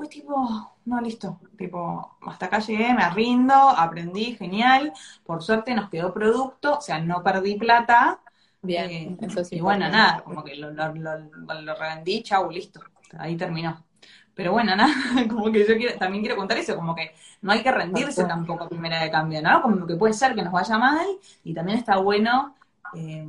fue 0.01 0.09
tipo, 0.09 0.79
no, 0.87 1.01
listo, 1.03 1.39
tipo, 1.59 2.17
hasta 2.23 2.47
acá 2.47 2.59
llegué, 2.61 2.95
me 2.95 3.11
rindo, 3.11 3.53
aprendí, 3.55 4.35
genial, 4.35 4.95
por 5.27 5.43
suerte 5.43 5.75
nos 5.75 5.91
quedó 5.91 6.15
producto, 6.15 6.79
o 6.79 6.81
sea, 6.81 6.99
no 7.01 7.23
perdí 7.23 7.57
plata. 7.57 8.19
Bien, 8.63 8.91
eh, 8.91 9.17
eso 9.21 9.45
sí. 9.45 9.57
Y 9.57 9.61
bueno, 9.61 9.91
nada, 9.91 10.23
como 10.25 10.43
que 10.43 10.57
lo, 10.57 10.71
lo, 10.71 10.91
lo, 10.95 11.75
revendí, 11.75 12.23
chau, 12.23 12.51
listo, 12.51 12.81
ahí 13.19 13.37
terminó. 13.37 13.85
Pero 14.33 14.53
bueno, 14.53 14.75
nada, 14.75 14.95
como 15.29 15.53
que 15.53 15.69
yo 15.69 15.77
quiero, 15.77 15.99
también 15.99 16.23
quiero 16.23 16.37
contar 16.37 16.57
eso, 16.57 16.75
como 16.77 16.95
que 16.95 17.15
no 17.43 17.53
hay 17.53 17.63
que 17.63 17.71
rendirse 17.71 18.25
tampoco 18.25 18.65
a 18.65 18.69
primera 18.71 19.03
de 19.03 19.11
cambio, 19.11 19.43
¿no? 19.43 19.61
Como 19.61 19.87
que 19.87 19.97
puede 19.97 20.15
ser 20.15 20.35
que 20.35 20.43
nos 20.43 20.53
vaya 20.55 20.79
mal 20.79 21.07
y 21.45 21.53
también 21.53 21.77
está 21.77 21.99
bueno 21.99 22.55
eh, 22.95 23.29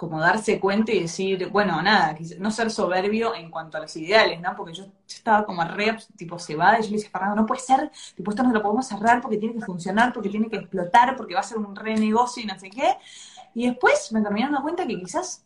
como 0.00 0.18
darse 0.18 0.58
cuenta 0.58 0.92
y 0.92 1.00
decir, 1.00 1.50
bueno, 1.50 1.82
nada, 1.82 2.16
no 2.38 2.50
ser 2.50 2.70
soberbio 2.70 3.34
en 3.34 3.50
cuanto 3.50 3.76
a 3.76 3.80
los 3.80 3.94
ideales, 3.96 4.40
¿no? 4.40 4.56
Porque 4.56 4.72
yo, 4.72 4.86
estaba 5.06 5.44
como 5.44 5.62
re, 5.62 5.94
tipo, 6.16 6.38
cebada 6.38 6.78
y 6.78 6.84
yo 6.84 6.88
le 6.88 6.96
decía, 6.96 7.10
Fernando, 7.10 7.36
no 7.42 7.46
puede 7.46 7.60
ser, 7.60 7.90
tipo, 8.16 8.30
esto 8.30 8.42
no 8.42 8.50
lo 8.50 8.62
podemos 8.62 8.88
cerrar 8.88 9.20
porque 9.20 9.36
tiene 9.36 9.56
que 9.56 9.60
funcionar, 9.60 10.14
porque 10.14 10.30
tiene 10.30 10.48
que 10.48 10.56
explotar, 10.56 11.16
porque 11.16 11.34
va 11.34 11.40
a 11.40 11.42
ser 11.42 11.58
un 11.58 11.76
re 11.76 11.96
negocio 11.96 12.42
y 12.42 12.46
no 12.46 12.58
sé 12.58 12.70
qué. 12.70 12.96
Y 13.54 13.66
después 13.66 14.10
me 14.12 14.22
terminé 14.22 14.46
dando 14.46 14.62
cuenta 14.62 14.86
que 14.86 14.98
quizás 14.98 15.44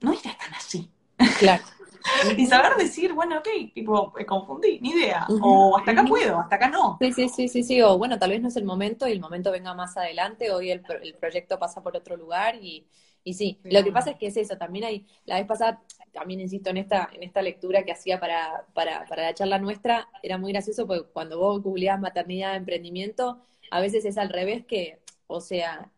no 0.00 0.14
está 0.14 0.34
tan 0.34 0.54
así. 0.54 0.90
Claro. 1.38 1.62
y 2.38 2.46
saber 2.46 2.76
decir, 2.78 3.12
bueno, 3.12 3.36
ok, 3.40 3.48
tipo, 3.74 4.14
me 4.16 4.24
confundí, 4.24 4.80
ni 4.80 4.92
idea. 4.92 5.26
O 5.28 5.76
hasta 5.76 5.90
acá 5.90 6.04
puedo, 6.04 6.40
hasta 6.40 6.56
acá 6.56 6.70
no. 6.70 6.96
Sí, 7.02 7.12
sí, 7.12 7.28
sí, 7.28 7.48
sí, 7.48 7.62
sí. 7.62 7.82
O 7.82 7.98
bueno, 7.98 8.18
tal 8.18 8.30
vez 8.30 8.40
no 8.40 8.48
es 8.48 8.56
el 8.56 8.64
momento 8.64 9.06
y 9.06 9.12
el 9.12 9.20
momento 9.20 9.52
venga 9.52 9.74
más 9.74 9.94
adelante. 9.98 10.50
Hoy 10.50 10.70
el, 10.70 10.82
el 11.02 11.14
proyecto 11.16 11.58
pasa 11.58 11.82
por 11.82 11.94
otro 11.98 12.16
lugar 12.16 12.54
y, 12.54 12.86
y 13.24 13.34
sí, 13.34 13.60
lo 13.64 13.84
que 13.84 13.92
pasa 13.92 14.10
es 14.10 14.16
que 14.16 14.26
es 14.28 14.36
eso, 14.36 14.56
también 14.56 14.84
hay, 14.84 15.06
la 15.26 15.36
vez 15.36 15.46
pasada, 15.46 15.82
también 16.12 16.40
insisto 16.40 16.70
en 16.70 16.78
esta, 16.78 17.08
en 17.12 17.22
esta 17.22 17.42
lectura 17.42 17.84
que 17.84 17.92
hacía 17.92 18.18
para, 18.18 18.66
para, 18.74 19.04
para 19.06 19.22
la 19.24 19.34
charla 19.34 19.58
nuestra, 19.58 20.08
era 20.22 20.38
muy 20.38 20.52
gracioso 20.52 20.86
porque 20.86 21.04
cuando 21.12 21.38
vos 21.38 21.62
googleás 21.62 22.00
maternidad, 22.00 22.56
emprendimiento, 22.56 23.40
a 23.70 23.80
veces 23.80 24.04
es 24.04 24.18
al 24.18 24.30
revés 24.30 24.64
que, 24.66 25.00
o 25.26 25.40
sea, 25.40 25.90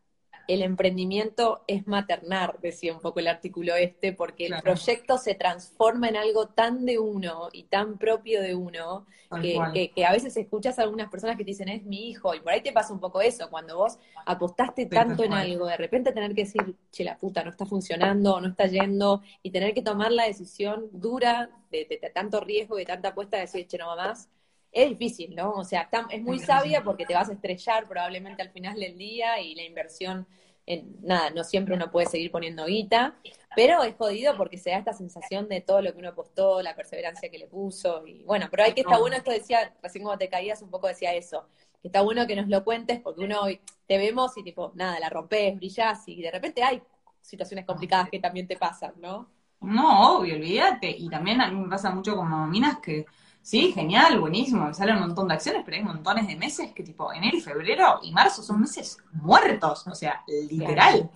el 0.48 0.62
emprendimiento 0.62 1.62
es 1.66 1.86
maternar, 1.86 2.58
decía 2.60 2.92
un 2.92 3.00
poco 3.00 3.20
el 3.20 3.28
artículo 3.28 3.74
este, 3.74 4.12
porque 4.12 4.46
el 4.46 4.60
proyecto 4.62 5.18
se 5.18 5.34
transforma 5.34 6.08
en 6.08 6.16
algo 6.16 6.48
tan 6.48 6.84
de 6.84 6.98
uno 6.98 7.48
y 7.52 7.64
tan 7.64 7.98
propio 7.98 8.42
de 8.42 8.54
uno, 8.54 9.06
que, 9.40 9.92
que, 9.94 10.04
a 10.04 10.12
veces 10.12 10.36
escuchas 10.36 10.78
a 10.78 10.82
algunas 10.82 11.08
personas 11.08 11.36
que 11.36 11.44
te 11.44 11.52
dicen, 11.52 11.68
es 11.68 11.84
mi 11.84 12.10
hijo, 12.10 12.34
y 12.34 12.40
por 12.40 12.52
ahí 12.52 12.60
te 12.60 12.72
pasa 12.72 12.92
un 12.92 13.00
poco 13.00 13.20
eso, 13.22 13.48
cuando 13.48 13.76
vos 13.76 13.98
apostaste 14.26 14.86
tanto 14.86 15.24
en 15.24 15.32
algo, 15.32 15.66
de 15.66 15.76
repente 15.76 16.12
tener 16.12 16.34
que 16.34 16.44
decir, 16.44 16.76
che, 16.90 17.04
la 17.04 17.16
puta, 17.16 17.42
no 17.42 17.50
está 17.50 17.64
funcionando, 17.64 18.40
no 18.40 18.48
está 18.48 18.66
yendo, 18.66 19.22
y 19.42 19.50
tener 19.50 19.72
que 19.72 19.82
tomar 19.82 20.12
la 20.12 20.24
decisión 20.24 20.88
dura 20.92 21.50
de, 21.70 21.86
de, 21.88 22.10
tanto 22.10 22.40
riesgo, 22.40 22.76
de 22.76 22.84
tanta 22.84 23.08
apuesta, 23.08 23.36
de 23.36 23.42
decir, 23.42 23.66
che, 23.66 23.78
no 23.78 23.86
va 23.86 23.96
más, 23.96 24.28
es 24.72 24.88
difícil, 24.88 25.34
¿no? 25.36 25.52
O 25.52 25.64
sea, 25.64 25.88
es 26.10 26.22
muy 26.22 26.38
sabia 26.38 26.82
porque 26.82 27.04
te 27.04 27.14
vas 27.14 27.28
a 27.28 27.34
estrellar 27.34 27.86
probablemente 27.86 28.42
al 28.42 28.50
final 28.50 28.80
del 28.80 28.96
día 28.96 29.38
y 29.38 29.54
la 29.54 29.62
inversión, 29.62 30.26
en, 30.64 30.96
nada, 31.02 31.30
no 31.30 31.44
siempre 31.44 31.74
uno 31.74 31.90
puede 31.90 32.06
seguir 32.06 32.30
poniendo 32.30 32.64
guita, 32.64 33.16
pero 33.54 33.82
es 33.82 33.94
jodido 33.96 34.34
porque 34.36 34.56
se 34.56 34.70
da 34.70 34.78
esta 34.78 34.94
sensación 34.94 35.48
de 35.48 35.60
todo 35.60 35.82
lo 35.82 35.92
que 35.92 35.98
uno 35.98 36.08
apostó, 36.08 36.62
la 36.62 36.74
perseverancia 36.74 37.30
que 37.30 37.38
le 37.38 37.46
puso, 37.46 38.06
y 38.06 38.24
bueno, 38.24 38.48
pero 38.50 38.64
hay 38.64 38.72
que 38.72 38.80
estar 38.80 38.98
bueno, 38.98 39.16
esto 39.16 39.30
decía, 39.30 39.74
recién 39.82 40.04
como 40.04 40.16
te 40.16 40.28
caías 40.28 40.62
un 40.62 40.70
poco 40.70 40.88
decía 40.88 41.12
eso, 41.14 41.46
que 41.82 41.88
está 41.88 42.00
bueno 42.00 42.26
que 42.26 42.36
nos 42.36 42.48
lo 42.48 42.64
cuentes 42.64 43.00
porque 43.00 43.24
uno 43.24 43.42
hoy 43.42 43.60
te 43.86 43.98
vemos 43.98 44.36
y 44.38 44.42
tipo, 44.42 44.72
nada, 44.74 44.98
la 44.98 45.10
rompes, 45.10 45.54
brillás 45.56 46.08
y 46.08 46.22
de 46.22 46.30
repente 46.30 46.62
hay 46.62 46.82
situaciones 47.20 47.66
complicadas 47.66 48.08
que 48.08 48.20
también 48.20 48.46
te 48.46 48.56
pasan, 48.56 48.94
¿no? 48.96 49.28
No, 49.60 50.18
obvio, 50.18 50.34
olvídate. 50.34 50.90
Y 50.90 51.08
también 51.08 51.40
a 51.40 51.48
mí 51.48 51.60
me 51.60 51.68
pasa 51.68 51.90
mucho 51.90 52.16
como 52.16 52.46
minas 52.48 52.78
que 52.80 53.06
Sí, 53.42 53.72
genial, 53.72 54.20
buenísimo, 54.20 54.66
me 54.66 54.74
salen 54.74 54.96
un 54.96 55.08
montón 55.08 55.26
de 55.26 55.34
acciones, 55.34 55.62
pero 55.64 55.76
hay 55.76 55.82
montones 55.82 56.28
de 56.28 56.36
meses 56.36 56.72
que 56.72 56.84
tipo 56.84 57.12
enero 57.12 57.40
febrero 57.40 57.98
y 58.02 58.12
marzo 58.12 58.40
son 58.40 58.60
meses 58.60 58.98
muertos, 59.12 59.84
o 59.88 59.94
sea, 59.96 60.22
literal. 60.48 61.10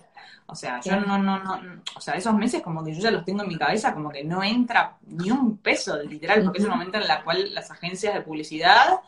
O 0.45 0.55
sea, 0.55 0.81
yo 0.81 0.99
no, 0.99 1.17
no, 1.17 1.39
no, 1.39 1.81
o 1.95 2.01
sea, 2.01 2.15
esos 2.15 2.33
meses 2.33 2.61
como 2.61 2.83
que 2.83 2.93
yo 2.93 3.01
ya 3.01 3.11
los 3.11 3.23
tengo 3.23 3.43
en 3.43 3.49
mi 3.49 3.57
cabeza, 3.57 3.93
como 3.93 4.09
que 4.09 4.25
no 4.25 4.43
entra 4.43 4.97
ni 5.05 5.31
un 5.31 5.57
peso, 5.57 6.01
literal, 6.03 6.43
porque 6.43 6.59
es 6.59 6.65
un 6.65 6.71
momento 6.71 6.97
en 6.97 7.03
el 7.03 7.23
cual 7.23 7.53
las 7.53 7.71
agencias 7.71 8.13
de 8.13 8.21
publicidad 8.21 8.99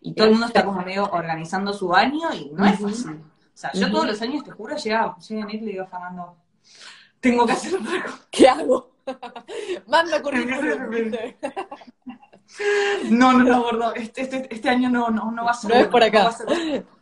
y 0.00 0.14
todo 0.14 0.26
el 0.26 0.32
mundo 0.32 0.46
está 0.46 0.64
como 0.64 0.82
medio 0.82 1.04
organizando 1.10 1.74
su 1.74 1.94
año 1.94 2.32
y 2.32 2.50
no 2.52 2.64
es 2.64 2.78
fácil. 2.80 3.20
O 3.54 3.56
sea, 3.56 3.70
yo 3.74 3.90
todos 3.90 4.06
los 4.06 4.22
años, 4.22 4.44
te 4.44 4.50
juro, 4.50 4.76
llega, 4.76 5.14
llega 5.16 5.42
enero 5.42 5.58
y 5.58 5.66
le 5.66 5.72
digo 5.72 5.84
a 5.84 5.86
Fernando, 5.86 6.36
tengo 7.20 7.46
que 7.46 7.52
hacer 7.52 7.74
otra 7.74 8.02
cosa. 8.02 8.20
¿Qué 8.30 8.48
hago? 8.48 8.92
Manda 9.86 10.22
currículum. 10.22 11.12
No, 13.10 13.32
no, 13.32 13.44
no, 13.44 13.62
gordo. 13.62 13.94
Este, 13.94 14.22
este, 14.22 14.54
este, 14.54 14.68
año 14.68 14.90
no, 14.90 15.10
no, 15.10 15.30
no 15.30 15.44
va 15.44 15.52
a 15.52 15.54
ser. 15.54 15.70
No 15.70 15.76
es 15.76 15.86
por 15.88 16.02
acá. 16.02 16.30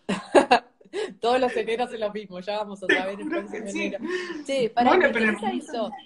Todos 1.20 1.40
los 1.40 1.56
eneros 1.56 1.92
es 1.92 2.00
lo 2.00 2.12
mismo, 2.12 2.40
ya 2.40 2.58
vamos 2.58 2.82
otra 2.82 3.06
vez 3.06 3.18
el 3.20 3.68
sí. 3.70 3.92
sí, 4.44 4.68
para 4.68 4.90
bueno, 4.90 5.10
pero... 5.12 5.36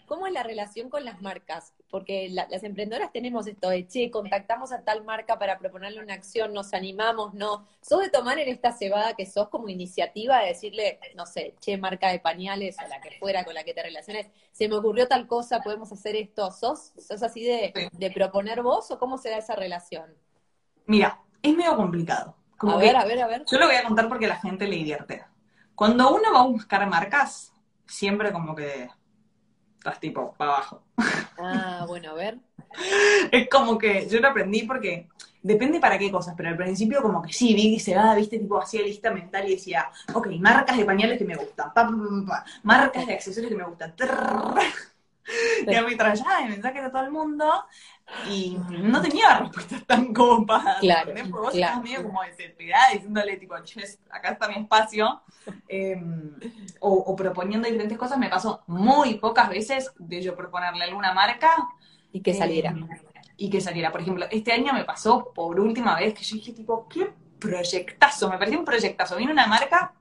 ¿cómo 0.07 0.27
es 0.27 0.33
la 0.33 0.43
relación 0.43 0.91
con 0.91 1.05
las 1.05 1.23
marcas? 1.23 1.73
Porque 1.91 2.29
las 2.29 2.63
emprendedoras 2.63 3.13
tenemos 3.13 3.47
esto 3.47 3.71
de, 3.71 3.87
che, 3.87 4.11
contactamos 4.11 4.73
a 4.73 4.83
tal 4.83 5.05
marca 5.05 5.39
para 5.39 5.59
proponerle 5.59 6.01
una 6.01 6.15
acción, 6.15 6.53
nos 6.53 6.75
animamos, 6.75 7.35
no. 7.35 7.67
¿Sos 7.81 8.01
de 8.01 8.11
tomar 8.11 8.39
en 8.39 8.49
esta 8.49 8.73
cebada 8.73 9.15
que 9.15 9.27
sos 9.27 9.49
como 9.49 9.69
iniciativa 9.69 10.41
de 10.41 10.49
decirle, 10.49 10.99
no 11.15 11.27
sé, 11.27 11.55
che, 11.61 11.77
marca 11.77 12.11
de 12.11 12.19
pañales 12.19 12.77
o 12.85 12.89
la 12.89 13.01
que 13.01 13.13
fuera 13.19 13.45
con 13.45 13.55
la 13.55 13.65
que 13.65 13.75
te 13.75 13.83
relaciones, 13.83 14.27
se 14.53 14.69
me 14.69 14.77
ocurrió 14.77 15.09
tal 15.09 15.27
cosa, 15.27 15.61
podemos 15.61 15.91
hacer 15.93 16.17
esto? 16.17 16.51
¿Sos, 16.51 16.93
sos 16.99 17.23
así 17.23 17.45
de, 17.45 17.91
de 17.93 18.11
proponer 18.11 18.63
vos 18.63 18.91
o 18.91 18.99
cómo 18.99 19.19
se 19.19 19.31
da 19.31 19.39
esa 19.39 19.55
relación? 19.55 20.15
Mira, 20.87 21.21
es 21.43 21.55
medio 21.55 21.77
complicado 21.77 22.37
a 22.59 22.77
ver, 22.77 22.97
a 22.97 23.05
ver, 23.05 23.23
a 23.23 23.27
ver. 23.27 23.45
Yo 23.51 23.59
lo 23.59 23.67
voy 23.67 23.77
a 23.77 23.85
contar 23.85 24.09
porque 24.09 24.27
la 24.27 24.37
gente 24.37 24.67
le 24.67 24.77
divierte. 24.77 25.25
Cuando 25.75 26.15
uno 26.15 26.33
va 26.33 26.41
a 26.41 26.47
buscar 26.47 26.89
marcas, 26.89 27.53
siempre 27.87 28.33
como 28.33 28.55
que 28.55 28.89
estás 29.79 30.01
tipo 30.01 30.35
para 30.37 30.53
abajo. 30.53 30.83
Ah, 31.39 31.85
bueno, 31.87 32.11
a 32.11 32.15
ver. 32.15 32.39
es 33.33 33.49
como 33.49 33.77
que 33.79 34.09
yo 34.09 34.21
lo 34.21 34.29
aprendí 34.29 34.63
porque 34.63 35.09
depende 35.43 35.79
para 35.79 35.99
qué 35.99 36.11
cosas, 36.11 36.35
pero 36.37 36.49
al 36.49 36.57
principio 36.57 37.03
como 37.03 37.21
que 37.21 37.33
sí, 37.33 37.55
vi 37.55 37.79
se 37.79 37.95
va, 37.95 38.15
viste, 38.15 38.39
tipo 38.39 38.59
hacía 38.59 38.83
lista 38.83 39.11
mental 39.11 39.47
y 39.47 39.57
decía, 39.57 39.91
ok, 40.15 40.29
marcas 40.41 40.77
de 40.77 40.85
pañales 40.85 41.19
que 41.19 41.25
me 41.25 41.37
gustan, 41.37 41.71
marcas 42.63 43.07
de 43.07 43.13
accesorios 43.13 43.51
que 43.51 43.59
me 43.59 43.65
gustan. 43.65 43.95
Y 45.67 45.75
a 45.75 45.83
mi 45.83 45.97
trayada 45.97 46.43
de 46.43 46.49
mensajes 46.49 46.85
a 46.85 46.91
todo 46.91 47.03
el 47.03 47.11
mundo 47.11 47.65
y 48.29 48.59
no 48.71 49.01
tenía 49.01 49.39
respuestas 49.39 49.85
tan 49.87 50.13
copadas. 50.13 50.79
Claro, 50.81 51.13
Porque 51.13 51.23
vos 51.23 51.53
claro. 51.53 51.83
medio 51.83 52.03
como 52.03 52.23
desesperada 52.23 52.93
diciéndole, 52.93 53.37
tipo, 53.37 53.55
acá 53.55 54.31
está 54.31 54.49
mi 54.49 54.57
espacio. 54.57 55.23
Em, 55.69 56.35
o, 56.81 57.17
proponiendo 57.17 57.67
diferentes 57.67 57.99
cosas. 57.99 58.19
Me 58.19 58.29
pasó 58.29 58.63
muy 58.67 59.15
pocas 59.15 59.49
veces 59.49 59.93
de 59.99 60.23
yo 60.23 60.37
proponerle 60.37 60.85
alguna 60.85 61.13
marca. 61.13 61.69
Y 62.13 62.21
que 62.21 62.35
saliera. 62.35 62.71
Em, 62.71 62.89
y 63.37 63.51
que 63.51 63.61
saliera. 63.61 63.91
Por 63.91 64.03
ejemplo, 64.03 64.27
este 64.31 64.53
año 64.53 64.73
me 64.73 64.85
pasó 64.85 65.33
por 65.35 65.59
última 65.59 65.97
vez 65.97 66.15
que 66.15 66.23
yo 66.23 66.37
dije, 66.37 66.53
tipo, 66.53 66.87
qué 66.89 67.13
proyectazo. 67.39 68.31
Me 68.31 68.39
pareció 68.39 68.59
un 68.59 68.65
proyectazo. 68.65 69.17
Vino 69.17 69.33
una 69.33 69.47
marca 69.47 69.95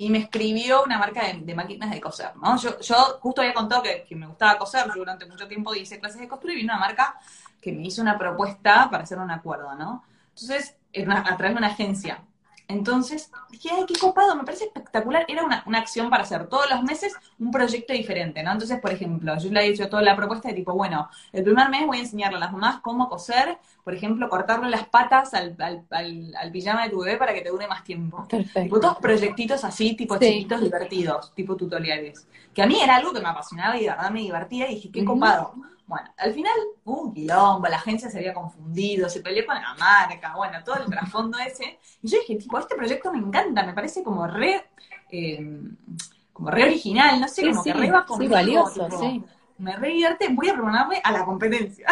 y 0.00 0.08
me 0.08 0.16
escribió 0.16 0.82
una 0.82 0.98
marca 0.98 1.20
de, 1.26 1.54
máquinas 1.54 1.90
de 1.90 2.00
coser, 2.00 2.34
¿no? 2.36 2.56
Yo, 2.56 2.80
yo 2.80 3.18
justo 3.20 3.42
había 3.42 3.52
contado 3.52 3.82
que, 3.82 4.06
me 4.16 4.26
gustaba 4.26 4.56
coser, 4.56 4.86
yo 4.86 4.94
durante 4.94 5.26
mucho 5.26 5.46
tiempo 5.46 5.74
hice 5.74 6.00
clases 6.00 6.22
de 6.22 6.26
costura 6.26 6.54
y 6.54 6.56
vino 6.56 6.72
una 6.72 6.80
marca 6.80 7.20
que 7.60 7.70
me 7.70 7.82
hizo 7.82 8.00
una 8.00 8.16
propuesta 8.16 8.88
para 8.90 9.02
hacer 9.02 9.18
un 9.18 9.30
acuerdo, 9.30 9.74
¿no? 9.74 10.02
Entonces, 10.30 10.74
a 11.06 11.36
través 11.36 11.52
de 11.52 11.58
una 11.58 11.66
agencia. 11.66 12.22
Entonces, 12.70 13.30
dije, 13.50 13.68
ay, 13.72 13.84
qué 13.86 13.98
copado, 13.98 14.36
me 14.36 14.44
parece 14.44 14.64
espectacular. 14.64 15.24
Era 15.28 15.44
una, 15.44 15.78
acción 15.78 16.10
para 16.10 16.22
hacer 16.22 16.46
todos 16.46 16.70
los 16.70 16.82
meses 16.82 17.14
un 17.38 17.50
proyecto 17.50 17.92
diferente, 17.92 18.42
¿no? 18.42 18.52
Entonces, 18.52 18.80
por 18.80 18.92
ejemplo, 18.92 19.36
yo 19.38 19.50
le 19.50 19.60
he 19.60 19.68
hecho 19.68 19.88
toda 19.88 20.02
la 20.02 20.16
propuesta 20.16 20.48
de 20.48 20.54
tipo, 20.54 20.72
bueno, 20.74 21.08
el 21.32 21.42
primer 21.42 21.68
mes 21.68 21.86
voy 21.86 21.98
a 21.98 22.00
enseñarle 22.00 22.36
a 22.36 22.40
las 22.40 22.52
mamás 22.52 22.80
cómo 22.80 23.08
coser, 23.08 23.58
por 23.82 23.94
ejemplo, 23.94 24.28
cortarle 24.28 24.70
las 24.70 24.86
patas 24.86 25.34
al, 25.34 25.56
al, 25.58 26.34
al, 26.36 26.52
pijama 26.52 26.84
de 26.84 26.90
tu 26.90 27.00
bebé 27.00 27.16
para 27.16 27.34
que 27.34 27.40
te 27.40 27.48
dure 27.48 27.66
más 27.66 27.82
tiempo. 27.82 28.26
Perfecto. 28.28 28.60
Tipo, 28.62 28.80
todos 28.80 28.98
proyectitos 28.98 29.64
así, 29.64 29.96
tipo 29.96 30.18
chiquitos, 30.18 30.60
divertidos, 30.60 31.34
tipo 31.34 31.56
tutoriales. 31.56 32.26
Que 32.54 32.62
a 32.62 32.66
mí 32.66 32.80
era 32.80 32.96
algo 32.96 33.12
que 33.12 33.20
me 33.20 33.28
apasionaba 33.28 33.76
y 33.76 33.82
de 33.82 33.90
verdad 33.90 34.10
me 34.10 34.20
divertía 34.20 34.70
y 34.70 34.74
dije, 34.76 34.90
qué 34.92 35.04
copado. 35.04 35.54
Bueno, 35.90 36.14
al 36.18 36.32
final 36.32 36.52
hubo 36.84 37.02
un 37.02 37.12
quilombo, 37.12 37.66
la 37.66 37.78
agencia 37.78 38.08
se 38.08 38.18
había 38.18 38.32
confundido, 38.32 39.08
se 39.08 39.22
peleó 39.22 39.44
con 39.44 39.56
la 39.56 39.74
marca, 39.74 40.36
bueno, 40.36 40.62
todo 40.64 40.76
el 40.76 40.86
trasfondo 40.86 41.36
ese. 41.40 41.80
Y 42.00 42.08
yo 42.08 42.20
dije, 42.20 42.36
tipo, 42.36 42.56
este 42.60 42.76
proyecto 42.76 43.12
me 43.12 43.18
encanta, 43.18 43.64
me 43.64 43.72
parece 43.72 44.04
como 44.04 44.24
re, 44.24 44.68
eh, 45.10 45.60
como 46.32 46.48
re 46.48 46.62
original, 46.62 47.20
no 47.20 47.26
sé, 47.26 47.50
como 47.50 47.64
que 47.64 47.72
re 47.72 47.90
va 47.90 48.06
conmigo, 48.06 48.34
valioso, 48.34 48.88
sí. 49.00 49.24
Me 49.58 49.74
re 49.74 49.88
divierte, 49.88 50.28
voy 50.28 50.48
a 50.48 50.54
proponerme 50.54 51.00
a 51.02 51.10
la 51.10 51.24
competencia. 51.24 51.88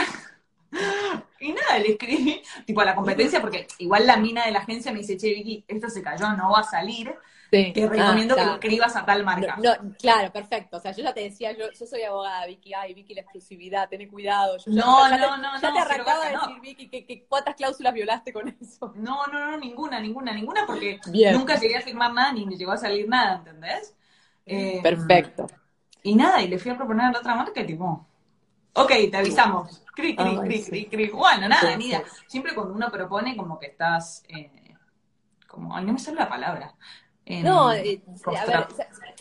y 1.41 1.53
nada, 1.53 1.81
le 1.81 1.91
escribí, 1.91 2.41
tipo, 2.67 2.81
a 2.81 2.85
la 2.85 2.95
competencia, 2.95 3.41
porque 3.41 3.67
igual 3.79 4.07
la 4.07 4.17
mina 4.17 4.47
de 4.47 4.53
la 4.53 4.61
agencia 4.61 4.93
me 4.93 5.01
dice, 5.01 5.17
che, 5.17 5.35
Vicky, 5.35 5.65
esto 5.67 5.91
se 5.91 6.03
cayó, 6.03 6.31
no 6.35 6.53
va 6.53 6.61
a 6.61 6.63
salir 6.63 7.13
que 7.51 7.89
recomiendo 7.89 8.37
que 8.37 8.45
lo 8.45 8.55
escribas 8.55 8.97
a 8.97 9.05
tal 9.07 9.25
marca. 9.25 9.57
No, 9.57 9.73
claro, 9.99 10.33
perfecto. 10.33 10.77
O 10.77 10.81
sea, 10.81 10.93
yo 10.93 11.03
ya 11.03 11.15
te 11.15 11.21
decía, 11.21 11.53
yo, 11.53 11.71
yo 11.73 11.87
soy 11.87 12.03
abogada, 12.03 12.47
Vicky, 12.47 12.75
ay, 12.75 12.95
Vicky, 12.95 13.15
la 13.15 13.23
exclusividad, 13.23 13.89
ten 13.89 14.07
cuidado. 14.09 14.59
Yo 14.59 14.65
no, 14.73 15.09
no, 15.09 15.37
no, 15.39 15.61
Ya 15.61 15.73
te 15.73 15.79
arrancaba 15.79 16.27
de 16.27 16.33
decir, 16.33 16.61
Vicky, 16.61 16.89
que, 16.89 17.27
cuántas 17.27 17.55
cláusulas 17.55 17.95
violaste 17.95 18.33
con 18.33 18.49
eso. 18.61 18.93
No, 18.97 19.27
no, 19.27 19.51
no, 19.51 19.57
ninguna, 19.57 19.99
ninguna, 20.01 20.33
ninguna, 20.33 20.67
porque 20.67 21.01
nunca 21.33 21.59
llegué 21.59 21.77
a 21.77 21.83
firmar 21.83 22.13
nada 22.13 22.33
ni 22.33 22.45
me 22.45 22.57
llegó 22.57 22.73
a 22.73 22.77
salir 22.77 23.09
nada, 23.09 23.37
¿entendés? 23.37 23.95
Eh, 24.45 24.81
perfecto. 24.83 25.47
Y 26.03 26.15
nada, 26.15 26.43
y 26.43 26.49
le 26.49 26.59
fui 26.59 26.71
a 26.71 26.77
proponer 26.77 27.07
a 27.07 27.13
la 27.13 27.19
otra 27.19 27.35
marca 27.35 27.61
y 27.61 27.67
tipo, 27.67 28.07
ok, 28.75 28.93
te 29.11 29.17
avisamos. 29.17 29.83
Cri, 29.95 30.15
cri, 30.15 30.39
cri, 30.39 30.65
cri, 30.65 30.87
cri. 30.87 31.09
Bueno, 31.09 31.49
nada, 31.49 31.73
idea. 31.75 32.05
Siempre 32.27 32.55
cuando 32.55 32.75
uno 32.75 32.91
propone 32.91 33.37
como 33.37 33.59
que 33.59 33.67
estás, 33.67 34.23
eh, 34.29 34.75
como, 35.47 35.75
ay, 35.75 35.85
no 35.85 35.95
me 35.95 35.99
sale 35.99 36.19
la 36.19 36.29
palabra 36.29 36.75
no, 37.43 37.73
eh, 37.73 38.01
a 38.27 38.47
ver, 38.47 38.67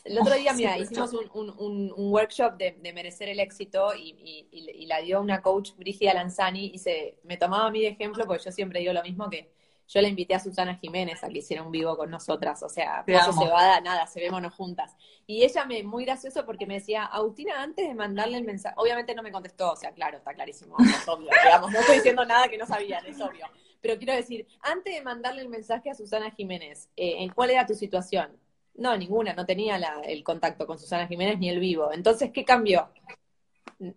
el 0.05 0.19
otro 0.19 0.35
día, 0.35 0.53
mira, 0.53 0.77
hicimos 0.77 1.13
un, 1.13 1.51
un, 1.57 1.93
un, 1.95 2.11
workshop 2.11 2.57
de, 2.57 2.77
de, 2.81 2.93
merecer 2.93 3.29
el 3.29 3.39
éxito 3.39 3.93
y, 3.95 4.47
y, 4.51 4.85
la 4.85 5.01
dio 5.01 5.19
una 5.19 5.41
coach, 5.41 5.71
Brigia 5.77 6.13
Lanzani, 6.13 6.71
y 6.73 6.77
se, 6.77 7.19
me 7.23 7.37
tomaba 7.37 7.67
a 7.67 7.71
mí 7.71 7.81
de 7.81 7.89
ejemplo, 7.89 8.25
porque 8.25 8.45
yo 8.45 8.51
siempre 8.51 8.79
digo 8.79 8.93
lo 8.93 9.03
mismo 9.03 9.29
que 9.29 9.51
yo 9.87 10.01
le 10.01 10.09
invité 10.09 10.35
a 10.35 10.39
Susana 10.39 10.75
Jiménez 10.75 11.23
a 11.23 11.29
que 11.29 11.39
hiciera 11.39 11.63
un 11.63 11.71
vivo 11.71 11.95
con 11.95 12.09
nosotras, 12.09 12.61
o 12.61 12.69
sea, 12.69 13.03
se 13.05 13.33
cebada, 13.33 13.79
nada, 13.81 14.05
se 14.07 14.19
vémonos 14.19 14.53
juntas. 14.53 14.95
Y 15.25 15.43
ella 15.43 15.65
me, 15.65 15.83
muy 15.83 16.05
gracioso 16.05 16.45
porque 16.45 16.65
me 16.65 16.75
decía, 16.75 17.05
Agustina, 17.05 17.61
antes 17.61 17.87
de 17.87 17.95
mandarle 17.95 18.37
el 18.37 18.43
mensaje, 18.43 18.75
obviamente 18.77 19.15
no 19.15 19.23
me 19.23 19.31
contestó, 19.31 19.71
o 19.71 19.75
sea, 19.75 19.91
claro, 19.91 20.17
está 20.17 20.33
clarísimo, 20.33 20.75
es 20.79 21.07
obvio, 21.07 21.29
digamos, 21.43 21.71
no 21.71 21.79
estoy 21.79 21.95
diciendo 21.95 22.25
nada 22.25 22.47
que 22.49 22.57
no 22.57 22.65
sabían, 22.65 23.05
es 23.05 23.19
obvio. 23.19 23.45
Pero 23.81 23.97
quiero 23.97 24.13
decir, 24.13 24.47
antes 24.61 24.93
de 24.93 25.01
mandarle 25.01 25.41
el 25.41 25.49
mensaje 25.49 25.89
a 25.89 25.95
Susana 25.95 26.31
Jiménez, 26.31 26.89
eh, 26.95 27.27
¿cuál 27.33 27.51
era 27.51 27.65
tu 27.65 27.73
situación? 27.73 28.37
No, 28.75 28.95
ninguna, 28.95 29.33
no 29.33 29.45
tenía 29.45 29.79
el 30.05 30.23
contacto 30.23 30.67
con 30.67 30.77
Susana 30.77 31.07
Jiménez 31.07 31.39
ni 31.39 31.49
el 31.49 31.59
vivo. 31.59 31.91
Entonces, 31.91 32.31
¿qué 32.31 32.45
cambió? 32.45 32.89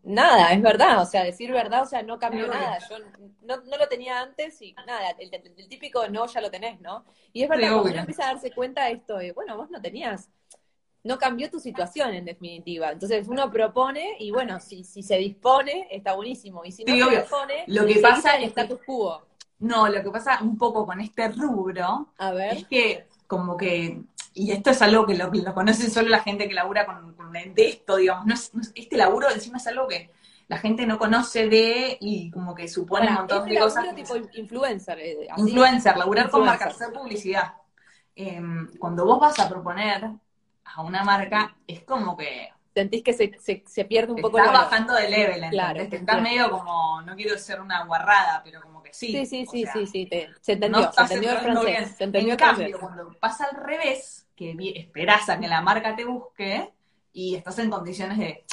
nada, 0.03 0.53
es 0.53 0.61
verdad, 0.61 1.01
o 1.01 1.07
sea, 1.07 1.25
decir 1.25 1.53
verdad, 1.53 1.83
o 1.83 1.87
sea, 1.87 2.03
no 2.03 2.19
cambió 2.19 2.47
nada, 2.47 2.79
yo 2.89 2.99
no, 3.43 3.63
no, 3.63 3.77
lo 3.79 3.89
tenía 3.89 4.21
antes 4.21 4.61
y 4.61 4.75
nada, 4.87 5.11
el, 5.19 5.31
típico 5.69 6.07
no 6.09 6.27
ya 6.27 6.41
lo 6.41 6.51
tenés, 6.51 6.81
¿no? 6.81 7.05
Y 7.33 7.43
es 7.43 7.49
verdad, 7.49 7.73
cuando 7.73 7.91
uno 7.91 8.01
empieza 8.01 8.25
a 8.25 8.35
darse 8.35 8.51
cuenta 8.53 8.85
de 8.85 8.93
esto, 8.93 9.17
de, 9.17 9.33
bueno, 9.33 9.57
vos 9.57 9.71
no 9.71 9.81
tenías, 9.81 10.29
no 11.03 11.19
cambió 11.19 11.51
tu 11.51 11.59
situación 11.59 12.13
en 12.15 12.27
definitiva, 12.27 12.91
entonces 12.93 13.27
uno 13.27 13.51
propone 13.51 14.17
y 14.19 14.31
bueno, 14.31 14.61
si, 14.61 14.85
si 14.85 15.03
se 15.03 15.17
dispone, 15.17 15.89
está 15.91 16.15
buenísimo, 16.15 16.63
y 16.65 16.73
si 16.73 16.85
no 16.85 16.93
se 16.93 17.17
dispone, 17.17 17.65
lo 17.67 17.87
que 17.87 18.01
pasa 18.01 18.37
es 18.37 18.49
status 18.49 18.81
quo. 18.85 19.27
No, 19.61 19.89
lo 19.89 20.03
que 20.03 20.11
pasa 20.11 20.39
un 20.43 20.57
poco 20.59 20.87
con 20.87 21.01
este 21.01 21.29
rubro 21.29 22.09
a 22.19 22.33
ver. 22.33 22.55
es 22.55 22.67
que 22.67 23.07
como 23.27 23.57
que 23.57 24.03
y 24.33 24.53
esto 24.53 24.71
es 24.71 24.81
algo 24.83 25.07
que 25.07 25.17
lo, 25.17 25.31
lo 25.31 25.55
conoce 25.55 25.91
solo 25.91 26.09
la 26.09 26.21
gente 26.21 26.49
que 26.49 26.55
labura 26.55 26.87
con, 26.87 27.15
con 27.15 27.35
esto, 27.37 27.97
digamos, 27.97 28.27
no 28.27 28.35
es, 28.35 28.73
este 28.75 28.97
laburo 28.97 29.31
encima 29.31 29.59
es 29.59 29.67
algo 29.67 29.89
que 29.89 30.11
la 30.49 30.59
gente 30.59 30.87
no 30.87 30.99
conoce 30.99 31.49
de 31.49 31.97
y 32.01 32.31
como 32.31 32.55
que 32.55 32.69
supone 32.69 33.09
un 33.09 33.15
montón 33.15 33.43
este 33.43 33.55
de 33.55 33.61
cosas. 33.61 33.95
tipo 33.95 34.17
influencer. 34.35 34.99
Eh, 34.99 35.29
influencer, 35.37 35.97
laburar 35.97 36.31
con 36.31 36.45
marcas, 36.45 36.75
hacer 36.75 36.93
publicidad. 36.93 37.55
Em, 38.17 38.69
cuando 38.79 39.05
vos 39.05 39.21
vas 39.21 39.39
a 39.39 39.49
proponer 39.49 40.11
a 40.65 40.83
una 40.83 41.05
marca, 41.05 41.57
es 41.67 41.83
como 41.83 42.17
que 42.17 42.49
sentís 42.75 43.03
que 43.03 43.13
se, 43.13 43.33
se, 43.41 43.63
se 43.67 43.85
pierde 43.85 44.13
un 44.13 44.21
poco 44.21 44.39
Estás 44.39 44.53
bajando 44.53 44.95
de 44.95 45.09
level, 45.09 45.51
claro, 45.51 45.81
Está 45.81 46.21
medio 46.21 46.51
como, 46.51 47.03
no 47.03 47.15
quiero 47.15 47.37
ser 47.39 47.61
una 47.61 47.85
guarrada, 47.85 48.41
pero 48.45 48.61
como 48.61 48.70
sí. 48.93 49.09
Sí, 49.09 49.27
sí, 49.27 49.47
sí, 49.47 49.65
sí, 49.73 49.87
sí, 49.87 50.09
se 50.41 50.53
entendió, 50.53 50.93
se 50.93 51.03
entendió 51.03 51.33
el 51.33 51.39
francés. 51.39 51.97
Se 51.97 52.05
entendió 52.05 52.33
en 52.33 52.39
cambio, 52.39 52.79
cuando 52.79 53.13
pasa 53.19 53.47
al 53.51 53.65
revés, 53.65 54.27
que 54.35 54.57
esperás 54.77 55.29
a 55.29 55.39
que 55.39 55.49
la 55.49 55.61
marca 55.61 55.95
te 55.95 56.05
busque 56.05 56.71
y 57.13 57.35
estás 57.35 57.59
en 57.59 57.71
condiciones 57.71 58.19
de, 58.19 58.45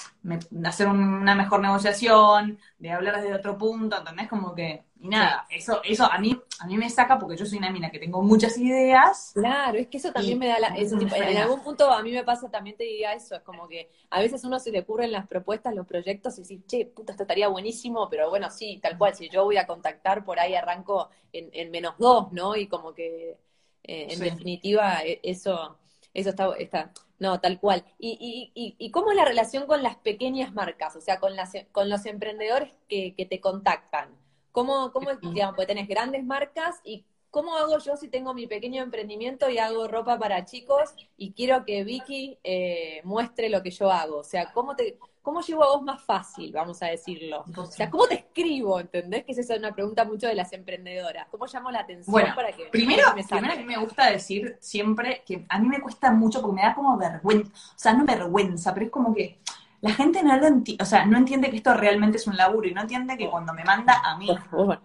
hacer 0.66 0.88
una 0.88 1.36
mejor 1.36 1.62
negociación, 1.62 2.60
de 2.80 2.92
hablar 2.92 3.22
desde 3.22 3.36
otro 3.36 3.58
punto, 3.58 3.98
¿entendés? 3.98 4.28
Como 4.28 4.54
que, 4.56 4.84
y 5.00 5.08
nada, 5.10 5.46
eso, 5.50 5.82
eso 5.84 6.12
a 6.12 6.18
mí, 6.18 6.40
a 6.60 6.66
mí 6.66 6.78
me 6.78 6.90
saca 6.90 7.20
porque 7.20 7.38
yo 7.38 7.46
soy 7.46 7.60
una 7.60 7.72
mina 7.72 7.92
que 7.92 8.00
tengo 8.00 8.22
muchas 8.22 8.58
ideas. 8.58 9.32
Claro, 9.34 9.78
es 9.78 9.88
que 9.88 9.98
eso 9.98 10.12
también 10.12 10.40
me 10.40 10.48
da 10.48 10.60
la, 10.60 10.76
en 10.76 11.38
algún 11.38 11.62
punto 11.62 11.92
a 11.92 12.02
mí 12.02 12.12
me 12.12 12.24
pasa 12.24 12.50
también 12.50 12.76
te 12.76 12.84
diría 12.84 13.14
eso, 13.14 13.36
es 13.36 13.42
como 13.42 13.68
que 13.68 13.90
a 14.10 14.20
veces 14.20 14.44
uno 14.44 14.60
se 14.60 14.72
le 14.72 14.80
ocurren 14.80 15.12
las 15.12 15.28
propuestas, 15.28 15.76
los 15.76 15.86
proyectos 15.86 16.38
y 16.38 16.42
dice, 16.42 16.60
che, 16.66 16.86
puta, 16.86 17.12
esto 17.12 17.24
estaría 17.24 17.48
buenísimo, 17.48 18.10
pero 18.10 18.30
bueno, 18.30 18.50
sí, 18.50 18.80
tal 18.82 18.98
cual, 18.98 19.16
si 19.16 19.30
yo 19.30 19.44
voy 19.44 19.58
a 19.58 19.68
contactar 19.68 20.26
por 20.26 20.40
ahí 20.40 20.56
arranco 20.56 21.10
en, 21.32 21.72
menos 21.72 21.96
dos, 22.00 22.32
¿no? 22.32 22.56
Y 22.56 22.68
como 22.68 22.94
que 22.94 23.38
eh, 23.84 24.08
en 24.10 24.20
definitiva 24.20 25.02
e, 25.04 25.20
eso, 25.24 25.78
eso 26.14 26.30
está, 26.30 26.56
está 26.58 26.92
no, 27.20 27.40
tal 27.40 27.60
cual. 27.60 27.84
¿Y, 27.98 28.52
y, 28.54 28.76
y, 28.78 28.92
cómo 28.92 29.12
es 29.12 29.18
la 29.18 29.26
relación 29.26 29.66
con 29.66 29.82
las 29.82 29.96
pequeñas 29.98 30.54
marcas? 30.54 30.96
O 30.96 31.02
sea, 31.02 31.20
con, 31.20 31.36
las, 31.36 31.54
con 31.72 31.90
los 31.90 32.06
emprendedores 32.06 32.72
que, 32.88 33.16
que 33.16 33.26
te 33.26 33.40
contactan. 33.40 34.10
¿Cómo, 34.58 34.92
cómo 34.92 35.12
digamos, 35.14 35.56
porque 35.56 35.68
tenés 35.68 35.88
grandes 35.88 36.26
marcas 36.26 36.82
y 36.84 37.06
cómo 37.30 37.56
hago 37.58 37.78
yo 37.78 37.96
si 37.96 38.08
tengo 38.08 38.34
mi 38.34 38.48
pequeño 38.48 38.82
emprendimiento 38.82 39.48
y 39.52 39.60
hago 39.60 39.88
ropa 39.88 40.18
para 40.18 40.46
chicos 40.46 40.96
y 41.16 41.34
quiero 41.34 41.64
que 41.64 41.84
Vicky 41.84 42.40
eh, 42.44 43.02
muestre 43.04 43.50
lo 43.50 43.62
que 43.62 43.70
yo 43.70 43.92
hago? 43.92 44.18
O 44.18 44.24
sea, 44.24 44.52
¿cómo 44.54 44.76
te, 44.76 44.98
¿cómo 45.22 45.42
llevo 45.42 45.64
a 45.64 45.76
vos 45.76 45.84
más 45.84 46.02
fácil, 46.02 46.52
vamos 46.54 46.82
a 46.82 46.88
decirlo? 46.88 47.46
O 47.56 47.66
sea, 47.68 47.92
¿cómo 47.92 48.08
te 48.08 48.16
escribo? 48.16 48.80
¿Entendés? 48.80 49.26
Que 49.26 49.34
esa 49.34 49.42
es 49.42 49.60
una 49.60 49.76
pregunta 49.76 50.06
mucho 50.06 50.26
de 50.26 50.34
las 50.34 50.52
emprendedoras. 50.54 51.28
¿Cómo 51.30 51.46
llamo 51.46 51.70
la 51.70 51.82
atención 51.82 52.24
para 52.36 52.52
que 52.52 52.66
primero, 52.72 53.14
me 53.14 53.24
primero 53.24 53.54
a 53.54 53.58
mí 53.58 53.64
me 53.64 53.78
gusta 53.78 54.10
decir 54.10 54.58
siempre 54.60 55.22
que 55.24 55.46
a 55.50 55.60
mí 55.60 55.68
me 55.68 55.82
cuesta 55.82 56.12
mucho 56.12 56.42
porque 56.42 56.56
me 56.56 56.62
da 56.64 56.74
como 56.74 56.98
vergüenza, 56.98 57.52
o 57.54 57.78
sea, 57.78 57.94
no 57.94 58.06
vergüenza, 58.06 58.74
pero 58.74 58.88
es 58.88 58.92
como 58.92 59.14
que 59.14 59.38
la 59.82 59.94
gente 59.94 60.24
no 60.24 60.38
lo 60.38 60.48
entiende, 60.48 60.84
o 60.84 60.86
sea, 60.86 61.06
no 61.06 61.18
entiende 61.18 61.50
que 61.50 61.58
esto 61.58 61.74
realmente 61.74 62.18
es 62.18 62.28
un 62.28 62.36
laburo 62.36 62.68
y 62.68 62.74
no 62.74 62.82
entiende 62.82 63.18
que 63.18 63.30
cuando 63.30 63.54
me 63.54 63.64
manda 63.64 64.02
a 64.04 64.18
mí 64.18 64.30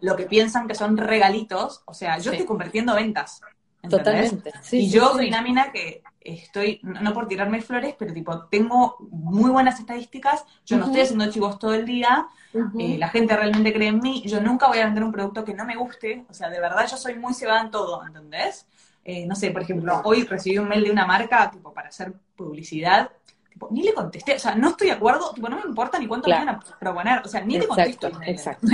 lo 0.00 0.16
que 0.16 0.26
piensan 0.26 0.68
que 0.68 0.74
son 0.74 0.96
regalitos, 0.96 1.82
o 1.86 1.94
sea, 1.94 2.18
yo 2.18 2.32
estoy 2.32 2.46
convirtiendo 2.46 2.94
ventas. 2.94 3.40
Totalmente. 3.88 4.52
y 4.70 4.88
yo 4.88 5.12
soy 5.12 5.26
una 5.26 5.42
mina 5.42 5.72
que 5.72 6.04
estoy, 6.20 6.78
no 6.84 7.12
por 7.12 7.26
tirarme 7.26 7.60
flores, 7.60 7.96
pero 7.98 8.12
tipo, 8.12 8.44
tengo 8.44 8.96
muy 9.10 9.50
buenas 9.50 9.80
estadísticas, 9.80 10.44
yo 10.64 10.76
no 10.76 10.86
estoy 10.86 11.00
haciendo 11.00 11.28
chivos 11.30 11.58
todo 11.58 11.74
el 11.74 11.84
día, 11.84 12.28
eh, 12.78 12.96
la 12.96 13.08
gente 13.08 13.36
realmente 13.36 13.72
cree 13.72 13.88
en 13.88 13.98
mí, 13.98 14.22
yo 14.24 14.40
nunca 14.40 14.68
voy 14.68 14.78
a 14.78 14.84
vender 14.84 15.02
un 15.02 15.10
producto 15.10 15.44
que 15.44 15.54
no 15.54 15.64
me 15.64 15.74
guste, 15.74 16.24
o 16.28 16.34
sea, 16.34 16.48
de 16.48 16.60
verdad 16.60 16.86
yo 16.88 16.96
soy 16.96 17.16
muy 17.16 17.34
cebada 17.34 17.62
en 17.62 17.72
todo, 17.72 18.06
¿entendés? 18.06 18.68
Eh, 19.04 19.26
no 19.26 19.34
sé, 19.34 19.50
por 19.50 19.62
ejemplo, 19.62 20.00
hoy 20.04 20.22
recibí 20.22 20.58
un 20.58 20.68
mail 20.68 20.84
de 20.84 20.92
una 20.92 21.06
marca, 21.06 21.50
tipo, 21.50 21.72
para 21.72 21.88
hacer 21.88 22.12
publicidad, 22.36 23.10
ni 23.70 23.82
le 23.82 23.94
contesté, 23.94 24.36
o 24.36 24.38
sea, 24.38 24.54
no 24.54 24.70
estoy 24.70 24.88
de 24.88 24.94
acuerdo, 24.94 25.32
tipo, 25.32 25.48
no 25.48 25.56
me 25.56 25.66
importa 25.66 25.98
ni 25.98 26.06
cuánto 26.06 26.28
me 26.28 26.34
van 26.34 26.48
a 26.48 26.60
proponer, 26.78 27.20
o 27.24 27.28
sea, 27.28 27.40
ni 27.42 27.58
le 27.58 27.66
contesto. 27.66 28.10
Exacto. 28.26 28.66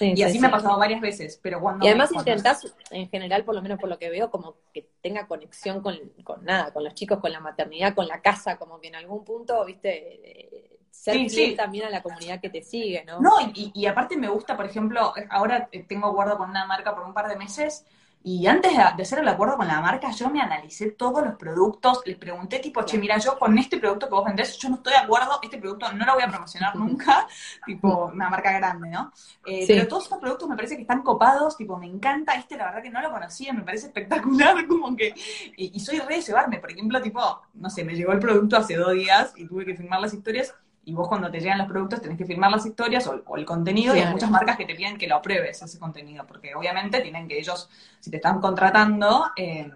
y 0.00 0.22
así 0.22 0.38
me 0.38 0.48
ha 0.48 0.50
pasado 0.50 0.78
varias 0.78 1.00
veces, 1.00 1.38
pero 1.42 1.60
cuando... 1.60 1.84
Y 1.84 1.88
además 1.88 2.10
intentás, 2.12 2.74
en 2.90 3.08
general, 3.08 3.44
por 3.44 3.54
lo 3.54 3.62
menos 3.62 3.78
por 3.78 3.88
lo 3.88 3.98
que 3.98 4.10
veo, 4.10 4.30
como 4.30 4.56
que 4.72 4.88
tenga 5.00 5.26
conexión 5.26 5.80
con, 5.80 5.96
con 6.22 6.44
nada, 6.44 6.72
con 6.72 6.84
los 6.84 6.94
chicos, 6.94 7.18
con 7.18 7.32
la 7.32 7.40
maternidad, 7.40 7.94
con 7.94 8.06
la 8.06 8.20
casa, 8.20 8.56
como 8.56 8.80
que 8.80 8.88
en 8.88 8.96
algún 8.96 9.24
punto, 9.24 9.64
viste... 9.64 10.78
ser 10.90 11.28
fiel 11.28 11.56
también 11.56 11.86
a 11.86 11.90
la 11.90 12.02
comunidad 12.02 12.40
que 12.40 12.50
te 12.50 12.62
sigue, 12.62 13.04
¿no? 13.04 13.20
No, 13.20 13.32
y, 13.54 13.72
y 13.74 13.86
aparte 13.86 14.16
me 14.16 14.28
gusta, 14.28 14.56
por 14.56 14.66
ejemplo, 14.66 15.12
ahora 15.30 15.68
tengo 15.88 16.08
acuerdo 16.08 16.38
con 16.38 16.50
una 16.50 16.66
marca 16.66 16.94
por 16.94 17.04
un 17.04 17.12
par 17.12 17.28
de 17.28 17.36
meses 17.36 17.84
y 18.26 18.46
antes 18.46 18.72
de, 18.72 19.02
hacer 19.02 19.18
el 19.18 19.28
acuerdo 19.28 19.58
con 19.58 19.68
la 19.68 19.82
marca, 19.82 20.10
yo 20.10 20.30
me 20.30 20.40
analicé 20.40 20.92
todos 20.92 21.22
los 21.22 21.34
productos, 21.34 22.00
les 22.06 22.16
pregunté 22.16 22.58
tipo, 22.58 22.82
che, 22.82 22.96
mira, 22.96 23.18
yo 23.18 23.38
con 23.38 23.58
este 23.58 23.76
producto 23.76 24.06
que 24.06 24.14
vos 24.14 24.24
vendés, 24.24 24.56
yo 24.56 24.70
no 24.70 24.76
estoy 24.76 24.94
de 24.94 25.00
acuerdo, 25.00 25.38
este 25.42 25.58
producto 25.58 25.92
no 25.92 26.06
lo 26.06 26.14
voy 26.14 26.22
a 26.22 26.28
promocionar 26.28 26.74
nunca, 26.74 27.28
tipo, 27.66 28.06
una 28.06 28.30
marca 28.30 28.50
grande, 28.52 28.88
¿no? 28.88 29.12
Eh, 29.44 29.66
pero 29.68 29.86
todos 29.86 30.04
estos 30.04 30.18
productos 30.18 30.48
me 30.48 30.56
parece 30.56 30.74
que 30.76 30.82
están 30.82 31.02
copados, 31.02 31.58
tipo, 31.58 31.76
me 31.76 31.84
encanta, 31.84 32.32
este 32.32 32.56
la 32.56 32.64
verdad 32.64 32.82
que 32.82 32.88
no 32.88 33.02
lo 33.02 33.12
conocía, 33.12 33.52
me 33.52 33.62
parece 33.62 33.88
espectacular, 33.88 34.66
como 34.68 34.96
que, 34.96 35.12
y, 35.58 35.78
soy 35.80 35.98
re 35.98 36.16
de 36.16 36.22
llevarme, 36.22 36.60
por 36.60 36.70
ejemplo, 36.70 37.02
tipo, 37.02 37.42
no 37.52 37.68
sé, 37.68 37.84
me 37.84 37.94
llegó 37.94 38.12
el 38.12 38.20
producto 38.20 38.56
hace 38.56 38.76
dos 38.76 38.94
días 38.94 39.34
y 39.36 39.46
tuve 39.46 39.66
que 39.66 39.76
firmar 39.76 40.00
las 40.00 40.14
historias, 40.14 40.54
y 40.84 40.92
vos 40.92 41.08
cuando 41.08 41.30
te 41.30 41.40
llegan 41.40 41.58
los 41.58 41.66
productos 41.66 42.00
tenés 42.00 42.18
que 42.18 42.24
firmar 42.24 42.50
las 42.50 42.64
historias 42.66 43.06
o, 43.06 43.36
el 43.36 43.44
contenido 43.44 43.96
y 43.96 44.00
hay 44.00 44.10
muchas 44.10 44.30
marcas 44.30 44.56
que 44.56 44.64
te 44.64 44.74
piden 44.74 44.98
que 44.98 45.06
lo 45.06 45.16
apruebes 45.16 45.62
ese 45.62 45.78
contenido, 45.78 46.26
porque 46.26 46.54
obviamente 46.54 47.00
tienen 47.00 47.26
que 47.26 47.38
ellos, 47.38 47.68
si 48.00 48.10
te 48.10 48.16
están 48.16 48.40
contratando, 48.40 49.30
eh, 49.36 49.70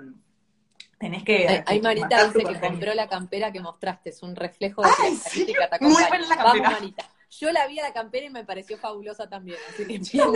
tenés 0.98 1.24
que... 1.24 1.64
Hay, 1.66 1.80
Marita 1.80 2.26
dice 2.26 2.44
que 2.44 2.60
compró 2.60 2.94
la 2.94 3.08
campera 3.08 3.50
que 3.52 3.60
mostraste, 3.60 4.10
es 4.10 4.22
un 4.22 4.36
reflejo 4.36 4.82
de 4.82 4.88
Ay, 5.02 5.16
sí, 5.16 5.54
Muy 5.80 5.92
buena 6.08 6.26
la 6.28 6.36
campera. 6.36 6.52
Vamos, 6.52 6.72
Marita. 6.72 7.04
Yo 7.30 7.50
la 7.52 7.66
vi 7.66 7.78
a 7.78 7.82
la 7.82 7.92
campera 7.92 8.26
y 8.26 8.30
me 8.30 8.44
pareció 8.44 8.78
fabulosa 8.78 9.28
también. 9.28 9.58
Así 9.68 9.86
que 9.86 9.98
no, 10.18 10.32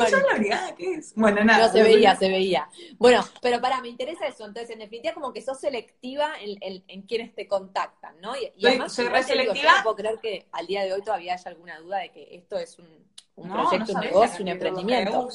que 0.77 0.93
es. 0.95 1.15
Bueno, 1.15 1.43
nada. 1.43 1.67
No, 1.67 1.73
se 1.73 1.83
veía, 1.83 2.15
se 2.17 2.29
veía. 2.29 2.69
Bueno, 2.99 3.25
pero 3.41 3.61
para, 3.61 3.81
me 3.81 3.89
interesa 3.89 4.27
eso. 4.27 4.47
Entonces, 4.47 4.71
en 4.71 4.81
definitiva, 4.81 5.15
como 5.15 5.33
que 5.33 5.41
sos 5.41 5.59
selectiva 5.59 6.33
en, 6.41 6.83
en, 6.87 7.03
quienes 7.03 7.35
te 7.35 7.49
contactan, 7.49 8.21
¿no? 8.21 8.35
Y, 8.37 8.67
además, 8.67 8.93
soy 8.93 9.09
re 9.09 9.23
selectiva. 9.23 9.79
no 9.79 9.83
puedo 9.83 9.97
creer 9.97 10.19
que 10.21 10.47
al 10.53 10.67
día 10.67 10.85
de 10.85 10.93
hoy 10.93 11.03
todavía 11.03 11.35
haya 11.35 11.51
alguna 11.51 11.79
duda 11.79 11.99
de 11.99 12.11
que 12.11 12.37
esto 12.37 12.59
es 12.59 12.79
un, 12.79 12.89
un 13.37 13.49
proyecto, 13.49 13.93
un 13.95 14.01
negocio, 14.01 14.43
un 14.43 14.49
emprendimiento. 14.49 15.29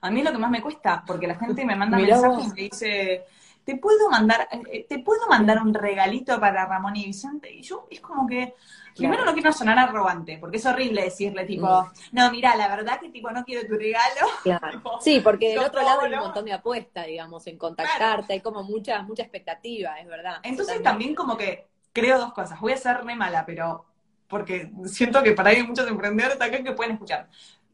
A 0.00 0.10
mí 0.10 0.22
lo 0.22 0.30
que 0.30 0.38
más 0.38 0.50
me 0.50 0.60
cuesta, 0.60 1.02
porque 1.06 1.26
la 1.26 1.36
gente 1.36 1.64
me 1.64 1.74
manda 1.74 1.96
mensajes 1.96 2.46
y 2.46 2.48
me 2.48 2.62
dice 2.62 3.24
te 3.68 3.76
puedo 3.76 4.08
mandar, 4.08 4.48
eh, 4.72 4.86
te 4.88 5.00
puedo 5.00 5.28
mandar 5.28 5.60
un 5.60 5.74
regalito 5.74 6.40
para 6.40 6.64
Ramón 6.64 6.96
y 6.96 7.04
Vicente. 7.04 7.52
Y 7.52 7.60
yo 7.60 7.86
es 7.90 8.00
como 8.00 8.26
que, 8.26 8.54
primero 8.98 9.24
no 9.24 9.32
quiero 9.32 9.52
sonar 9.52 9.78
arrogante, 9.78 10.36
porque 10.38 10.58
es 10.58 10.66
horrible 10.66 11.04
decirle 11.04 11.44
tipo, 11.44 11.66
mm. 11.66 11.88
no, 12.12 12.30
mira, 12.30 12.54
la 12.56 12.68
verdad 12.68 13.00
que 13.00 13.08
tipo 13.08 13.30
no 13.30 13.44
quiero 13.44 13.66
tu 13.66 13.74
regalo. 13.74 14.26
Claro. 14.42 14.82
sí, 15.00 15.20
porque 15.20 15.50
del 15.50 15.58
otro 15.58 15.82
lado 15.82 16.02
hay 16.02 16.12
un 16.12 16.20
montón 16.20 16.44
de 16.44 16.52
apuesta, 16.52 17.02
digamos, 17.02 17.46
en 17.46 17.58
contactarte, 17.58 18.34
hay 18.34 18.40
como 18.40 18.62
mucha, 18.62 19.02
mucha 19.02 19.22
expectativa, 19.22 19.98
es 20.00 20.06
verdad. 20.06 20.38
Entonces 20.42 20.82
también 20.82 21.14
como 21.14 21.36
que 21.36 21.68
creo 21.92 22.18
dos 22.18 22.32
cosas, 22.32 22.58
voy 22.60 22.72
a 22.72 22.76
ser 22.76 23.04
re 23.04 23.14
mala, 23.14 23.44
pero 23.44 23.84
porque 24.28 24.70
siento 24.84 25.22
que 25.22 25.32
para 25.32 25.50
ahí 25.50 25.56
hay 25.56 25.66
muchos 25.66 25.88
emprendedores 25.88 26.40
acá 26.40 26.62
que 26.62 26.72
pueden 26.72 26.92
escuchar. 26.92 27.28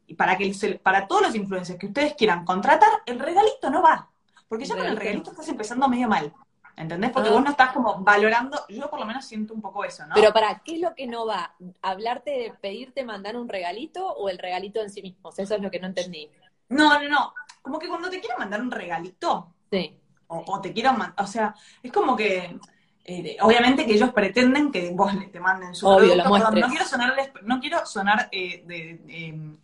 Y 0.07 0.15
para 0.15 0.37
que 0.37 0.53
para 0.83 1.07
todos 1.07 1.23
los 1.23 1.35
influencers 1.35 1.79
que 1.79 1.87
ustedes 1.87 2.15
quieran 2.15 2.45
contratar, 2.45 2.91
el 3.07 3.19
regalito 3.19 3.71
no 3.71 3.83
va. 3.83 4.09
Porque 4.49 4.65
ya 4.65 4.77
con 4.77 4.87
el 4.87 4.97
regalito 4.97 5.31
estás 5.31 5.49
empezando 5.49 5.89
medio 5.89 6.09
mal. 6.09 6.33
¿Entendés? 6.77 7.11
Porque 7.13 7.29
ah. 7.29 7.33
vos 7.33 7.45
no 7.45 7.51
estás 7.51 7.73
como 7.73 8.03
valorando, 8.03 8.65
yo 8.69 8.91
por 8.91 8.99
lo 8.99 9.07
menos 9.07 9.25
siento 9.25 9.55
un 9.55 9.61
poco 9.61 9.85
eso, 9.85 10.07
¿no? 10.07 10.15
Pero 10.15 10.33
para, 10.33 10.61
¿qué 10.65 10.75
es 10.75 10.81
lo 10.81 10.95
que 10.95 11.07
no 11.07 11.27
va? 11.27 11.55
¿Hablarte 11.83 12.31
de 12.31 12.53
pedirte 12.61 13.05
mandar 13.05 13.37
un 13.37 13.49
regalito 13.49 14.07
o 14.09 14.29
el 14.29 14.39
regalito 14.39 14.81
en 14.81 14.91
sí 14.91 15.01
mismo? 15.03 15.31
eso 15.37 15.55
es 15.55 15.63
lo 15.63 15.71
que 15.71 15.79
no 15.79 15.87
entendí. 15.87 16.31
No, 16.69 17.01
no, 17.01 17.09
no. 17.09 17.35
Como 17.63 17.79
que 17.79 17.89
cuando 17.89 18.11
te 18.11 18.21
quiero 18.21 18.39
mandar 18.39 18.61
un 18.61 18.71
regalito. 18.71 19.55
Sí. 19.71 19.97
O, 20.27 20.61
te 20.61 20.73
quiero 20.73 20.93
mandar, 20.93 21.15
o 21.23 21.27
sea, 21.27 21.55
es 21.83 21.93
como 21.93 22.17
que, 22.17 22.59
eh, 23.05 23.37
obviamente 23.41 23.87
que 23.87 23.93
ellos 23.93 24.13
pretenden 24.13 24.73
que 24.73 24.91
vos 24.91 25.13
te 25.31 25.39
manden 25.39 25.75
su 25.75 25.87
Obvio, 25.87 26.17
Lo 26.17 26.25
no 26.25 26.69
quiero 26.69 26.85
sonar, 26.85 27.15
no 27.43 27.61
quiero 27.61 27.87
sonar 27.87 28.29
eh, 28.33 28.65
de 28.67 29.59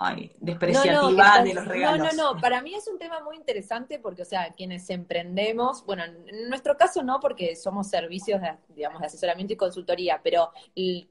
ay, 0.00 0.32
despreciativa 0.40 1.42
de 1.42 1.54
los 1.54 1.66
regalos. 1.66 2.14
No, 2.14 2.22
no, 2.24 2.34
no, 2.34 2.40
para 2.40 2.62
mí 2.62 2.74
es 2.74 2.88
un 2.88 2.98
tema 2.98 3.20
muy 3.20 3.36
interesante 3.36 3.98
porque, 3.98 4.22
o 4.22 4.24
sea, 4.24 4.54
quienes 4.56 4.88
emprendemos, 4.88 5.84
bueno, 5.84 6.04
en 6.04 6.48
nuestro 6.48 6.78
caso 6.78 7.02
no, 7.02 7.20
porque 7.20 7.54
somos 7.54 7.88
servicios, 7.88 8.40
de, 8.40 8.56
digamos, 8.74 9.00
de 9.00 9.06
asesoramiento 9.08 9.52
y 9.52 9.56
consultoría, 9.56 10.20
pero 10.24 10.52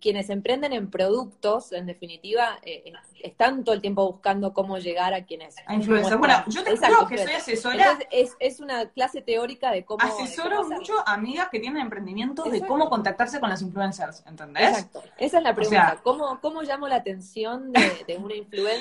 quienes 0.02 0.32
emprenden 0.32 0.74
en 0.74 0.90
productos, 0.90 1.72
en 1.72 1.86
definitiva, 1.86 2.58
eh, 2.64 2.92
están 3.22 3.64
todo 3.64 3.76
el 3.76 3.82
tiempo 3.82 4.12
buscando 4.12 4.54
cómo 4.54 4.80
llegar 4.80 5.14
a 5.14 5.24
quienes... 5.24 5.56
A 5.68 5.76
influencers. 5.76 6.18
Bueno, 6.18 6.44
yo 6.48 6.64
te 6.64 6.72
digo 6.72 7.08
que 7.08 7.18
soy 7.20 7.34
asesora... 7.34 8.00
es, 8.10 8.36
es, 8.40 8.60
una 8.60 8.90
clase 8.90 9.22
teórica 9.22 9.72
de 9.72 9.86
cómo... 9.86 10.04
Asesoro 10.04 10.68
mucho 10.68 10.94
a 11.06 11.14
amigas 11.14 11.50
que 11.50 11.60
tienen 11.60 11.84
emprendimientos 11.84 12.52
de 12.52 12.66
cómo 12.66 12.90
contactarse 12.90 13.40
con 13.40 13.50
las 13.50 13.62
influencers, 13.62 14.24
¿entendés? 14.26 14.70
Exacto. 14.70 15.04
Esa 15.20 15.38
es 15.38 15.44
la 15.44 15.54
pregunta. 15.54 16.00
¿Cómo, 16.02 16.40
¿Cómo 16.42 16.64
llamo 16.64 16.88
la 16.88 16.96
atención 16.96 17.72
de, 17.72 18.04
de 18.08 18.18
una 18.18 18.34
influencer? 18.34 18.79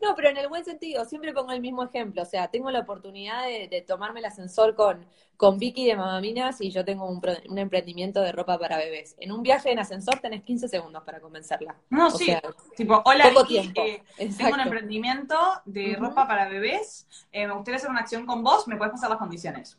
No, 0.00 0.14
pero 0.16 0.30
en 0.30 0.36
el 0.36 0.48
buen 0.48 0.64
sentido, 0.64 1.04
siempre 1.04 1.32
pongo 1.32 1.52
el 1.52 1.60
mismo 1.60 1.84
ejemplo. 1.84 2.22
O 2.22 2.24
sea, 2.24 2.48
tengo 2.48 2.70
la 2.70 2.80
oportunidad 2.80 3.46
de, 3.46 3.84
tomarme 3.86 4.20
el 4.20 4.26
ascensor 4.26 4.74
con, 4.74 5.06
con 5.36 5.58
Vicky 5.58 5.86
de 5.86 5.96
Mamaminas 5.96 6.60
y 6.60 6.70
yo 6.70 6.84
tengo 6.84 7.06
un, 7.06 7.58
emprendimiento 7.58 8.20
de 8.20 8.32
ropa 8.32 8.58
para 8.58 8.76
bebés. 8.76 9.14
En 9.18 9.32
un 9.32 9.42
viaje 9.42 9.70
en 9.70 9.78
ascensor 9.78 10.18
tenés 10.20 10.42
15 10.42 10.68
segundos 10.68 11.02
para 11.04 11.20
convencerla. 11.20 11.76
No, 11.90 12.10
sí. 12.10 12.34
tipo, 12.76 13.00
hola 13.04 13.30
Vicky, 13.30 13.72
eh, 13.76 14.02
tengo 14.16 14.54
un 14.54 14.60
emprendimiento 14.60 15.36
de 15.64 15.96
ropa 15.96 16.26
para 16.26 16.48
bebés. 16.48 17.06
Eh, 17.30 17.46
me 17.46 17.54
gustaría 17.54 17.76
hacer 17.76 17.90
una 17.90 18.00
acción 18.00 18.26
con 18.26 18.42
vos, 18.42 18.66
¿me 18.66 18.76
puedes 18.76 18.92
pasar 18.92 19.10
las 19.10 19.18
condiciones? 19.18 19.78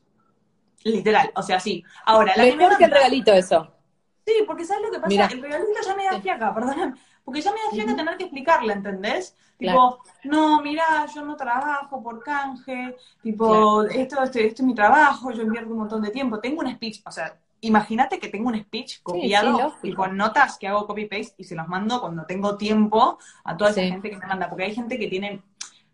Literal, 0.83 1.31
o 1.35 1.41
sea, 1.41 1.59
sí. 1.59 1.83
Ahora, 2.05 2.33
la 2.35 2.43
Mejor 2.43 2.77
que 2.77 2.85
el 2.85 2.91
regalito 2.91 3.31
eso. 3.33 3.71
Sí, 4.25 4.33
porque 4.47 4.65
¿sabes 4.65 4.83
lo 4.83 4.91
que 4.91 4.99
pasa? 4.99 5.33
El 5.33 5.41
regalito 5.41 5.79
ya 5.85 5.95
me 5.95 6.05
da 6.05 6.21
fiaca, 6.21 6.53
perdóname. 6.53 6.93
Porque 7.23 7.41
ya 7.41 7.51
me 7.51 7.57
da 7.57 7.71
fiaca 7.71 7.95
tener 7.95 8.17
que 8.17 8.23
explicarle, 8.25 8.73
¿entendés? 8.73 9.35
Tipo, 9.57 9.99
no, 10.25 10.61
mira, 10.61 11.05
yo 11.13 11.23
no 11.23 11.35
trabajo 11.35 12.03
por 12.03 12.21
canje, 12.21 12.95
tipo, 13.21 13.83
esto, 13.83 14.21
este, 14.23 14.45
esto 14.47 14.61
es 14.61 14.67
mi 14.67 14.75
trabajo, 14.75 15.31
yo 15.31 15.43
invierto 15.43 15.71
un 15.71 15.79
montón 15.79 16.01
de 16.01 16.09
tiempo. 16.09 16.39
Tengo 16.39 16.61
un 16.61 16.71
speech, 16.71 17.01
o 17.05 17.11
sea, 17.11 17.37
imagínate 17.61 18.19
que 18.19 18.27
tengo 18.27 18.49
un 18.49 18.59
speech 18.59 19.01
copiado 19.01 19.73
y 19.83 19.93
con 19.93 20.17
notas 20.17 20.57
que 20.57 20.67
hago 20.67 20.85
copy-paste 20.85 21.35
y 21.37 21.43
se 21.45 21.55
los 21.55 21.67
mando 21.67 22.01
cuando 22.01 22.25
tengo 22.25 22.57
tiempo 22.57 23.17
a 23.45 23.55
toda 23.55 23.71
esa 23.71 23.81
gente 23.81 24.09
que 24.09 24.17
me 24.17 24.27
manda, 24.27 24.49
porque 24.49 24.65
hay 24.65 24.75
gente 24.75 24.99
que 24.99 25.07
tiene 25.07 25.41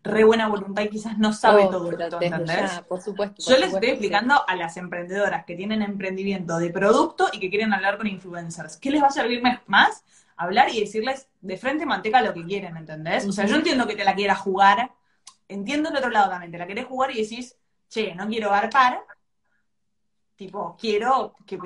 re 0.03 0.23
buena 0.23 0.47
voluntad 0.47 0.83
y 0.83 0.89
quizás 0.89 1.17
no 1.17 1.33
sabe 1.33 1.67
todo 1.67 1.91
esto, 1.91 2.21
¿entendés? 2.21 2.71
por 2.87 3.01
supuesto. 3.01 3.43
Yo 3.45 3.57
les 3.57 3.73
estoy 3.73 3.89
explicando 3.89 4.41
a 4.47 4.55
las 4.55 4.77
emprendedoras 4.77 5.45
que 5.45 5.55
tienen 5.55 5.81
emprendimiento 5.81 6.57
de 6.57 6.69
producto 6.71 7.27
y 7.31 7.39
que 7.39 7.49
quieren 7.49 7.73
hablar 7.73 7.97
con 7.97 8.07
influencers. 8.07 8.77
¿Qué 8.77 8.89
les 8.91 9.03
va 9.03 9.07
a 9.07 9.11
servir 9.11 9.43
más? 9.67 10.03
Hablar 10.39 10.69
y 10.69 10.79
decirles 10.79 11.27
de 11.41 11.57
frente 11.57 11.85
manteca 11.85 12.21
lo 12.21 12.33
que 12.33 12.45
quieren, 12.45 12.77
¿entendés? 12.77 13.27
O 13.27 13.31
sea, 13.31 13.45
yo 13.45 13.57
entiendo 13.57 13.85
que 13.85 13.95
te 13.95 14.05
la 14.05 14.15
quieras 14.15 14.39
jugar, 14.39 14.91
entiendo 15.47 15.89
el 15.89 15.97
otro 15.97 16.09
lado 16.09 16.29
también, 16.29 16.51
te 16.51 16.57
la 16.57 16.65
querés 16.65 16.85
jugar 16.85 17.11
y 17.11 17.21
decís, 17.21 17.57
che, 17.89 18.15
no 18.15 18.27
quiero 18.27 18.49
para 18.49 19.03
tipo, 20.39 20.77
quiero 20.79 21.35
que, 21.45 21.57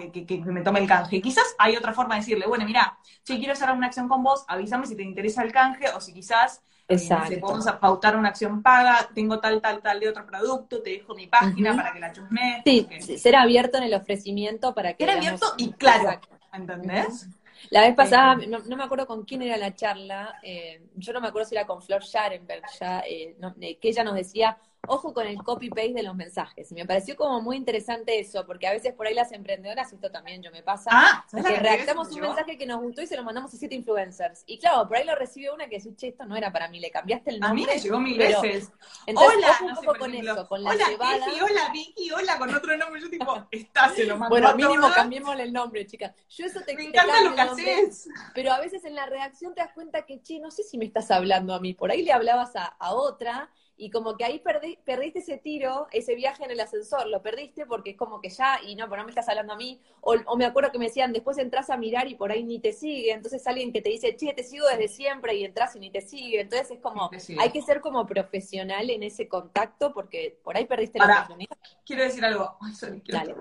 me 0.45 0.61
tome 0.61 0.79
el 0.79 0.87
canje. 0.87 1.21
Quizás 1.21 1.55
hay 1.59 1.75
otra 1.75 1.93
forma 1.93 2.15
de 2.15 2.21
decirle, 2.21 2.47
bueno, 2.47 2.65
mira, 2.65 2.97
si 3.21 3.37
quiero 3.37 3.53
hacer 3.53 3.69
una 3.69 3.85
acción 3.85 4.07
con 4.07 4.23
vos, 4.23 4.43
avísame 4.47 4.87
si 4.87 4.95
te 4.95 5.03
interesa 5.03 5.43
el 5.43 5.51
canje 5.51 5.89
o 5.89 6.01
si 6.01 6.11
quizás 6.11 6.59
Exacto. 6.87 7.39
podemos 7.39 7.71
pautar 7.79 8.17
una 8.17 8.29
acción 8.29 8.63
paga, 8.63 9.07
tengo 9.13 9.39
tal, 9.39 9.61
tal, 9.61 9.79
tal 9.83 9.99
de 9.99 10.09
otro 10.09 10.25
producto, 10.25 10.81
te 10.81 10.89
dejo 10.89 11.13
mi 11.13 11.27
página 11.27 11.75
para 11.75 11.93
que 11.93 11.99
la 11.99 12.11
chusmes. 12.11 12.63
Sí, 12.65 12.87
ser 13.19 13.35
abierto 13.35 13.77
en 13.77 13.83
el 13.83 13.93
ofrecimiento 13.93 14.73
para 14.73 14.95
que... 14.95 15.05
Ser 15.05 15.17
abierto 15.17 15.53
y 15.57 15.71
claro, 15.73 16.19
¿entendés? 16.51 17.27
La 17.69 17.81
vez 17.81 17.95
pasada, 17.95 18.35
no, 18.35 18.77
me 18.77 18.83
acuerdo 18.83 19.07
con 19.07 19.23
quién 19.23 19.41
era 19.41 19.57
la 19.57 19.73
charla, 19.75 20.39
eh, 20.43 20.81
yo 20.95 21.13
no 21.13 21.21
me 21.21 21.27
acuerdo 21.27 21.49
si 21.49 21.55
era 21.55 21.65
con 21.65 21.81
Flor 21.81 22.03
Scharenberg, 22.03 22.63
ya, 22.79 22.99
eh, 23.01 23.35
eh, 23.61 23.77
que 23.77 23.89
ella 23.89 24.03
nos 24.03 24.15
decía, 24.15 24.57
ojo 24.87 25.13
con 25.13 25.25
el 25.25 25.37
copy-paste 25.37 25.93
de 25.93 26.03
los 26.03 26.15
mensajes. 26.15 26.71
Me 26.73 26.85
pareció 26.85 27.15
como 27.15 27.41
muy 27.41 27.55
interesante 27.55 28.19
eso, 28.19 28.45
porque 28.45 28.67
a 28.67 28.71
veces 28.73 28.93
por 28.93 29.07
ahí 29.07 29.13
las 29.13 29.31
emprendedoras, 29.31 29.93
esto 29.93 30.11
también 30.11 30.41
yo 30.43 30.51
me 30.51 30.61
pasa, 30.61 30.89
ah, 30.91 31.25
que 31.31 31.41
redactamos 31.41 32.11
un 32.11 32.19
mensaje 32.19 32.57
que 32.57 32.65
nos 32.65 32.81
gustó 32.81 33.01
y 33.01 33.07
se 33.07 33.15
lo 33.15 33.23
mandamos 33.23 33.53
a 33.53 33.57
siete 33.57 33.75
influencers. 33.75 34.43
Y 34.45 34.59
claro, 34.59 34.85
por 34.87 34.97
ahí 34.97 35.05
lo 35.05 35.15
recibe 35.15 35.51
una 35.51 35.69
que 35.69 35.77
dice, 35.77 35.95
che, 35.95 36.09
esto 36.09 36.25
no 36.25 36.35
era 36.35 36.51
para 36.51 36.67
mí, 36.67 36.79
le 36.79 36.91
cambiaste 36.91 37.29
el 37.31 37.39
nombre. 37.39 37.63
A 37.63 37.65
mí 37.67 37.73
me 37.73 37.79
llegó 37.79 37.99
mil 37.99 38.17
veces. 38.17 38.71
Entonces, 39.05 39.37
hola, 39.37 39.57
un 39.61 39.75
poco 39.75 39.99
con 39.99 40.13
eso, 40.13 40.47
con 40.47 40.63
la 40.63 40.71
hola, 40.71 40.89
llevada. 40.89 41.25
hola 41.41 41.69
Vicky, 41.71 42.11
hola, 42.11 42.37
con 42.37 42.53
otro 42.53 42.77
nombre. 42.77 43.01
Yo 43.01 43.09
tipo, 43.09 43.47
está, 43.51 43.89
se 43.89 44.03
lo 44.03 44.17
mando 44.17 44.35
Bueno, 44.35 44.53
mínimo 44.55 44.89
cambiémosle 44.93 45.43
el 45.43 45.53
nombre, 45.53 45.87
chicas. 45.87 46.13
Yo 46.29 46.45
eso 46.45 46.59
te 46.65 46.75
Me 46.75 46.85
encanta 46.85 47.21
lo 47.21 47.33
que 47.33 47.41
haces. 47.41 48.09
Pero 48.33 48.51
a 48.51 48.59
veces 48.59 48.83
en 48.83 48.95
la 48.95 49.05
redacción 49.05 49.55
te 49.55 49.61
das 49.61 49.71
cuenta 49.73 50.05
que, 50.05 50.21
che, 50.21 50.39
no 50.39 50.51
sé 50.51 50.63
si 50.63 50.77
me 50.77 50.85
estás 50.85 51.09
hablando 51.09 51.53
a 51.53 51.61
mí. 51.61 51.73
Por 51.73 51.89
ahí 51.89 52.03
le 52.03 52.11
hablabas 52.11 52.55
a, 52.57 52.65
a 52.65 52.93
otra 52.93 53.49
y 53.83 53.89
como 53.89 54.15
que 54.15 54.23
ahí 54.23 54.41
perdiste 54.85 55.19
ese 55.19 55.37
tiro, 55.39 55.87
ese 55.91 56.15
viaje 56.15 56.45
en 56.45 56.51
el 56.51 56.59
ascensor, 56.61 57.05
lo 57.07 57.21
perdiste 57.21 57.65
porque 57.65 57.89
es 57.89 57.97
como 57.97 58.21
que 58.21 58.29
ya, 58.29 58.57
y 58.65 58.77
no, 58.77 58.87
pero 58.87 59.01
no 59.01 59.03
me 59.03 59.11
estás 59.11 59.27
hablando 59.27 59.51
a 59.51 59.57
mí, 59.57 59.77
o, 59.99 60.37
me 60.37 60.45
acuerdo 60.45 60.71
que 60.71 60.79
me 60.79 60.85
decían, 60.85 61.11
después 61.11 61.37
entras 61.37 61.69
a 61.69 61.75
mirar 61.75 62.07
y 62.07 62.15
por 62.15 62.31
ahí 62.31 62.45
ni 62.45 62.59
te 62.59 62.71
sigue, 62.71 63.11
entonces 63.11 63.45
alguien 63.45 63.73
que 63.73 63.81
te 63.81 63.89
dice, 63.89 64.15
che, 64.15 64.31
te 64.31 64.43
sigo 64.45 64.65
desde 64.67 64.87
siempre 64.87 65.35
y 65.35 65.43
entras 65.43 65.75
y 65.75 65.81
ni 65.81 65.91
te 65.91 65.99
sigue, 65.99 66.39
entonces 66.39 66.71
es 66.71 66.79
como, 66.79 67.11
hay 67.37 67.51
que 67.51 67.61
ser 67.61 67.81
como 67.81 68.07
profesional 68.07 68.89
en 68.89 69.03
ese 69.03 69.27
contacto 69.27 69.93
porque 69.93 70.39
por 70.41 70.55
ahí 70.55 70.65
perdiste 70.65 70.97
la 70.99 71.15
oportunidad. 71.15 71.57
Quiero 71.85 72.03
decir 72.03 72.23
algo, 72.23 72.55
Ay, 72.61 72.73
sorry, 72.75 73.03
Dale, 73.05 73.35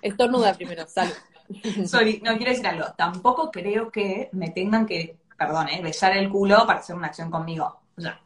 estornuda 0.00 0.54
primero, 0.54 0.88
salud. 0.88 1.12
sorry, 1.86 2.22
no, 2.24 2.38
quiero 2.38 2.52
decir 2.52 2.66
algo, 2.66 2.86
tampoco 2.96 3.50
creo 3.50 3.90
que 3.90 4.30
me 4.32 4.48
tengan 4.48 4.86
que, 4.86 5.18
perdón, 5.36 5.68
eh, 5.68 5.82
besar 5.82 6.16
el 6.16 6.30
culo 6.30 6.66
para 6.66 6.78
hacer 6.78 6.96
una 6.96 7.08
acción 7.08 7.30
conmigo, 7.30 7.80
o 7.98 8.00
sea, 8.00 8.18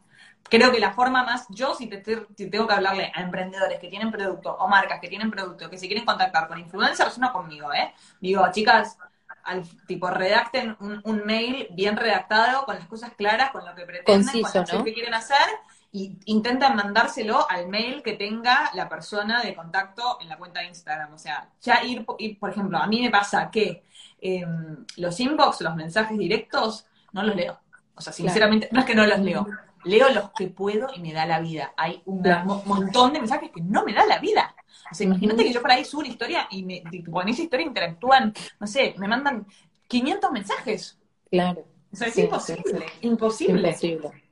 creo 0.49 0.71
que 0.71 0.79
la 0.79 0.93
forma 0.93 1.23
más, 1.23 1.45
yo 1.49 1.73
si, 1.75 1.87
te, 1.87 1.97
tengo 1.99 2.67
que 2.67 2.73
hablarle 2.73 3.11
a 3.13 3.21
emprendedores 3.21 3.79
que 3.79 3.87
tienen 3.87 4.11
producto 4.11 4.55
o 4.55 4.67
marcas 4.67 4.99
que 4.99 5.07
tienen 5.07 5.31
producto, 5.31 5.69
que 5.69 5.77
se 5.77 5.87
quieren 5.87 6.05
contactar 6.05 6.47
con 6.47 6.59
influencers, 6.59 7.17
no 7.17 7.31
conmigo, 7.31 7.73
¿eh? 7.73 7.93
Digo, 8.19 8.45
chicas, 8.51 8.97
al 9.43 9.63
tipo 9.87 10.09
redacten 10.09 10.77
un, 10.79 11.25
mail 11.25 11.67
bien 11.71 11.97
redactado, 11.97 12.65
con 12.65 12.75
las 12.75 12.87
cosas 12.87 13.11
claras, 13.15 13.51
con 13.51 13.65
lo 13.65 13.75
que 13.75 13.85
pretenden, 13.85 14.41
con 14.41 14.77
lo 14.77 14.83
que 14.83 14.93
quieren 14.93 15.13
hacer, 15.13 15.47
y 15.91 16.17
intentan 16.25 16.75
mandárselo 16.75 17.47
al 17.49 17.67
mail 17.67 18.01
que 18.01 18.13
tenga 18.13 18.71
la 18.73 18.89
persona 18.89 19.41
de 19.43 19.53
contacto 19.53 20.17
en 20.21 20.29
la 20.29 20.37
cuenta 20.37 20.61
de 20.61 20.67
Instagram. 20.67 21.13
O 21.13 21.19
sea, 21.19 21.49
ya 21.61 21.83
ir, 21.83 22.05
por 22.05 22.49
ejemplo, 22.49 22.77
a 22.77 22.87
mí 22.87 23.01
me 23.01 23.11
pasa 23.11 23.51
que 23.51 23.83
em, 24.19 24.85
los 24.97 25.19
inbox, 25.19 25.61
los 25.61 25.75
mensajes 25.75 26.17
directos, 26.17 26.87
no 27.11 27.21
los 27.21 27.35
leo. 27.35 27.59
O 27.95 28.01
sea, 28.01 28.11
sinceramente, 28.11 28.69
no 28.71 28.79
es 28.79 28.85
que 28.85 28.95
no 28.95 29.05
los 29.05 29.19
leo, 29.19 29.45
leo 29.83 30.09
los 30.09 30.31
que 30.31 30.47
puedo 30.47 30.87
y 30.95 30.99
me 30.99 31.13
da 31.13 31.25
la 31.25 31.39
vida. 31.39 31.73
Hay 31.77 32.01
un 32.05 32.21
montón 32.65 33.13
de 33.13 33.19
mensajes 33.19 33.51
que 33.51 33.61
no 33.61 33.83
me 33.83 33.93
da 33.93 34.05
la 34.05 34.19
vida. 34.19 34.55
O 34.91 34.95
sea, 34.95 35.05
imagínate 35.05 35.43
que 35.43 35.53
yo 35.53 35.61
por 35.61 35.71
ahí 35.71 35.85
subo 35.85 36.01
una 36.01 36.09
historia 36.09 36.47
y 36.51 36.63
me, 36.63 36.83
con 37.09 37.27
esa 37.27 37.41
historia 37.41 37.65
interactúan, 37.65 38.33
no 38.59 38.67
sé, 38.67 38.95
me 38.97 39.07
mandan 39.07 39.45
500 39.87 40.31
mensajes. 40.31 40.97
Claro. 41.29 41.65
O 41.91 41.95
sea, 41.95 42.07
es 42.07 42.17
imposible, 42.17 42.85
imposible, 43.01 43.69
imposible. 43.69 44.23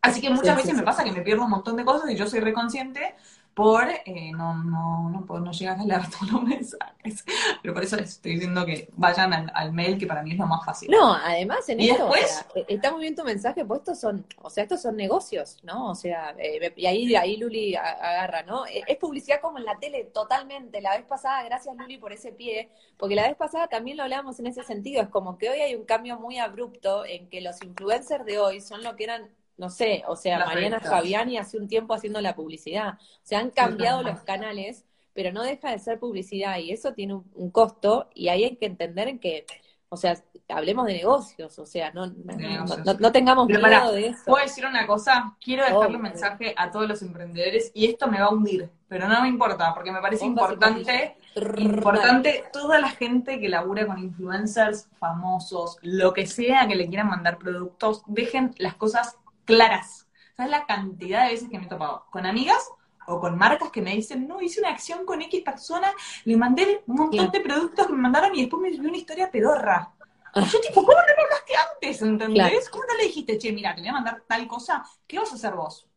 Así 0.00 0.20
que 0.20 0.30
muchas 0.30 0.56
veces 0.56 0.74
me 0.74 0.82
pasa 0.82 1.02
que 1.02 1.12
me 1.12 1.22
pierdo 1.22 1.44
un 1.44 1.50
montón 1.50 1.76
de 1.76 1.84
cosas 1.84 2.10
y 2.10 2.16
yo 2.16 2.26
soy 2.26 2.40
reconsciente 2.40 3.16
por 3.58 3.88
eh, 4.04 4.30
no, 4.30 4.54
no, 4.62 5.10
no, 5.10 5.40
no 5.40 5.50
llegar 5.50 5.80
a 5.80 5.84
leer 5.84 6.02
todos 6.16 6.30
los 6.30 6.42
mensajes. 6.44 7.24
Pero 7.60 7.74
por 7.74 7.82
eso 7.82 7.96
les 7.96 8.10
estoy 8.10 8.34
diciendo 8.34 8.64
que 8.64 8.88
vayan 8.94 9.50
al, 9.52 9.72
mail, 9.72 9.98
que 9.98 10.06
para 10.06 10.22
mí 10.22 10.30
es 10.30 10.38
lo 10.38 10.46
más 10.46 10.64
fácil. 10.64 10.88
No, 10.88 11.12
además 11.12 11.68
en 11.68 11.80
esto, 11.80 12.08
eh, 12.54 12.64
está 12.68 12.92
muy 12.92 13.00
bien 13.00 13.16
tu 13.16 13.24
mensaje, 13.24 13.64
pues 13.64 13.80
estos 13.80 13.98
son, 13.98 14.24
o 14.36 14.48
sea, 14.48 14.62
estos 14.62 14.80
son 14.80 14.94
negocios, 14.94 15.56
¿no? 15.64 15.90
O 15.90 15.96
sea, 15.96 16.36
eh, 16.38 16.72
y 16.76 16.86
ahí, 16.86 17.16
ahí 17.16 17.36
Luli 17.36 17.74
agarra, 17.74 18.44
¿no? 18.44 18.64
Es 18.64 18.96
publicidad 18.96 19.40
como 19.40 19.58
en 19.58 19.64
la 19.64 19.76
tele, 19.80 20.04
totalmente. 20.04 20.80
La 20.80 20.96
vez 20.96 21.06
pasada, 21.06 21.42
gracias 21.42 21.74
Luli 21.76 21.98
por 21.98 22.12
ese 22.12 22.30
pie, 22.30 22.70
porque 22.96 23.16
la 23.16 23.26
vez 23.26 23.36
pasada 23.36 23.66
también 23.66 23.96
lo 23.96 24.04
hablábamos 24.04 24.38
en 24.38 24.46
ese 24.46 24.62
sentido, 24.62 25.02
es 25.02 25.08
como 25.08 25.36
que 25.36 25.50
hoy 25.50 25.58
hay 25.58 25.74
un 25.74 25.84
cambio 25.84 26.16
muy 26.20 26.38
abrupto 26.38 27.04
en 27.04 27.28
que 27.28 27.40
los 27.40 27.60
influencers 27.60 28.24
de 28.24 28.38
hoy 28.38 28.60
son 28.60 28.84
lo 28.84 28.94
que 28.94 29.02
eran 29.02 29.28
no 29.58 29.70
sé, 29.70 30.04
o 30.06 30.14
sea, 30.14 30.46
Mariana 30.46 30.80
Fabiani 30.80 31.36
hace 31.36 31.58
un 31.58 31.66
tiempo 31.66 31.92
haciendo 31.92 32.20
la 32.20 32.36
publicidad. 32.36 32.94
O 32.94 33.20
sea, 33.24 33.40
han 33.40 33.50
cambiado 33.50 34.04
los 34.04 34.20
canales, 34.20 34.84
pero 35.12 35.32
no 35.32 35.42
deja 35.42 35.72
de 35.72 35.80
ser 35.80 35.98
publicidad 35.98 36.58
y 36.58 36.70
eso 36.70 36.94
tiene 36.94 37.14
un, 37.34 37.50
costo 37.50 38.08
y 38.14 38.28
ahí 38.28 38.44
hay 38.44 38.56
que 38.56 38.66
entender 38.66 39.08
en 39.08 39.18
que, 39.18 39.46
o 39.88 39.96
sea, 39.96 40.16
hablemos 40.48 40.86
de 40.86 40.92
negocios, 40.92 41.58
o 41.58 41.66
sea, 41.66 41.90
no, 41.90 42.06
no, 42.06 43.12
tengamos 43.12 43.48
miedo 43.48 43.92
de 43.92 44.06
eso. 44.06 44.22
Puedo 44.26 44.44
decir 44.44 44.64
una 44.64 44.86
cosa, 44.86 45.36
quiero 45.42 45.64
dejarle 45.64 45.96
un 45.96 46.02
mensaje 46.02 46.54
a 46.56 46.70
todos 46.70 46.86
los 46.86 47.02
emprendedores 47.02 47.72
y 47.74 47.86
esto 47.86 48.06
me 48.06 48.20
va 48.20 48.26
a 48.26 48.30
hundir, 48.30 48.70
pero 48.86 49.08
no 49.08 49.20
me 49.22 49.28
importa, 49.28 49.74
porque 49.74 49.90
me 49.90 50.00
parece 50.00 50.24
importante, 50.24 51.16
importante 51.34 52.44
toda 52.52 52.78
la 52.78 52.90
gente 52.90 53.40
que 53.40 53.48
labura 53.48 53.88
con 53.88 53.98
influencers 53.98 54.86
famosos, 55.00 55.78
lo 55.82 56.12
que 56.12 56.28
sea 56.28 56.68
que 56.68 56.76
le 56.76 56.86
quieran 56.86 57.08
mandar 57.08 57.38
productos, 57.38 58.04
dejen 58.06 58.54
las 58.58 58.76
cosas 58.76 59.16
claras. 59.48 60.06
¿Sabes 60.36 60.52
la 60.52 60.66
cantidad 60.66 61.24
de 61.24 61.32
veces 61.32 61.48
que 61.48 61.58
me 61.58 61.64
he 61.64 61.68
topado 61.68 62.06
con 62.10 62.26
amigas 62.26 62.70
o 63.06 63.18
con 63.18 63.36
marcas 63.36 63.70
que 63.70 63.80
me 63.80 63.94
dicen, 63.94 64.28
no, 64.28 64.40
hice 64.40 64.60
una 64.60 64.68
acción 64.68 65.06
con 65.06 65.22
X 65.22 65.42
persona, 65.42 65.90
le 66.24 66.36
mandé 66.36 66.82
un 66.86 66.96
montón 66.96 67.30
de 67.30 67.40
productos 67.40 67.86
que 67.86 67.92
me 67.92 68.02
mandaron 68.02 68.36
y 68.36 68.42
después 68.42 68.60
me 68.60 68.70
dio 68.70 68.82
una 68.82 68.98
historia 68.98 69.30
pedorra. 69.30 69.94
Yo 70.34 70.60
tipo, 70.60 70.84
¿cómo 70.84 70.98
no 70.98 71.14
lo 71.16 71.24
hablaste 71.24 71.54
antes? 71.56 72.02
¿Entendés? 72.02 72.68
¿Cómo 72.68 72.84
no 72.84 72.94
le 72.98 73.04
dijiste, 73.04 73.38
che, 73.38 73.50
mira, 73.50 73.74
te 73.74 73.80
voy 73.80 73.88
a 73.88 73.94
mandar 73.94 74.22
tal 74.28 74.46
cosa, 74.46 74.84
¿qué 75.06 75.18
vas 75.18 75.32
a 75.32 75.36
hacer 75.36 75.54
vos? 75.54 75.87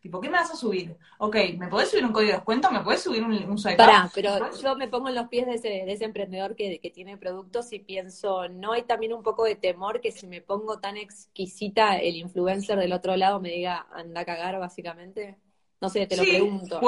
Tipo, 0.00 0.18
¿qué 0.18 0.30
me 0.30 0.38
vas 0.38 0.50
a 0.50 0.56
subir? 0.56 0.96
Ok, 1.18 1.36
¿me 1.58 1.68
podés 1.68 1.90
subir 1.90 2.06
un 2.06 2.12
código 2.12 2.30
de 2.30 2.36
descuento? 2.38 2.70
¿Me 2.70 2.80
podés 2.80 3.02
subir 3.02 3.22
un, 3.22 3.32
un 3.32 3.62
Pará, 3.76 4.10
pero 4.14 4.50
yo 4.56 4.74
me 4.74 4.88
pongo 4.88 5.10
en 5.10 5.14
los 5.14 5.28
pies 5.28 5.46
de 5.46 5.54
ese, 5.54 5.68
de 5.68 5.92
ese 5.92 6.06
emprendedor 6.06 6.56
que, 6.56 6.80
que, 6.80 6.90
tiene 6.90 7.18
productos 7.18 7.70
y 7.74 7.80
pienso, 7.80 8.48
¿no 8.48 8.72
hay 8.72 8.84
también 8.84 9.12
un 9.12 9.22
poco 9.22 9.44
de 9.44 9.56
temor 9.56 10.00
que 10.00 10.10
si 10.10 10.26
me 10.26 10.40
pongo 10.40 10.80
tan 10.80 10.96
exquisita, 10.96 11.98
el 11.98 12.16
influencer 12.16 12.78
del 12.78 12.94
otro 12.94 13.14
lado 13.14 13.40
me 13.40 13.50
diga, 13.50 13.86
anda 13.92 14.22
a 14.22 14.24
cagar, 14.24 14.58
básicamente? 14.58 15.36
No 15.82 15.90
sé, 15.90 16.06
te 16.06 16.16
lo 16.16 16.22
pregunto. 16.22 16.80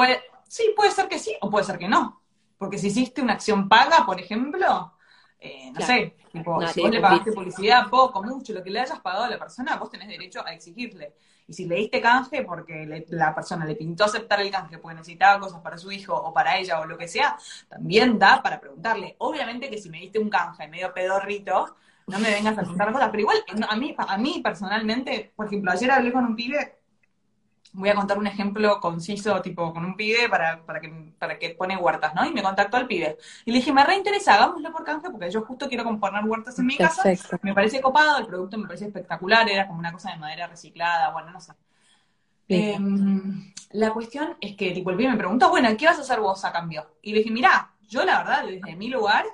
sí, 0.49 0.73
puede 0.75 0.91
ser 0.91 1.09
que 1.09 1.19
sí 1.19 1.37
o 1.43 1.51
puede 1.51 1.67
ser 1.67 1.79
que 1.79 1.89
no. 1.89 2.23
Porque 2.57 2.79
si 2.79 2.87
hiciste 2.87 3.21
una 3.21 3.35
acción 3.35 3.69
paga, 3.69 4.07
por 4.07 4.21
ejemplo, 4.21 4.95
eh, 5.45 5.73
no 5.73 5.81
sé, 5.85 6.15
tipo, 6.31 6.65
si 6.69 6.81
vos 6.81 6.91
le 6.91 7.01
pagaste 7.01 7.33
publicidad 7.33 7.91
poco, 7.91 8.23
mucho, 8.23 8.53
lo 8.53 8.63
que 8.63 8.71
le 8.71 8.79
hayas 8.79 9.01
pagado 9.01 9.25
a 9.25 9.31
la 9.31 9.39
persona, 9.39 9.77
vos 9.77 9.91
tenés 9.91 10.07
derecho 10.07 10.47
a 10.47 10.53
exigirle. 10.53 11.15
Y 11.49 11.53
si 11.53 11.67
le 11.67 11.75
diste 11.75 12.01
canje 12.01 12.45
porque 12.45 13.05
la 13.09 13.35
persona 13.35 13.65
le 13.65 13.75
pintó 13.75 14.05
aceptar 14.05 14.41
el 14.41 14.53
canje 14.53 14.79
porque 14.79 14.95
necesitaba 14.95 15.41
cosas 15.41 15.61
para 15.61 15.77
su 15.77 15.91
hijo 15.91 16.15
o 16.15 16.33
para 16.33 16.59
ella 16.59 16.79
o 16.79 16.87
lo 16.87 16.97
que 16.97 17.09
sea, 17.09 17.37
también 17.69 18.21
da 18.21 18.41
para 18.41 18.61
preguntarle. 18.61 19.17
Obviamente 19.19 19.69
que 19.69 19.79
si 19.79 19.91
me 19.91 19.99
diste 19.99 20.21
un 20.21 20.31
canje 20.31 20.69
medio 20.69 20.95
pedorrito, 20.95 21.75
no 22.07 22.19
me 22.21 22.31
vengas 22.31 22.57
a 22.59 22.63
contar 22.63 22.93
cosas, 22.93 23.09
pero 23.11 23.23
igual 23.23 23.39
a 23.69 23.77
mí, 23.77 23.95
a 23.99 24.19
mí 24.19 24.41
personalmente, 24.45 25.33
por 25.35 25.47
ejemplo, 25.47 25.73
ayer 25.73 25.91
hablé 25.91 26.13
con 26.13 26.25
un 26.25 26.37
pibe 26.37 26.82
voy 27.73 27.89
a 27.89 27.95
contar 27.95 28.19
un 28.19 28.27
ejemplo 28.27 28.81
conciso, 28.81 29.41
tipo 29.41 29.73
con 29.73 29.85
un 29.85 29.97
pibe 29.97 30.29
para, 30.29 30.63
para, 30.65 30.81
que, 30.81 31.13
para 31.19 31.39
que 31.39 31.51
pone 31.51 31.77
huertas, 31.77 32.15
¿no? 32.15 32.25
Y 32.27 32.33
me 32.33 32.43
contactó 32.43 32.77
al 32.77 32.87
pibe. 32.87 33.17
Y 33.45 33.53
le 33.53 33.59
dije, 33.59 33.73
me 33.73 33.85
reinteresa, 33.85 34.35
hagámoslo 34.35 34.71
por 34.73 34.85
canje, 34.85 35.11
porque 35.11 35.31
yo 35.31 35.43
justo 35.43 35.69
quiero 35.69 35.85
componer 35.85 36.25
huertas 36.25 36.59
en 36.59 36.67
mi 36.67 36.77
casa. 36.77 37.03
Me 37.41 37.55
parece 37.55 37.81
copado, 37.81 38.19
el 38.19 38.27
producto 38.27 38.59
me 38.59 38.67
parece 38.67 38.87
espectacular, 38.87 39.49
era 39.49 39.67
como 39.67 39.79
una 39.79 39.93
cosa 39.93 40.11
de 40.11 40.19
madera 40.19 40.47
reciclada, 40.47 41.11
bueno, 41.11 41.31
no 41.31 41.41
sé. 41.41 41.53
Em, 42.49 43.53
la 43.71 43.91
cuestión 43.91 44.37
es 44.41 44.55
que, 44.55 44.73
tipo, 44.73 44.91
el 44.91 44.97
pibe 44.97 45.11
me 45.11 45.17
preguntó, 45.17 45.49
bueno, 45.49 45.71
¿qué 45.79 45.87
vas 45.87 45.99
a 45.99 46.03
hacer 46.03 46.21
vos 46.21 46.45
a 46.45 46.53
cambio? 46.53 46.97
Y 47.01 47.13
le 47.13 47.19
dije, 47.19 47.31
mirá, 47.31 47.71
yo 47.89 48.05
la 48.05 48.19
verdad, 48.19 48.45
desde 48.45 48.77
mi 48.77 48.89
lugar, 48.89 49.25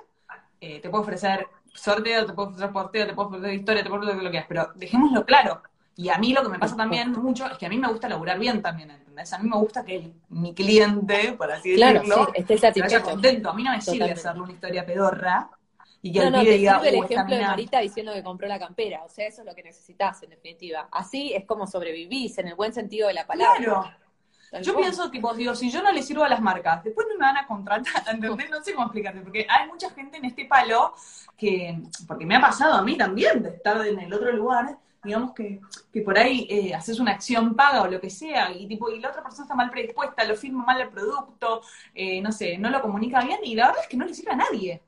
eh, 0.61 0.79
te 0.79 0.89
puedo 0.89 1.03
ofrecer 1.03 1.45
sorteo, 1.73 2.25
te 2.25 2.33
puedo 2.33 2.49
ofrecer 2.49 2.71
porteo, 2.71 3.05
te 3.05 3.13
puedo 3.13 3.27
ofrecer 3.27 3.53
historia, 3.53 3.83
te 3.83 3.89
puedo 3.89 4.01
ofrecer 4.01 4.23
lo 4.23 4.29
que 4.29 4.31
quieras, 4.31 4.47
pero 4.47 4.71
dejémoslo 4.75 5.25
claro 5.25 5.61
y 5.99 6.07
a 6.07 6.17
mí 6.17 6.31
lo 6.31 6.41
que 6.41 6.47
me 6.47 6.57
pasa 6.57 6.77
también 6.77 7.11
mucho 7.11 7.45
es 7.45 7.57
que 7.57 7.65
a 7.65 7.69
mí 7.69 7.77
me 7.77 7.89
gusta 7.89 8.07
laburar 8.07 8.39
bien 8.39 8.61
también, 8.61 8.89
¿entendés? 8.89 9.33
A 9.33 9.39
mí 9.39 9.49
me 9.49 9.57
gusta 9.57 9.83
que 9.83 10.13
mi 10.29 10.53
cliente, 10.53 11.33
por 11.33 11.51
así 11.51 11.71
decirlo, 11.71 12.31
esté 12.33 12.57
satisfecho. 12.57 13.03
contento. 13.03 13.49
A 13.49 13.53
mí 13.53 13.63
no 13.63 13.71
me 13.71 13.81
sirve 13.81 14.09
hacerle 14.09 14.43
una 14.43 14.53
historia 14.53 14.85
pedorra 14.85 15.49
y 16.01 16.13
que 16.13 16.19
no, 16.19 16.25
el 16.27 16.31
no, 16.31 16.39
diga, 16.39 16.81
el 16.85 16.95
ejemplo 17.03 17.35
de 17.35 17.41
Marita 17.41 17.81
diciendo 17.81 18.13
que 18.13 18.23
compró 18.23 18.47
la 18.47 18.57
campera. 18.57 19.03
O 19.03 19.09
sea, 19.09 19.27
eso 19.27 19.41
es 19.41 19.45
lo 19.45 19.53
que 19.53 19.61
necesitas, 19.61 20.23
en 20.23 20.29
definitiva. 20.29 20.87
Así 20.89 21.33
es 21.33 21.43
como 21.43 21.67
sobrevivís, 21.67 22.37
en 22.37 22.47
el 22.47 22.55
buen 22.55 22.71
sentido 22.71 23.09
de 23.09 23.15
la 23.15 23.27
palabra. 23.27 23.57
Claro. 23.57 24.63
yo 24.63 24.77
pienso, 24.77 25.11
tipo, 25.11 25.33
digo, 25.33 25.53
si 25.53 25.69
yo 25.69 25.83
no 25.83 25.91
le 25.91 26.01
sirvo 26.01 26.23
a 26.23 26.29
las 26.29 26.39
marcas, 26.39 26.81
después 26.81 27.07
no 27.09 27.15
me 27.15 27.25
van 27.25 27.35
a 27.35 27.45
contratar, 27.45 28.03
¿entendés? 28.09 28.49
No 28.49 28.63
sé 28.63 28.73
cómo 28.73 28.85
explicarte, 28.85 29.19
porque 29.19 29.45
hay 29.49 29.67
mucha 29.67 29.89
gente 29.89 30.15
en 30.15 30.23
este 30.23 30.45
palo 30.45 30.93
que, 31.35 31.77
porque 32.07 32.25
me 32.25 32.37
ha 32.37 32.39
pasado 32.39 32.75
a 32.75 32.83
mí 32.83 32.95
también 32.95 33.43
de 33.43 33.49
estar 33.49 33.85
en 33.85 33.99
el 33.99 34.13
otro 34.13 34.31
lugar, 34.31 34.77
digamos 35.03 35.33
que, 35.33 35.59
que 35.91 36.01
por 36.01 36.17
ahí 36.17 36.47
eh, 36.49 36.73
haces 36.73 36.99
una 36.99 37.11
acción 37.11 37.55
paga 37.55 37.83
o 37.83 37.87
lo 37.87 37.99
que 38.01 38.09
sea, 38.09 38.51
y 38.51 38.67
tipo, 38.67 38.89
y 38.89 38.99
la 38.99 39.09
otra 39.09 39.23
persona 39.23 39.43
está 39.43 39.55
mal 39.55 39.69
predispuesta, 39.69 40.23
lo 40.23 40.35
firma 40.35 40.65
mal 40.65 40.81
el 40.81 40.89
producto, 40.89 41.61
eh, 41.93 42.21
no 42.21 42.31
sé, 42.31 42.57
no 42.57 42.69
lo 42.69 42.81
comunica 42.81 43.21
bien, 43.21 43.39
y 43.43 43.55
la 43.55 43.67
verdad 43.67 43.83
es 43.83 43.89
que 43.89 43.97
no 43.97 44.05
le 44.05 44.13
sirve 44.13 44.31
a 44.31 44.35
nadie. 44.35 44.81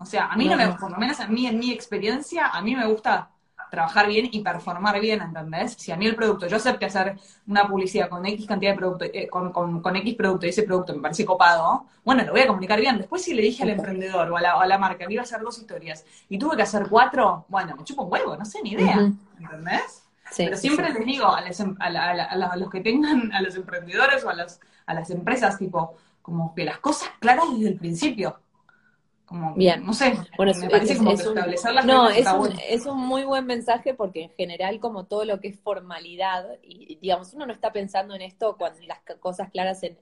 O 0.00 0.06
sea, 0.06 0.28
a 0.28 0.36
mí 0.36 0.46
no, 0.46 0.56
me, 0.56 0.66
por 0.68 0.90
lo 0.90 0.96
menos 0.96 1.20
a 1.20 1.26
mí, 1.26 1.46
en 1.46 1.58
mi 1.58 1.72
experiencia, 1.72 2.46
a 2.48 2.62
mí 2.62 2.74
me 2.74 2.86
gusta 2.86 3.31
trabajar 3.72 4.06
bien 4.06 4.28
y 4.30 4.42
performar 4.42 5.00
bien, 5.00 5.22
¿entendés? 5.22 5.72
Si 5.78 5.90
a 5.90 5.96
mí 5.96 6.04
el 6.06 6.14
producto, 6.14 6.46
yo 6.46 6.56
acepté 6.56 6.84
hacer 6.84 7.16
una 7.46 7.66
publicidad 7.66 8.10
con 8.10 8.26
X 8.26 8.46
cantidad 8.46 8.72
de 8.72 8.76
producto, 8.76 9.06
eh, 9.06 9.28
con, 9.28 9.50
con, 9.50 9.96
X 9.96 10.14
producto 10.14 10.44
y 10.44 10.50
ese 10.50 10.64
producto 10.64 10.94
me 10.94 11.00
parece 11.00 11.24
copado, 11.24 11.86
bueno, 12.04 12.22
lo 12.22 12.32
voy 12.32 12.42
a 12.42 12.48
comunicar 12.48 12.78
bien. 12.78 12.98
Después 12.98 13.22
si 13.22 13.32
le 13.32 13.40
dije 13.40 13.62
al 13.62 13.70
emprendedor 13.78 14.30
o 14.30 14.36
a 14.36 14.42
la, 14.42 14.52
a 14.60 14.66
la 14.66 14.76
marca 14.76 15.06
que 15.06 15.14
iba 15.14 15.22
a 15.22 15.24
hacer 15.24 15.40
dos 15.40 15.56
historias 15.56 16.04
y 16.28 16.38
tuve 16.38 16.54
que 16.54 16.64
hacer 16.64 16.86
cuatro, 16.90 17.46
bueno, 17.48 17.74
me 17.74 17.82
chupo 17.82 18.02
un 18.02 18.12
huevo, 18.12 18.36
no 18.36 18.44
sé, 18.44 18.58
ni 18.62 18.72
idea, 18.72 19.10
¿entendés? 19.40 20.02
Pero 20.36 20.54
siempre 20.58 20.92
les 20.92 21.06
digo 21.06 21.34
em, 21.38 21.76
a, 21.80 21.86
a, 21.86 22.56
los 22.58 22.68
que 22.68 22.80
tengan, 22.80 23.32
a 23.32 23.40
los 23.40 23.56
emprendedores 23.56 24.22
o 24.22 24.28
a, 24.28 24.34
las, 24.34 24.60
a 24.84 24.92
las 24.92 25.08
empresas, 25.08 25.58
tipo, 25.58 25.96
como 26.20 26.54
que 26.54 26.66
las 26.66 26.78
cosas 26.78 27.08
claras 27.20 27.46
desde 27.54 27.68
el 27.70 27.78
principio. 27.78 28.38
Bien. 29.56 29.84
No 29.84 29.94
sé, 29.94 30.14
bueno, 30.36 30.52
me 30.58 30.68
parece 30.68 30.96
como 30.96 31.12
establecer 31.12 31.72
las 31.72 31.86
No, 31.86 32.08
es 32.08 32.26
un, 32.26 32.52
es 32.68 32.86
un 32.86 32.98
muy 32.98 33.24
buen 33.24 33.46
mensaje 33.46 33.94
porque 33.94 34.24
en 34.24 34.30
general 34.30 34.80
como 34.80 35.04
todo 35.04 35.24
lo 35.24 35.40
que 35.40 35.48
es 35.48 35.58
formalidad, 35.58 36.46
y 36.62 36.96
digamos, 36.96 37.32
uno 37.34 37.46
no 37.46 37.52
está 37.52 37.72
pensando 37.72 38.14
en 38.14 38.22
esto 38.22 38.56
cuando 38.58 38.80
las 38.86 39.00
cosas 39.20 39.50
claras 39.50 39.82
en, 39.82 39.98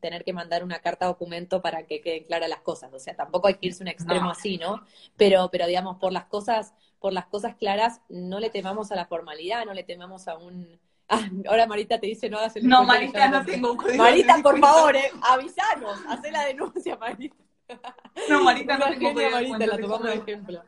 tener 0.00 0.24
que 0.24 0.32
mandar 0.32 0.62
una 0.62 0.78
carta 0.78 1.06
documento 1.06 1.60
para 1.60 1.84
que 1.86 2.00
queden 2.00 2.24
claras 2.24 2.48
las 2.48 2.60
cosas, 2.60 2.92
o 2.92 2.98
sea, 2.98 3.16
tampoco 3.16 3.48
hay 3.48 3.54
que 3.54 3.66
irse 3.66 3.82
a 3.82 3.84
un 3.84 3.88
extremo 3.88 4.30
así, 4.30 4.58
¿no? 4.58 4.82
Pero, 5.16 5.48
pero 5.50 5.66
digamos, 5.66 5.96
por 5.96 6.12
las 6.12 6.26
cosas, 6.26 6.74
por 7.00 7.12
las 7.12 7.26
cosas 7.26 7.56
claras, 7.56 8.00
no 8.08 8.38
le 8.38 8.50
temamos 8.50 8.92
a 8.92 8.96
la 8.96 9.06
formalidad, 9.06 9.64
no 9.64 9.74
le 9.74 9.84
temamos 9.84 10.28
a 10.28 10.36
un... 10.36 10.78
Ah, 11.10 11.26
ahora 11.48 11.66
Marita 11.66 11.98
te 11.98 12.06
dice 12.06 12.28
no 12.28 12.36
hagas 12.36 12.54
el 12.56 12.68
No, 12.68 12.84
Marita, 12.84 13.28
no 13.28 13.42
tengo 13.42 13.70
un 13.70 13.78
código 13.78 13.96
Marita, 13.96 14.36
por 14.42 14.58
favor, 14.60 14.94
eh, 14.94 15.10
avisanos, 15.22 15.98
haz 16.06 16.20
la 16.30 16.44
denuncia, 16.44 16.98
Marita. 16.98 17.47
No, 18.28 18.44
Marita, 18.44 18.78
no 18.78 18.90
tengo 18.90 19.30
Marita, 19.30 19.66
la 19.66 19.78
tomamos 19.78 20.04
de 20.04 20.14
ejemplo. 20.14 20.62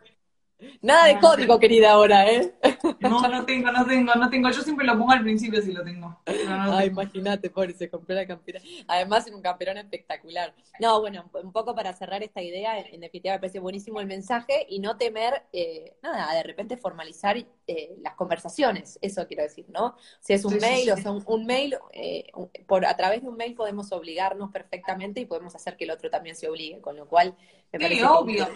Nada 0.83 1.07
de 1.07 1.19
código, 1.19 1.59
querida, 1.59 1.93
ahora, 1.93 2.31
¿eh? 2.31 2.55
No, 3.01 3.21
no 3.29 3.45
tengo, 3.45 3.71
no 3.71 3.87
tengo, 3.87 4.15
no 4.15 4.31
tengo. 4.31 4.51
Yo 4.51 4.63
siempre 4.63 4.87
lo 4.87 4.97
pongo 4.99 5.13
al 5.13 5.23
principio 5.23 5.61
si 5.63 5.73
lo 5.73 5.83
tengo. 5.83 6.21
Ay, 6.27 6.89
imagínate, 6.89 7.51
pobre, 7.51 7.73
se 7.75 7.89
compró 7.89 8.15
la 8.15 8.27
campera. 8.27 8.61
Además, 8.89 9.27
en 9.27 9.35
un 9.35 9.43
camperón 9.43 9.79
espectacular. 9.79 10.55
No, 10.79 11.01
bueno, 11.01 11.31
un 11.43 11.53
poco 11.53 11.75
para 11.75 11.93
cerrar 11.93 12.23
esta 12.23 12.43
idea, 12.43 12.79
en 12.79 13.01
definitiva 13.01 13.35
me 13.35 13.41
parece 13.41 13.59
buenísimo 13.59 14.01
el 14.01 14.07
mensaje 14.07 14.67
y 14.69 14.81
no 14.81 14.97
temer, 14.97 15.43
eh, 15.53 15.95
nada, 16.03 16.35
de 16.35 16.43
repente 16.43 16.77
formalizar 16.77 17.37
eh, 17.67 17.95
las 18.03 18.15
conversaciones, 18.15 18.99
eso 19.01 19.27
quiero 19.27 19.43
decir, 19.43 19.67
¿no? 19.69 19.97
Si 20.21 20.33
es 20.33 20.45
un 20.45 20.57
mail, 20.57 20.91
o 20.91 20.97
sea, 20.97 21.13
un, 21.13 21.47
mail, 21.47 21.77
eh, 21.93 22.31
por, 22.67 22.85
a 22.85 22.97
través 22.97 23.23
de 23.23 23.29
un 23.29 23.37
mail 23.37 23.55
podemos 23.55 23.93
obligarnos 23.93 24.51
perfectamente 24.51 25.21
y 25.21 25.27
podemos 25.27 25.55
hacer 25.55 25.77
que 25.77 25.85
el 25.85 25.91
otro 25.91 26.11
también 26.11 26.37
se 26.37 26.49
obligue, 26.49 26.81
con 26.81 26.97
lo 26.97 27.07
cual 27.07 27.37
me 27.73 27.79
parece 27.79 28.05
obvio. 28.05 28.49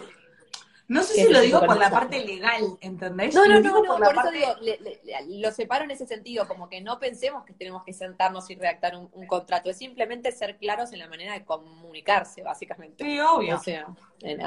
No 0.87 1.01
sé 1.01 1.15
si 1.15 1.33
lo 1.33 1.41
digo 1.41 1.59
por 1.65 1.77
la 1.77 1.89
parte 1.89 2.23
legal, 2.23 2.77
¿entendés? 2.79 3.33
No, 3.33 3.45
no, 3.47 3.59
no, 3.59 3.81
no, 3.81 3.97
por, 3.97 4.15
eso 4.17 4.31
digo, 4.31 5.39
lo 5.39 5.51
separo 5.51 5.83
en 5.83 5.91
ese 5.91 6.05
sentido, 6.05 6.47
como 6.47 6.69
que 6.69 6.79
no 6.79 6.99
pensemos 6.99 7.43
que 7.43 7.53
tenemos 7.53 7.83
que 7.83 7.93
sentarnos 7.93 8.49
y 8.51 8.55
redactar 8.55 8.95
un, 8.95 9.25
contrato, 9.25 9.71
es 9.71 9.77
simplemente 9.77 10.31
ser 10.31 10.57
claros 10.57 10.93
en 10.93 10.99
la 10.99 11.07
manera 11.07 11.33
de 11.33 11.43
comunicarse, 11.43 12.43
básicamente. 12.43 13.03
Sí, 13.03 13.19
obvio. 13.19 13.55
O 13.55 13.59
sea, 13.59 13.87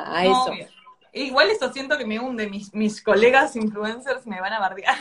a 0.06 0.24
eso. 0.24 0.52
Igual 1.12 1.50
eso 1.50 1.72
siento 1.72 1.98
que 1.98 2.06
me 2.06 2.20
hunde, 2.20 2.48
mis, 2.48 2.72
mis 2.72 3.02
colegas 3.02 3.56
influencers 3.56 4.26
me 4.26 4.40
van 4.40 4.52
a 4.52 4.60
bardear. 4.60 4.96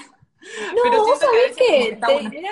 No, 0.76 0.82
Pero 0.84 1.04
vos 1.04 1.20
sabés 1.20 1.56
que, 1.56 2.00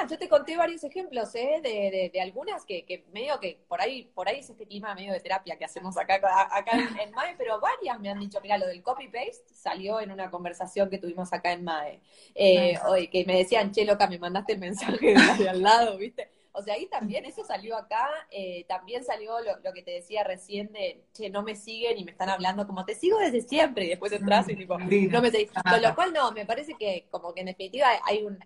yo 0.10 0.18
te 0.18 0.30
conté 0.30 0.58
varios 0.58 0.84
ejemplos, 0.84 1.34
¿eh? 1.36 1.60
De, 1.62 2.10
de, 2.12 2.22
algunas 2.22 2.66
que, 2.66 2.84
que, 2.86 3.06
medio 3.14 3.40
que 3.40 3.60
por 3.68 3.82
ahí, 3.82 4.10
por 4.14 4.28
ahí 4.28 4.40
es 4.40 4.50
este 4.50 4.66
clima 4.66 4.94
medio 4.96 5.14
de 5.14 5.20
terapia 5.20 5.56
que 5.56 5.66
hacemos 5.66 5.98
acá, 5.98 6.16
acá 6.52 6.72
en, 6.78 7.12
MAE, 7.12 7.36
pero 7.38 7.60
varias 7.60 8.00
me 8.00 8.10
han 8.10 8.20
dicho, 8.20 8.40
mira, 8.42 8.58
lo 8.58 8.68
del 8.68 8.82
copy-paste 8.82 9.54
salió 9.54 10.00
en 10.00 10.12
una 10.12 10.30
conversación 10.30 10.90
que 10.90 10.98
tuvimos 10.98 11.32
acá 11.32 11.52
en 11.52 11.64
MAE. 11.64 12.02
Eh, 12.34 12.78
hoy, 12.88 13.08
que 13.08 13.26
me 13.26 13.38
decían, 13.38 13.72
che, 13.72 13.86
loca, 13.86 14.08
me 14.08 14.20
mandaste 14.20 14.54
el 14.54 14.60
mensaje 14.60 15.16
de 15.38 15.50
al 15.50 15.62
lado, 15.62 15.98
¿viste? 15.98 16.30
O 16.56 16.64
sea, 16.64 16.76
ahí 16.76 16.88
también, 16.88 17.26
eso 17.26 17.44
salió 17.44 17.78
acá, 17.78 18.08
eh, 18.32 18.66
también 18.68 19.04
salió 19.04 19.34
lo, 19.42 19.74
que 19.74 19.84
te 19.84 19.92
decía 19.92 20.24
recién 20.24 20.72
de, 20.72 21.04
che, 21.14 21.30
no 21.30 21.44
me 21.44 21.56
siguen 21.56 21.98
y 21.98 22.06
me 22.06 22.12
están 22.12 22.30
hablando 22.30 22.66
como 22.66 22.86
te 22.86 22.96
sigo 22.96 23.20
desde 23.20 23.42
siempre 23.42 23.86
y 23.86 23.90
después 23.90 24.12
entras 24.12 24.48
y 24.50 24.56
tipo, 24.56 24.78
no 24.78 25.22
me 25.22 25.32
seguís. 25.32 25.52
Con 25.52 25.82
lo 25.82 25.96
cual 25.96 26.14
no, 26.14 26.32
me 26.32 26.46
parece 26.46 26.76
que 26.76 27.08
como 27.12 27.34
que 27.34 27.42
en 27.42 27.48
definitiva 27.48 27.88
hay 28.06 28.24
un, 28.24 28.40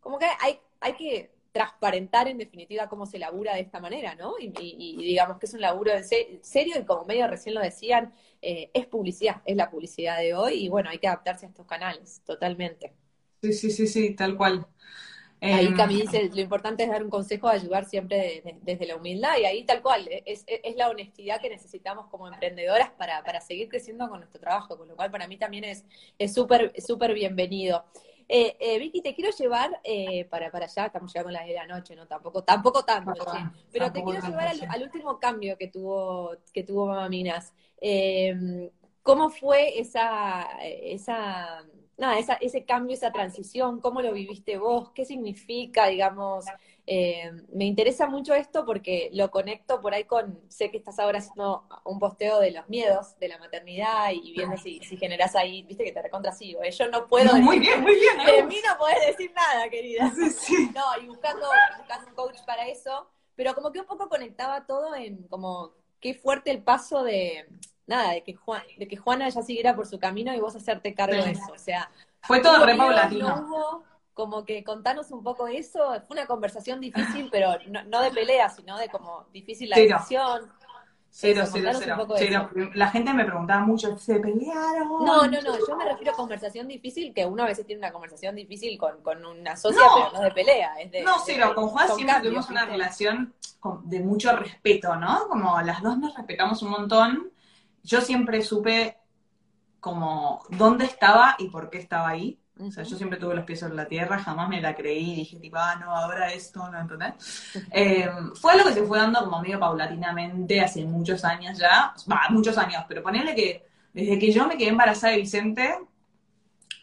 como 0.00 0.18
que 0.18 0.26
hay, 0.40 0.58
hay 0.80 0.92
que 0.94 1.30
transparentar 1.56 2.28
en 2.28 2.36
definitiva 2.36 2.86
cómo 2.86 3.06
se 3.06 3.18
labura 3.18 3.54
de 3.54 3.62
esta 3.62 3.80
manera, 3.80 4.14
¿no? 4.14 4.34
Y, 4.38 4.50
digamos 4.98 5.38
que 5.38 5.46
es 5.46 5.54
un 5.54 5.62
laburo 5.62 5.90
en 5.92 6.04
serio 6.04 6.74
y 6.78 6.84
como 6.84 7.06
medio 7.06 7.26
recién 7.28 7.54
lo 7.54 7.62
decían, 7.62 8.12
eh, 8.42 8.70
es 8.74 8.86
publicidad, 8.86 9.40
es 9.46 9.56
la 9.56 9.70
publicidad 9.70 10.18
de 10.18 10.34
hoy 10.34 10.64
y 10.64 10.68
bueno, 10.68 10.90
hay 10.90 10.98
que 10.98 11.08
adaptarse 11.08 11.46
a 11.46 11.48
estos 11.48 11.64
canales, 11.64 12.20
totalmente. 12.26 12.92
Sí, 13.42 13.54
sí, 13.54 13.70
sí, 13.70 13.86
sí, 13.86 14.14
tal 14.14 14.36
cual. 14.36 14.66
Ahí 15.40 15.66
em, 15.66 15.76
Cami 15.76 16.00
dice, 16.00 16.30
lo 16.34 16.40
importante 16.40 16.84
es 16.84 16.90
dar 16.90 17.04
un 17.04 17.10
consejo, 17.10 17.48
ayudar 17.48 17.84
siempre 17.84 18.42
desde 18.62 18.86
la 18.86 18.96
humildad 18.96 19.36
y 19.38 19.44
ahí 19.44 19.64
tal 19.64 19.82
cual, 19.82 20.08
es, 20.24 20.44
es, 20.46 20.76
la 20.76 20.88
honestidad 20.88 21.40
que 21.40 21.50
necesitamos 21.50 22.06
como 22.06 22.26
emprendedoras 22.26 22.90
para, 22.92 23.22
para 23.22 23.40
seguir 23.40 23.68
creciendo 23.68 24.08
con 24.08 24.20
nuestro 24.20 24.40
trabajo, 24.40 24.78
con 24.78 24.88
lo 24.88 24.96
cual 24.96 25.10
para 25.10 25.28
mí 25.28 25.36
también 25.36 25.64
es 25.64 25.84
súper 26.32 26.72
súper 26.80 27.12
bienvenido. 27.14 27.84
Eh, 28.28 28.56
eh, 28.58 28.78
Vicky, 28.78 29.02
te 29.02 29.14
quiero 29.14 29.30
llevar 29.30 29.80
eh, 29.84 30.24
para, 30.24 30.50
para 30.50 30.66
allá, 30.66 30.86
estamos 30.86 31.12
llegando 31.12 31.30
a 31.30 31.40
las 31.40 31.46
de 31.46 31.54
la 31.54 31.66
noche, 31.66 31.94
¿no? 31.94 32.06
Tampoco, 32.06 32.42
tampoco 32.42 32.84
tanto, 32.84 33.12
pero 33.70 33.92
te 33.92 34.02
quiero 34.02 34.20
llevar 34.26 34.48
al, 34.68 34.82
último 34.82 35.20
cambio 35.20 35.56
que 35.56 35.68
tuvo, 35.68 36.32
que 36.52 36.64
tuvo 36.64 36.86
Mamá 36.86 37.08
Minas. 37.08 37.54
Eh, 37.80 38.70
¿cómo 39.02 39.30
fue 39.30 39.78
esa, 39.78 40.48
esa, 40.60 41.64
nada, 41.96 42.18
esa, 42.18 42.34
ese 42.34 42.64
cambio, 42.64 42.94
esa 42.94 43.12
transición? 43.12 43.80
¿Cómo 43.80 44.02
lo 44.02 44.12
viviste 44.12 44.58
vos? 44.58 44.90
¿Qué 44.90 45.04
significa, 45.04 45.86
digamos? 45.86 46.44
Eh, 46.88 47.32
me 47.52 47.64
interesa 47.64 48.06
mucho 48.06 48.32
esto 48.34 48.64
porque 48.64 49.10
lo 49.12 49.30
conecto 49.32 49.80
por 49.80 49.92
ahí 49.92 50.04
con, 50.04 50.40
sé 50.48 50.70
que 50.70 50.76
estás 50.76 51.00
ahora 51.00 51.18
haciendo 51.18 51.64
un 51.84 51.98
posteo 51.98 52.38
de 52.38 52.52
los 52.52 52.68
miedos 52.68 53.18
de 53.18 53.26
la 53.26 53.38
maternidad 53.38 54.12
y 54.12 54.32
viendo 54.32 54.56
si, 54.56 54.78
si 54.80 54.96
generás 54.96 55.34
ahí, 55.34 55.64
viste 55.64 55.82
que 55.82 55.90
te 55.90 56.00
recontra 56.00 56.32
¿eh? 56.40 56.70
yo 56.70 56.88
no 56.88 57.08
puedo 57.08 57.24
decir, 57.24 57.42
muy 57.42 57.58
bien, 57.58 57.80
muy 57.82 57.94
bien, 57.96 58.18
de 58.24 58.44
mí 58.44 58.56
no 58.64 58.78
podés 58.78 59.04
decir 59.04 59.32
nada, 59.34 59.68
querida. 59.68 60.12
No, 60.74 61.02
y 61.02 61.06
buscando, 61.06 61.46
buscando 61.76 62.08
un 62.08 62.14
coach 62.14 62.38
para 62.46 62.68
eso, 62.68 63.10
pero 63.34 63.52
como 63.54 63.72
que 63.72 63.80
un 63.80 63.86
poco 63.86 64.08
conectaba 64.08 64.64
todo 64.64 64.94
en 64.94 65.26
como 65.26 65.72
qué 65.98 66.14
fuerte 66.14 66.52
el 66.52 66.62
paso 66.62 67.02
de, 67.02 67.48
nada, 67.86 68.12
de 68.12 68.22
que, 68.22 68.34
Juan, 68.34 68.62
de 68.78 68.88
que 68.88 68.96
Juana 68.96 69.28
ya 69.28 69.42
siguiera 69.42 69.76
por 69.76 69.86
su 69.86 69.98
camino 69.98 70.34
y 70.34 70.40
vos 70.40 70.56
hacerte 70.56 70.94
cargo 70.94 71.22
de 71.22 71.32
eso, 71.32 71.52
o 71.52 71.58
sea... 71.58 71.90
Fue 72.20 72.40
todo 72.40 72.64
re 72.66 72.76
paulatino 72.76 73.84
como 74.16 74.46
que 74.46 74.64
contanos 74.64 75.10
un 75.10 75.22
poco 75.22 75.46
eso. 75.46 75.92
Fue 76.08 76.16
una 76.16 76.26
conversación 76.26 76.80
difícil, 76.80 77.28
pero 77.30 77.58
no, 77.86 78.00
de 78.00 78.10
pelea, 78.10 78.48
sino 78.48 78.78
de 78.78 78.88
como 78.88 79.26
difícil 79.32 79.68
la 79.68 79.76
decisión. 79.76 80.50
Cero, 81.08 81.44
cero, 81.50 81.70
cero. 82.16 82.50
La 82.74 82.88
gente 82.88 83.12
me 83.14 83.24
preguntaba 83.24 83.60
mucho, 83.60 83.96
¿se 83.96 84.18
pelearon? 84.18 85.04
No, 85.04 85.26
no, 85.26 85.40
no, 85.40 85.58
yo 85.66 85.76
me 85.76 85.84
refiero 85.84 86.12
a 86.12 86.14
conversación 86.14 86.68
difícil, 86.68 87.14
que 87.14 87.24
uno 87.24 87.42
a 87.42 87.46
veces 87.46 87.64
tiene 87.64 87.78
una 87.78 87.92
conversación 87.92 88.34
difícil 88.34 88.76
con, 88.78 89.02
con 89.02 89.24
una 89.24 89.56
socia, 89.56 89.80
pero 89.94 90.12
no 90.12 90.20
de 90.22 90.30
pelea. 90.32 90.74
Es 90.78 90.90
de, 90.90 91.02
no, 91.02 91.12
cero, 91.24 91.52
con 91.54 91.68
Juan 91.68 91.88
siempre 91.94 92.20
tuvimos 92.22 92.50
una 92.50 92.66
relación 92.66 93.34
de 93.84 94.00
mucho 94.00 94.34
respeto, 94.36 94.96
¿no? 94.96 95.28
Como 95.28 95.60
las 95.62 95.82
dos 95.82 95.98
nos 95.98 96.14
respetamos 96.14 96.62
un 96.62 96.70
montón. 96.70 97.32
Yo 97.86 98.00
siempre 98.00 98.42
supe 98.42 98.98
como 99.78 100.42
dónde 100.50 100.84
estaba 100.84 101.36
y 101.38 101.48
por 101.48 101.70
qué 101.70 101.78
estaba 101.78 102.08
ahí. 102.08 102.38
O 102.58 102.70
sea, 102.70 102.82
yo 102.84 102.96
siempre 102.96 103.18
tuve 103.18 103.34
los 103.34 103.44
pies 103.44 103.60
sobre 103.60 103.74
la 103.74 103.86
tierra, 103.86 104.18
jamás 104.18 104.48
me 104.48 104.60
la 104.60 104.74
creí, 104.74 105.14
dije 105.14 105.38
tipo, 105.38 105.58
ah, 105.58 105.76
no, 105.76 105.94
ahora 105.94 106.32
esto, 106.32 106.68
¿no? 106.70 106.80
¿Entendés? 106.80 107.12
Eh, 107.70 108.08
fue 108.34 108.52
algo 108.52 108.64
que 108.64 108.72
se 108.72 108.82
fue 108.82 108.98
dando 108.98 109.22
como 109.24 109.42
medio 109.42 109.60
paulatinamente 109.60 110.60
hace 110.60 110.84
muchos 110.84 111.22
años 111.24 111.58
ya, 111.58 111.94
va, 112.10 112.22
muchos 112.30 112.56
años, 112.56 112.82
pero 112.88 113.02
ponerle 113.02 113.34
que 113.34 113.66
desde 113.92 114.18
que 114.18 114.32
yo 114.32 114.46
me 114.46 114.56
quedé 114.56 114.70
embarazada 114.70 115.12
de 115.12 115.20
Vicente, 115.20 115.78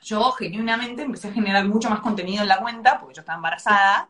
yo 0.03 0.31
genuinamente 0.31 1.01
empecé 1.01 1.29
a 1.29 1.33
generar 1.33 1.65
mucho 1.65 1.89
más 1.89 2.01
contenido 2.01 2.43
en 2.43 2.47
la 2.47 2.59
cuenta, 2.59 2.99
porque 2.99 3.15
yo 3.15 3.21
estaba 3.21 3.37
embarazada. 3.37 4.09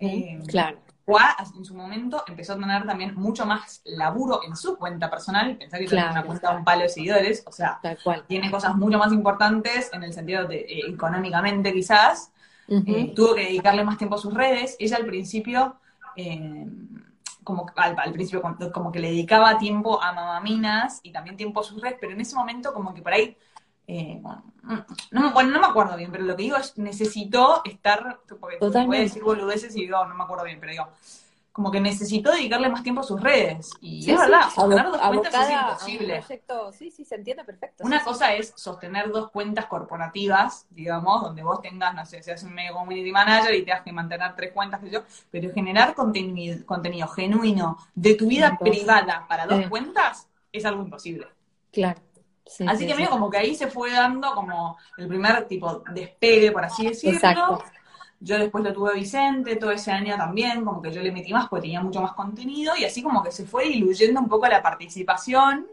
Eh, 0.00 0.40
claro. 0.48 0.78
Juá 1.06 1.36
en 1.54 1.64
su 1.64 1.74
momento 1.74 2.24
empezó 2.26 2.54
a 2.54 2.58
tener 2.58 2.86
también 2.86 3.14
mucho 3.14 3.44
más 3.44 3.82
laburo 3.84 4.40
en 4.46 4.56
su 4.56 4.76
cuenta 4.78 5.10
personal. 5.10 5.56
Pensar 5.56 5.80
que 5.80 5.86
tiene 5.86 6.10
una 6.10 6.22
cuenta 6.22 6.50
de 6.50 6.56
un 6.58 6.64
palo 6.64 6.82
de 6.82 6.88
seguidores, 6.88 7.42
o 7.46 7.52
sea, 7.52 7.78
tiene 8.26 8.50
cosas 8.50 8.74
mucho 8.76 8.98
más 8.98 9.12
importantes 9.12 9.90
en 9.92 10.02
el 10.02 10.14
sentido 10.14 10.46
de 10.46 10.60
eh, 10.60 10.80
económicamente 10.88 11.72
quizás. 11.72 12.30
Eh, 12.68 13.12
tuvo 13.14 13.34
que 13.34 13.42
dedicarle 13.42 13.84
más 13.84 13.98
tiempo 13.98 14.14
a 14.16 14.18
sus 14.18 14.32
redes. 14.32 14.76
Ella 14.78 14.96
al 14.96 15.04
principio, 15.04 15.76
eh, 16.16 16.66
como 17.42 17.66
al, 17.76 17.94
al, 17.98 18.12
principio 18.12 18.42
como 18.72 18.90
que 18.90 19.00
le 19.00 19.08
dedicaba 19.08 19.58
tiempo 19.58 20.02
a 20.02 20.12
mamaminas 20.12 21.00
y 21.02 21.12
también 21.12 21.36
tiempo 21.36 21.60
a 21.60 21.64
sus 21.64 21.82
redes, 21.82 21.98
pero 22.00 22.14
en 22.14 22.22
ese 22.22 22.34
momento 22.34 22.72
como 22.72 22.94
que 22.94 23.02
por 23.02 23.12
ahí 23.12 23.36
eh, 23.86 24.22
no, 25.10 25.32
bueno, 25.32 25.50
no 25.50 25.60
me 25.60 25.66
acuerdo 25.66 25.96
bien, 25.96 26.10
pero 26.10 26.24
lo 26.24 26.36
que 26.36 26.44
digo 26.44 26.56
es, 26.56 26.76
necesito 26.78 27.62
estar, 27.64 28.20
porque 28.40 28.56
voy 28.58 28.96
a 28.96 29.00
decir 29.00 29.22
boludeces 29.22 29.76
y 29.76 29.80
digo, 29.80 30.04
no 30.06 30.14
me 30.14 30.24
acuerdo 30.24 30.44
bien, 30.44 30.58
pero 30.58 30.72
digo, 30.72 30.88
como 31.52 31.70
que 31.70 31.80
necesito 31.80 32.32
dedicarle 32.32 32.68
más 32.68 32.82
tiempo 32.82 33.02
a 33.02 33.04
sus 33.04 33.20
redes. 33.20 33.70
Y 33.80 34.10
es 34.10 34.18
verdad, 34.18 34.50
sostener 34.52 34.86
dos 34.86 34.98
cuentas 34.98 35.48
es 35.48 35.54
imposible. 35.54 36.24
sí, 36.72 36.90
sí, 36.90 37.04
se 37.04 37.14
entiende 37.14 37.44
perfecto. 37.44 37.84
Una 37.84 38.02
cosa 38.02 38.34
es 38.34 38.54
sostener 38.56 39.12
dos 39.12 39.30
cuentas 39.30 39.66
corporativas, 39.66 40.66
digamos, 40.70 41.22
donde 41.22 41.44
vos 41.44 41.60
tengas, 41.60 41.94
no 41.94 42.04
sé, 42.06 42.22
seas 42.24 42.42
un 42.42 42.54
medio 42.54 42.72
community 42.72 43.12
manager 43.12 43.54
y 43.54 43.64
tengas 43.64 43.82
que 43.82 43.92
mantener 43.92 44.34
tres 44.34 44.52
cuentas, 44.52 44.80
que 44.80 44.90
yo, 44.90 45.02
pero 45.30 45.52
generar 45.52 45.94
contenido, 45.94 46.66
contenido 46.66 47.06
genuino 47.06 47.78
de 47.94 48.14
tu 48.14 48.26
vida 48.26 48.58
privada 48.58 49.26
para 49.28 49.46
dos 49.46 49.68
cuentas 49.68 50.26
es 50.50 50.64
algo 50.64 50.82
imposible. 50.82 51.28
Claro. 51.70 52.00
Así 52.66 52.86
que 52.86 52.94
medio 52.94 53.10
como 53.10 53.30
que 53.30 53.38
ahí 53.38 53.54
se 53.54 53.68
fue 53.68 53.92
dando 53.92 54.34
como 54.34 54.76
el 54.96 55.08
primer 55.08 55.46
tipo 55.46 55.82
despegue, 55.92 56.52
por 56.52 56.64
así 56.64 56.86
decirlo. 56.86 57.16
Exacto. 57.16 57.64
Yo 58.20 58.38
después 58.38 58.64
lo 58.64 58.72
tuve 58.72 58.94
Vicente, 58.94 59.56
todo 59.56 59.70
ese 59.70 59.90
año 59.90 60.16
también, 60.16 60.64
como 60.64 60.80
que 60.80 60.90
yo 60.90 61.02
le 61.02 61.12
metí 61.12 61.32
más 61.32 61.48
porque 61.48 61.62
tenía 61.62 61.82
mucho 61.82 62.00
más 62.00 62.12
contenido 62.12 62.74
y 62.76 62.84
así 62.84 63.02
como 63.02 63.22
que 63.22 63.30
se 63.30 63.44
fue 63.44 63.64
diluyendo 63.64 64.18
un 64.20 64.28
poco 64.28 64.46
la 64.46 64.62
participación 64.62 65.66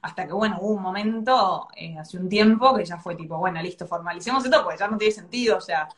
hasta 0.00 0.26
que, 0.26 0.32
bueno, 0.32 0.58
hubo 0.60 0.74
un 0.74 0.82
momento, 0.82 1.68
eh, 1.76 1.96
hace 1.96 2.18
un 2.18 2.28
tiempo, 2.28 2.74
que 2.74 2.84
ya 2.84 2.98
fue 2.98 3.14
tipo, 3.14 3.38
bueno, 3.38 3.62
listo, 3.62 3.86
formalicemos 3.86 4.44
esto 4.44 4.64
porque 4.64 4.78
ya 4.78 4.88
no 4.88 4.98
tiene 4.98 5.14
sentido, 5.14 5.58
o 5.58 5.60
sea, 5.60 5.88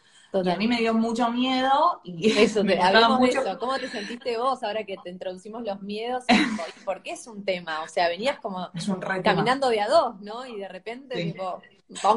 y 0.43 0.51
a 0.51 0.57
mí 0.57 0.67
me 0.67 0.79
dio 0.79 0.95
mucho 0.95 1.31
miedo 1.31 2.01
y 2.03 2.33
eso, 2.39 2.63
te, 2.65 2.81
hablamos 2.81 3.21
mucho. 3.21 3.43
de 3.43 3.51
eso. 3.51 3.59
¿Cómo 3.59 3.77
te 3.79 3.89
sentiste 3.89 4.37
vos 4.37 4.63
ahora 4.63 4.85
que 4.85 4.97
te 5.03 5.11
introducimos 5.11 5.63
los 5.63 5.81
miedos? 5.83 6.25
¿Y 6.29 6.85
por 6.85 7.03
qué 7.03 7.13
es 7.13 7.27
un 7.27 7.45
tema? 7.45 7.83
O 7.83 7.89
sea, 7.89 8.09
venías 8.09 8.39
como 8.41 8.71
caminando 9.23 9.69
de 9.69 9.81
a 9.81 9.89
dos, 9.89 10.21
¿no? 10.21 10.47
Y 10.47 10.59
de 10.59 10.69
repente, 10.69 11.23
tipo, 11.23 11.61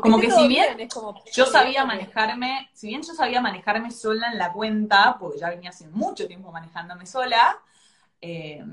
como 0.02 0.20
que 0.20 0.32
si 0.32 0.48
bien, 0.48 0.80
es 0.80 0.94
como, 0.94 1.22
yo 1.34 1.46
sabía 1.46 1.86
manejarme, 1.86 2.70
si 2.74 2.88
bien 2.88 3.02
yo 3.04 3.14
sabía 3.14 3.42
manejarme 3.42 3.92
sola 3.92 4.32
en 4.32 4.38
la 4.38 4.52
cuenta, 4.52 5.18
porque 5.20 5.40
ya 5.40 5.50
venía 5.50 5.70
hace 5.70 5.88
mucho 5.90 6.28
tiempo 6.28 6.52
manejándome 6.52 7.06
sola, 7.06 7.60
eh, 8.22 8.64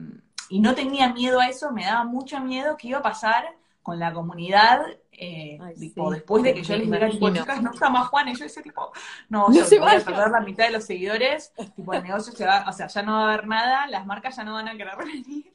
y 0.49 0.61
no 0.61 0.75
tenía 0.75 1.13
miedo 1.13 1.41
a 1.41 1.49
eso, 1.49 1.71
me 1.73 1.85
daba 1.85 2.05
mucho 2.05 2.41
miedo 2.41 2.77
que 2.77 2.89
iba 2.89 2.99
a 2.99 3.03
pasar 3.03 3.45
con 3.83 3.99
la 3.99 4.13
comunidad, 4.13 4.81
eh, 5.19 5.59
tipo, 5.79 6.11
después 6.11 6.43
de 6.43 6.55
que 6.55 6.63
yo 6.63 6.77
les 6.77 6.87
dijera, 6.87 7.11
tipo, 7.11 7.31
chicas, 7.31 7.63
no 7.63 7.73
está 7.73 7.91
más 7.91 8.09
Juan, 8.09 8.29
y 8.29 8.35
yo 8.35 8.45
decía, 8.45 8.63
tipo, 8.63 8.93
no, 9.29 9.53
yo 9.53 9.65
voy 9.81 9.93
a 9.93 10.01
perder 10.01 10.31
la 10.31 10.41
mitad 10.41 10.67
de 10.67 10.73
los 10.73 10.85
seguidores, 10.85 11.53
tipo, 11.77 11.93
el 11.93 12.03
negocio 12.03 12.33
se 12.33 12.47
va, 12.47 12.65
o 12.69 12.73
sea, 12.73 12.87
ya 12.87 13.03
no 13.03 13.13
va 13.13 13.21
a 13.21 13.33
haber 13.33 13.47
nada, 13.47 13.87
las 13.87 14.07
marcas 14.07 14.37
ya 14.37 14.45
no 14.45 14.55
van 14.55 14.69
a 14.69 14.77
querer 14.77 14.97
venir. 14.99 15.53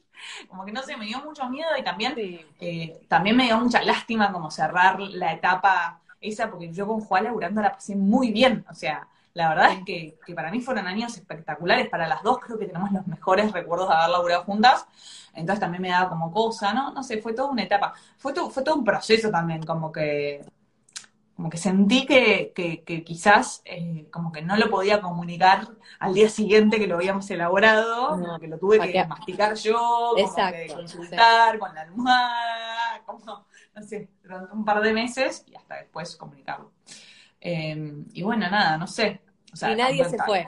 Como 0.48 0.66
que 0.66 0.72
no 0.72 0.82
sé, 0.82 0.96
me 0.98 1.06
dio 1.06 1.18
mucho 1.24 1.48
miedo 1.48 1.70
y 1.78 1.82
también, 1.82 2.14
eh, 2.16 3.00
también 3.08 3.36
me 3.36 3.44
dio 3.44 3.58
mucha 3.58 3.82
lástima 3.82 4.30
como 4.32 4.50
cerrar 4.50 5.00
la 5.00 5.32
etapa 5.32 6.00
esa, 6.20 6.50
porque 6.50 6.72
yo 6.72 6.86
con 6.86 7.00
Juan 7.00 7.24
laburando 7.24 7.62
la 7.62 7.72
pasé 7.72 7.96
muy 7.96 8.30
bien, 8.30 8.64
o 8.70 8.74
sea, 8.74 9.08
la 9.34 9.48
verdad 9.48 9.72
es 9.72 9.84
que, 9.84 10.18
que, 10.26 10.34
para 10.34 10.50
mí 10.50 10.60
fueron 10.60 10.86
años 10.86 11.16
espectaculares, 11.16 11.88
para 11.88 12.08
las 12.08 12.22
dos 12.22 12.38
creo 12.38 12.58
que 12.58 12.66
tenemos 12.66 12.90
los 12.92 13.06
mejores 13.06 13.52
recuerdos 13.52 13.88
de 13.88 13.94
haber 13.94 14.10
laburado 14.10 14.44
juntas, 14.44 14.86
entonces 15.34 15.60
también 15.60 15.82
me 15.82 15.90
daba 15.90 16.08
como 16.08 16.32
cosa, 16.32 16.72
¿no? 16.72 16.92
No 16.92 17.02
sé, 17.02 17.22
fue 17.22 17.32
toda 17.32 17.50
una 17.50 17.62
etapa, 17.62 17.94
fue, 18.18 18.34
fue 18.34 18.62
todo 18.62 18.74
un 18.74 18.84
proceso 18.84 19.30
también, 19.30 19.62
como 19.62 19.92
que 19.92 20.42
como 21.40 21.48
que 21.48 21.56
sentí 21.56 22.04
que, 22.04 22.52
que, 22.54 23.02
quizás 23.02 23.62
eh, 23.64 24.06
como 24.10 24.30
que 24.30 24.42
no 24.42 24.58
lo 24.58 24.68
podía 24.68 25.00
comunicar 25.00 25.68
al 25.98 26.12
día 26.12 26.28
siguiente 26.28 26.78
que 26.78 26.86
lo 26.86 26.96
habíamos 26.96 27.30
elaborado, 27.30 28.38
que 28.38 28.46
lo 28.46 28.58
tuve 28.58 28.78
que 28.92 29.02
masticar 29.06 29.54
yo, 29.54 30.12
como 30.14 30.50
que 30.52 30.66
consultar 30.74 31.58
con 31.58 31.74
la 31.74 31.80
almohada, 31.80 33.02
como, 33.06 33.46
no 33.74 33.82
sé, 33.82 34.10
durante 34.22 34.52
un 34.52 34.66
par 34.66 34.82
de 34.82 34.92
meses 34.92 35.42
y 35.46 35.56
hasta 35.56 35.76
después 35.76 36.14
comunicarlo. 36.14 36.72
Em, 37.40 38.06
y 38.12 38.22
bueno, 38.22 38.48
nada, 38.50 38.76
no 38.76 38.86
sé. 38.86 39.20
y 39.62 39.74
nadie 39.74 40.04
se 40.04 40.18
fue. 40.18 40.46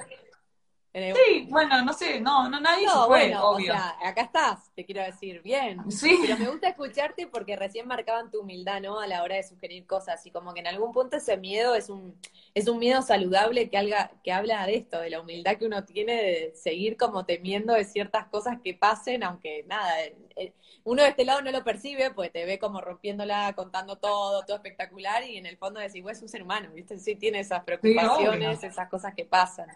Sí, 0.95 1.47
bueno, 1.49 1.83
no 1.83 1.93
sé, 1.95 2.21
no, 2.21 2.51
no 2.51 2.61
nadie 2.61 2.87
se 2.87 2.95
fue, 3.07 3.35
obvio. 3.35 3.73
O 3.73 3.77
sea, 3.77 3.97
acá 4.05 4.23
estás, 4.23 4.71
te 4.75 4.85
quiero 4.85 5.03
decir, 5.03 5.41
bien. 5.41 5.91
Sí. 5.91 6.19
Pero 6.21 6.37
me 6.37 6.49
gusta 6.49 6.69
escucharte 6.69 7.27
porque 7.27 7.57
recién 7.57 7.89
marcaban 7.89 8.31
tu 8.31 8.41
humildad, 8.41 8.83
¿no? 8.83 9.01
A 9.01 9.07
la 9.07 9.23
hora 9.23 9.37
de 9.37 9.43
sugerir 9.43 9.87
cosas. 9.87 10.25
Y 10.27 10.31
como 10.31 10.53
que 10.53 10.61
en 10.61 10.67
algún 10.67 10.93
punto 10.93 11.17
ese 11.17 11.39
miedo 11.39 11.75
es 11.75 11.89
un, 11.89 12.15
es 12.55 12.69
un 12.69 12.79
miedo 12.79 13.01
saludable 13.01 13.71
que, 13.71 13.79
habla, 13.79 14.13
que 14.23 14.33
habla 14.33 14.67
de 14.67 14.77
esto, 14.77 15.01
de 15.01 15.09
la 15.09 15.23
humildad 15.23 15.57
que 15.57 15.65
uno 15.65 15.83
tiene 15.85 16.15
de 16.15 16.53
seguir 16.55 16.99
como 16.99 17.25
temiendo 17.25 17.73
de 17.73 17.85
ciertas 17.85 18.27
cosas 18.29 18.59
que 18.63 18.75
pasen, 18.75 19.23
aunque 19.25 19.65
nada, 19.67 19.95
eh, 20.37 20.53
uno 20.85 21.03
de 21.03 21.09
este 21.09 21.25
lado 21.25 21.41
no 21.41 21.51
lo 21.53 21.65
percibe, 21.65 22.11
pues 22.11 22.33
te 22.33 22.45
ve 22.45 22.59
como 22.59 22.83
rompiéndola, 22.83 23.55
contando 23.55 23.97
todo, 23.97 24.45
todo 24.45 24.57
espectacular, 24.57 25.25
y 25.25 25.39
en 25.39 25.47
el 25.47 25.57
fondo 25.57 25.81
decís, 25.81 26.03
bueno, 26.03 26.17
es 26.17 26.23
un 26.23 26.29
ser 26.29 26.43
humano, 26.43 26.71
¿viste? 26.75 26.99
Sí 26.99 27.17
tiene 27.17 27.41
esas 27.41 27.65
preocupaciones, 27.65 28.63
esas 28.63 28.89
cosas 28.91 29.15
que 29.15 29.25
pasan. 29.25 29.69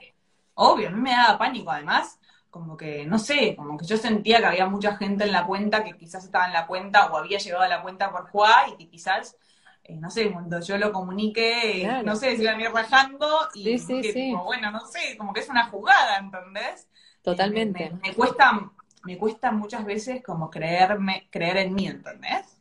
Obvio, 0.59 0.89
a 0.89 0.91
mí 0.91 1.01
me 1.01 1.11
daba 1.11 1.39
pánico 1.39 1.71
además, 1.71 2.19
como 2.49 2.79
que, 2.79 3.05
no 3.05 3.19
sé, 3.19 3.55
como 3.55 3.77
que 3.77 3.85
yo 3.85 3.99
sentía 3.99 4.39
que 4.39 4.47
había 4.47 4.67
mucha 4.67 4.97
gente 4.97 5.25
en 5.25 5.33
la 5.33 5.47
cuenta 5.47 5.85
que 5.85 5.93
quizás 5.99 6.25
estaba 6.25 6.47
en 6.47 6.55
la 6.55 6.67
cuenta 6.67 7.07
o 7.13 7.19
había 7.19 7.39
llegado 7.39 7.63
a 7.63 7.69
la 7.69 7.83
cuenta 7.83 8.11
por 8.11 8.31
jugar 8.31 8.71
y 8.71 8.77
que 8.77 8.89
quizás, 8.89 9.37
eh, 9.85 9.97
no 9.97 10.09
sé, 10.11 10.33
cuando 10.33 10.59
yo 10.61 10.79
lo 10.79 10.93
comuniqué, 10.93 12.03
no 12.05 12.17
sé, 12.17 12.37
se 12.37 12.43
iban 12.43 12.59
a 12.59 12.63
ir 12.63 12.71
rajando 12.71 13.29
y 13.55 13.79
sí, 13.79 14.35
bueno, 14.35 14.71
no 14.71 14.87
sé, 14.87 15.19
como 15.19 15.35
que 15.35 15.41
es 15.41 15.49
una 15.51 15.67
jugada, 15.67 16.17
¿entendés? 16.17 16.89
Totalmente. 17.21 17.93
me, 18.03 18.15
cuesta, 18.15 18.73
me 19.05 19.19
cuesta 19.19 19.53
muchas 19.53 19.85
veces 19.85 20.23
como 20.25 20.51
creerme, 20.51 21.29
creer 21.31 21.59
en 21.59 21.75
mí, 21.75 21.87
¿entendés? 21.87 22.57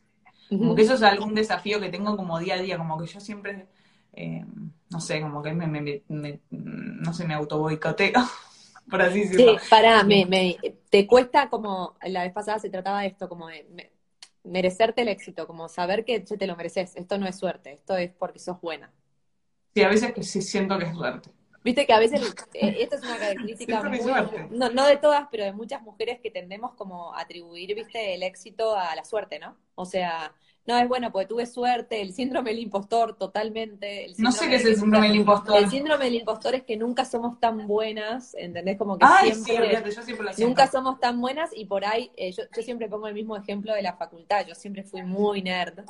Como 0.50 0.74
que 0.74 0.82
eso 0.82 0.94
es 0.94 1.02
algún 1.02 1.34
desafío 1.34 1.80
que 1.80 1.88
tengo 1.88 2.14
como 2.14 2.38
día 2.38 2.54
a 2.56 2.58
día, 2.58 2.76
como 2.76 2.98
que 2.98 3.06
yo 3.06 3.20
siempre 3.20 3.66
eh, 4.12 4.44
no 4.90 5.00
sé, 5.00 5.20
como 5.20 5.42
que 5.42 5.52
me, 5.52 5.66
me, 5.66 6.02
no 6.50 7.12
sé, 7.12 7.26
me 7.26 7.36
por 8.90 9.02
así 9.02 9.20
decirlo. 9.20 9.58
Sí, 9.58 9.66
pará, 9.68 10.02
me, 10.04 10.26
me, 10.26 10.56
te 10.90 11.06
cuesta 11.06 11.48
como, 11.48 11.96
la 12.02 12.22
vez 12.22 12.32
pasada 12.32 12.58
se 12.58 12.70
trataba 12.70 13.00
de 13.00 13.08
esto, 13.08 13.28
como 13.28 13.48
de, 13.48 13.90
merecerte 14.44 15.02
el 15.02 15.08
éxito, 15.08 15.46
como 15.46 15.68
saber 15.68 16.04
que 16.04 16.20
te 16.20 16.46
lo 16.46 16.56
mereces, 16.56 16.94
esto 16.96 17.18
no 17.18 17.26
es 17.26 17.36
suerte, 17.36 17.72
esto 17.72 17.96
es 17.96 18.12
porque 18.12 18.38
sos 18.38 18.60
buena. 18.60 18.92
Sí, 19.74 19.82
a 19.82 19.88
veces 19.88 20.12
que 20.12 20.22
sí 20.22 20.40
siento 20.40 20.78
que 20.78 20.86
es 20.86 20.94
suerte. 20.94 21.30
Viste 21.62 21.84
que 21.84 21.92
a 21.92 21.98
veces, 21.98 22.22
eh, 22.54 22.76
esto 22.80 22.94
es 22.94 23.02
una 23.02 23.18
característica 23.18 23.82
no, 24.50 24.70
no, 24.70 24.86
de 24.86 24.96
todas, 24.98 25.26
pero 25.32 25.44
de 25.44 25.52
muchas 25.52 25.82
mujeres 25.82 26.20
que 26.20 26.30
tendemos 26.30 26.74
como 26.74 27.12
a 27.12 27.22
atribuir, 27.22 27.74
viste, 27.74 28.14
el 28.14 28.22
éxito 28.22 28.76
a 28.76 28.94
la 28.94 29.04
suerte, 29.04 29.40
¿no? 29.40 29.56
O 29.74 29.84
sea, 29.84 30.32
no, 30.66 30.78
es 30.78 30.88
bueno, 30.88 31.12
porque 31.12 31.26
tuve 31.26 31.46
suerte, 31.46 32.00
el 32.00 32.12
síndrome 32.12 32.50
del 32.50 32.60
impostor 32.60 33.16
totalmente. 33.16 34.12
no 34.18 34.32
sé 34.32 34.48
qué 34.48 34.56
es 34.56 34.64
el 34.64 34.76
síndrome 34.76 35.08
del 35.08 35.16
impostor. 35.16 35.56
El 35.56 35.70
síndrome 35.70 36.04
del 36.06 36.14
impostor 36.14 36.54
es 36.54 36.64
que 36.64 36.76
nunca 36.76 37.04
somos 37.04 37.38
tan 37.38 37.66
buenas, 37.66 38.34
¿entendés? 38.34 38.76
Como 38.76 38.98
que 38.98 39.06
siempre, 39.34 39.82
yo 39.94 40.02
siempre 40.02 40.26
lo 40.26 40.46
nunca 40.46 40.70
somos 40.70 40.98
tan 41.00 41.20
buenas 41.20 41.50
y 41.54 41.66
por 41.66 41.84
ahí, 41.84 42.10
eh, 42.16 42.32
yo, 42.32 42.44
yo 42.54 42.62
siempre 42.62 42.88
pongo 42.88 43.06
el 43.08 43.14
mismo 43.14 43.36
ejemplo 43.36 43.74
de 43.74 43.82
la 43.82 43.94
facultad, 43.94 44.46
yo 44.46 44.54
siempre 44.54 44.82
fui 44.82 45.02
muy 45.02 45.42
nerd 45.42 45.84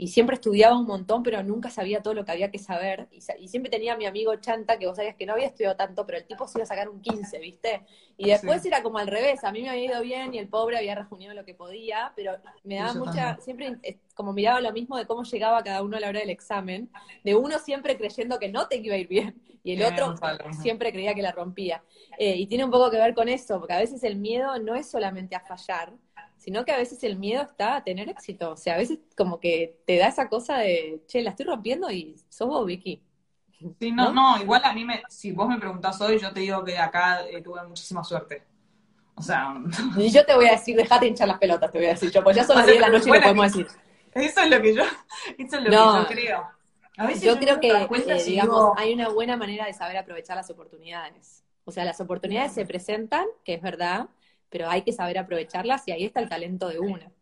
y 0.00 0.06
siempre 0.06 0.36
estudiaba 0.36 0.78
un 0.78 0.86
montón, 0.86 1.24
pero 1.24 1.42
nunca 1.42 1.70
sabía 1.70 2.00
todo 2.00 2.14
lo 2.14 2.24
que 2.24 2.30
había 2.30 2.52
que 2.52 2.60
saber. 2.60 3.08
Y, 3.10 3.48
siempre 3.48 3.68
tenía 3.68 3.94
a 3.94 3.96
mi 3.96 4.06
amigo 4.06 4.32
Chanta, 4.36 4.78
que 4.78 4.86
vos 4.86 4.94
sabías 4.94 5.16
que 5.16 5.26
no 5.26 5.32
había 5.32 5.46
estudiado 5.46 5.74
tanto, 5.74 6.06
pero 6.06 6.18
el 6.18 6.24
tipo 6.24 6.46
se 6.46 6.58
iba 6.58 6.62
a 6.62 6.66
sacar 6.66 6.88
un 6.88 7.00
15, 7.02 7.36
¿viste? 7.40 7.82
Y 8.16 8.30
después 8.30 8.64
era 8.64 8.80
como 8.84 8.98
al 8.98 9.08
revés, 9.08 9.42
a 9.42 9.50
mí 9.50 9.60
me 9.60 9.70
había 9.70 9.84
ido 9.86 10.00
bien 10.00 10.32
y 10.32 10.38
el 10.38 10.46
pobre 10.48 10.78
había 10.78 10.94
reunido 10.94 11.34
lo 11.34 11.44
que 11.44 11.54
podía, 11.54 12.12
pero 12.14 12.36
me 12.62 12.76
daba 12.76 12.94
mucha, 12.94 13.38
siempre 13.40 13.76
como 14.14 14.32
miraba 14.32 14.60
lo 14.60 14.72
mismo 14.72 14.96
de 14.96 15.04
cómo 15.04 15.24
llegaba 15.24 15.64
cada 15.64 15.82
uno 15.82 15.96
a 15.96 16.00
la 16.00 16.08
hora 16.08 16.20
del 16.20 16.30
examen, 16.30 16.90
de 17.24 17.34
uno 17.34 17.58
siempre 17.58 17.96
creyendo 17.96 18.38
que 18.38 18.48
no 18.48 18.68
te 18.68 18.76
iba 18.76 18.94
a 18.94 18.98
ir 18.98 19.08
bien 19.08 19.42
y 19.64 19.72
el 19.72 19.82
otro 19.82 20.14
siempre 20.62 20.92
creía 20.92 21.12
que 21.12 21.22
la 21.22 21.32
rompía. 21.32 21.82
Eh, 22.18 22.36
y 22.36 22.46
tiene 22.46 22.64
un 22.64 22.70
poco 22.70 22.88
que 22.90 22.98
ver 22.98 23.14
con 23.14 23.28
eso, 23.28 23.58
porque 23.58 23.74
a 23.74 23.78
veces 23.78 24.04
el 24.04 24.14
miedo 24.14 24.60
no 24.60 24.76
es 24.76 24.88
solamente 24.88 25.34
a 25.34 25.40
fallar, 25.40 25.92
sino 26.38 26.64
que 26.64 26.72
a 26.72 26.78
veces 26.78 27.02
el 27.04 27.16
miedo 27.16 27.42
está 27.42 27.76
a 27.76 27.84
tener 27.84 28.08
éxito. 28.08 28.52
O 28.52 28.56
sea, 28.56 28.74
a 28.74 28.78
veces 28.78 29.00
como 29.16 29.40
que 29.40 29.80
te 29.86 29.98
da 29.98 30.08
esa 30.08 30.28
cosa 30.28 30.58
de, 30.58 31.02
che, 31.06 31.22
la 31.22 31.30
estoy 31.30 31.46
rompiendo 31.46 31.90
y 31.90 32.16
sos 32.28 32.48
vos, 32.48 32.64
Vicky. 32.64 33.02
Sí, 33.80 33.90
no, 33.90 34.12
no, 34.12 34.40
igual 34.40 34.62
a 34.64 34.72
mí, 34.72 34.84
me, 34.84 35.02
si 35.08 35.32
vos 35.32 35.48
me 35.48 35.58
preguntás 35.58 36.00
hoy, 36.00 36.18
yo 36.18 36.32
te 36.32 36.40
digo 36.40 36.64
que 36.64 36.78
acá 36.78 37.26
eh, 37.26 37.42
tuve 37.42 37.62
muchísima 37.66 38.04
suerte. 38.04 38.44
O 39.16 39.22
sea... 39.22 39.54
Y 39.96 40.10
yo 40.10 40.24
te 40.24 40.34
voy 40.34 40.46
a 40.46 40.52
decir, 40.52 40.76
dejate 40.76 41.08
hinchar 41.08 41.26
las 41.26 41.38
pelotas, 41.38 41.72
te 41.72 41.78
voy 41.78 41.88
a 41.88 41.90
decir 41.90 42.10
yo, 42.10 42.22
pues 42.22 42.36
ya 42.36 42.44
son 42.44 42.56
las 42.56 42.66
10 42.68 42.76
de 42.76 42.80
la 42.80 42.88
noche 42.88 43.10
y 43.10 43.12
lo 43.12 43.20
podemos 43.20 43.52
decir. 43.52 43.66
Eso 44.14 44.40
es 44.40 44.50
lo 44.50 44.62
que 44.62 44.74
yo, 44.74 44.82
eso 45.36 45.56
es 45.58 45.64
lo 45.64 45.70
que 45.70 45.76
yo 45.76 46.06
creo. 46.06 46.58
A 46.96 47.06
veces 47.06 47.22
yo, 47.22 47.38
creo 47.38 47.60
que, 47.60 47.70
eh, 47.70 48.24
digamos, 48.24 48.72
hay 48.76 48.92
una 48.92 49.08
buena 49.08 49.36
manera 49.36 49.66
de 49.66 49.72
saber 49.72 49.96
aprovechar 49.96 50.36
las 50.36 50.50
oportunidades. 50.50 51.44
O 51.64 51.70
sea, 51.70 51.84
las 51.84 52.00
oportunidades 52.00 52.52
se 52.52 52.66
presentan, 52.66 53.24
que 53.44 53.54
es 53.54 53.62
verdad, 53.62 54.08
pero 54.50 54.68
hay 54.68 54.82
que 54.82 54.92
saber 54.92 55.18
aprovecharlas 55.18 55.86
y 55.88 55.92
ahí 55.92 56.04
está 56.04 56.20
el 56.20 56.28
talento 56.28 56.68
de 56.68 56.78
uno. 56.78 57.12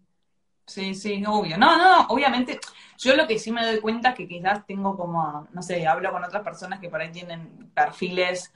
Sí, 0.66 0.94
sí, 0.96 1.22
obvio. 1.24 1.56
No, 1.56 1.76
no, 1.76 2.08
obviamente, 2.08 2.58
yo 2.98 3.14
lo 3.14 3.28
que 3.28 3.38
sí 3.38 3.52
me 3.52 3.64
doy 3.64 3.78
cuenta 3.80 4.08
es 4.08 4.14
que 4.16 4.26
quizás 4.26 4.66
tengo 4.66 4.96
como, 4.96 5.46
no 5.52 5.62
sé, 5.62 5.86
hablo 5.86 6.10
con 6.10 6.24
otras 6.24 6.42
personas 6.42 6.80
que 6.80 6.88
por 6.88 7.00
ahí 7.00 7.12
tienen 7.12 7.70
perfiles, 7.72 8.52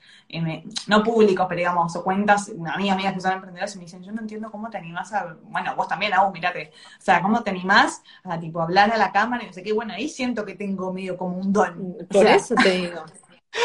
no 0.89 1.05
públicos, 1.05 1.47
pero 1.49 1.59
digamos, 1.59 1.95
o 1.95 2.03
cuentas, 2.03 2.51
amigas, 2.75 2.95
amigas 2.95 3.15
que 3.15 3.21
son 3.21 3.33
emprendedoras 3.35 3.77
y 3.77 3.79
me 3.79 3.85
dicen, 3.85 4.03
yo 4.03 4.11
no 4.11 4.23
entiendo 4.23 4.51
cómo 4.51 4.69
te 4.71 4.79
animás 4.79 5.13
a, 5.13 5.37
bueno, 5.43 5.77
vos 5.77 5.87
también, 5.87 6.13
aún, 6.13 6.33
mirate, 6.33 6.73
o 6.99 7.01
sea, 7.03 7.23
cómo 7.23 7.45
te 7.45 7.51
animás 7.51 8.03
a, 8.25 8.41
tipo, 8.41 8.61
hablar 8.61 8.91
a 8.93 8.97
la 8.97 9.13
cámara 9.13 9.45
y 9.45 9.47
no 9.47 9.53
sé 9.53 9.63
qué, 9.63 9.73
bueno, 9.73 9.95
ahí 9.95 10.09
siento 10.09 10.45
que 10.45 10.57
tengo 10.57 10.93
medio 10.93 11.17
como 11.17 11.39
un 11.39 11.53
don. 11.53 11.97
Por 12.11 12.27
eso 12.27 12.57
te 12.57 12.71
digo. 12.71 13.05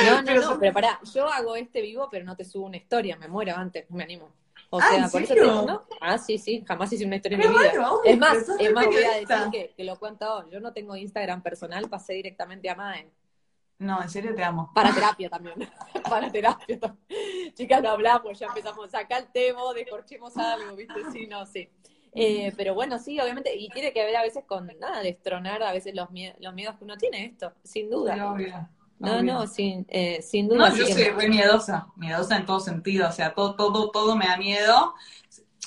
No, 0.04 0.20
no, 0.24 0.42
no, 0.42 0.60
pero 0.60 0.74
pará, 0.74 1.00
yo 1.14 1.30
hago 1.30 1.56
este 1.56 1.80
vivo, 1.80 2.10
pero 2.10 2.26
no 2.26 2.36
te 2.36 2.44
subo 2.44 2.66
una 2.66 2.78
historia, 2.78 3.18
me 3.18 3.28
muero 3.28 3.56
antes, 3.56 3.90
me 3.92 4.04
animo. 4.04 4.30
O 4.70 4.80
ah, 4.80 4.90
sea, 4.90 5.08
por 5.08 5.22
eso 5.22 5.34
te 5.34 5.42
¿no? 5.42 5.84
Ah, 6.02 6.18
sí, 6.18 6.38
sí, 6.38 6.64
jamás 6.68 6.92
hice 6.92 7.06
una 7.06 7.16
historia 7.16 7.38
en 7.38 7.50
mi 7.50 7.58
vida. 7.58 7.72
es 8.04 8.18
más, 8.18 8.38
es 8.60 8.74
más, 8.74 8.86
voy 8.86 9.04
a 9.04 9.16
decir 9.18 9.38
que, 9.52 9.74
que 9.76 9.84
lo 9.84 9.98
cuento 9.98 10.50
Yo 10.50 10.60
no 10.60 10.74
tengo 10.74 10.96
Instagram 10.96 11.42
personal, 11.42 11.90
pasé 11.90 12.14
directamente 12.14 12.70
a 12.70 12.76
Mae. 12.76 13.10
No, 13.78 14.02
en 14.02 14.10
serio 14.10 14.34
te 14.34 14.44
amo. 14.44 14.72
Para 14.74 14.94
terapia 14.94 15.30
también. 15.30 15.56
Para 16.10 16.32
terapia 16.32 16.80
Chicas, 17.54 17.82
lo 17.82 17.90
hablamos, 17.90 18.40
ya 18.40 18.48
empezamos. 18.48 18.90
Sacar 18.90 19.24
el 19.24 19.32
tema, 19.32 19.62
descorchemos 19.74 20.36
algo, 20.38 20.76
¿viste? 20.76 21.02
Sí, 21.12 21.28
no, 21.28 21.46
sí. 21.46 21.70
Eh, 22.14 22.54
pero 22.56 22.74
bueno, 22.74 22.98
sí, 22.98 23.20
obviamente, 23.20 23.54
y 23.54 23.68
tiene 23.70 23.92
que 23.92 24.06
ver 24.06 24.16
a 24.16 24.22
veces 24.22 24.46
con 24.46 24.72
nada, 24.80 25.02
destronar 25.02 25.62
a 25.62 25.74
veces 25.74 25.94
los, 25.94 26.08
los 26.40 26.54
miedos 26.54 26.76
que 26.78 26.84
uno 26.86 26.96
tiene, 26.96 27.26
esto, 27.26 27.52
sin 27.64 27.90
duda. 27.90 28.16
No, 29.00 29.22
no, 29.22 29.48
sin, 29.48 29.86
eh, 29.90 30.22
sin 30.22 30.48
duda. 30.48 30.70
No, 30.70 30.76
yo 30.76 30.86
soy 30.88 31.12
muy 31.12 31.30
miedosa, 31.30 31.88
miedosa 31.96 32.38
en 32.38 32.46
todo 32.46 32.60
sentido, 32.60 33.10
o 33.10 33.12
sea, 33.12 33.34
todo, 33.34 33.56
todo, 33.56 33.92
todo 33.92 34.16
me 34.16 34.28
da 34.28 34.38
miedo. 34.38 34.94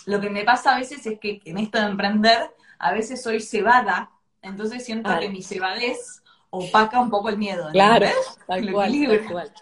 Lo 0.06 0.20
que 0.20 0.30
me 0.30 0.44
pasa 0.44 0.74
a 0.74 0.78
veces 0.78 1.04
es 1.06 1.18
que 1.20 1.40
en 1.44 1.58
esto 1.58 1.78
de 1.78 1.86
emprender, 1.86 2.50
a 2.78 2.92
veces 2.92 3.22
soy 3.22 3.40
cebada, 3.40 4.10
entonces 4.40 4.84
siento 4.84 5.18
que 5.18 5.28
mi 5.28 5.42
cebadez 5.42 6.22
opaca 6.50 7.00
un 7.00 7.10
poco 7.10 7.28
el 7.28 7.38
miedo. 7.38 7.70
Claro, 7.70 8.06
tal 8.46 8.72
cual, 8.72 8.92
tal 9.04 9.24
cual, 9.26 9.52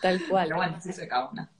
tal 0.00 0.26
cual. 0.28 0.44
Pero 0.44 0.56
bueno, 0.56 0.80
sí 0.80 0.92
se 0.92 1.04
acaba 1.04 1.30
una. 1.30 1.50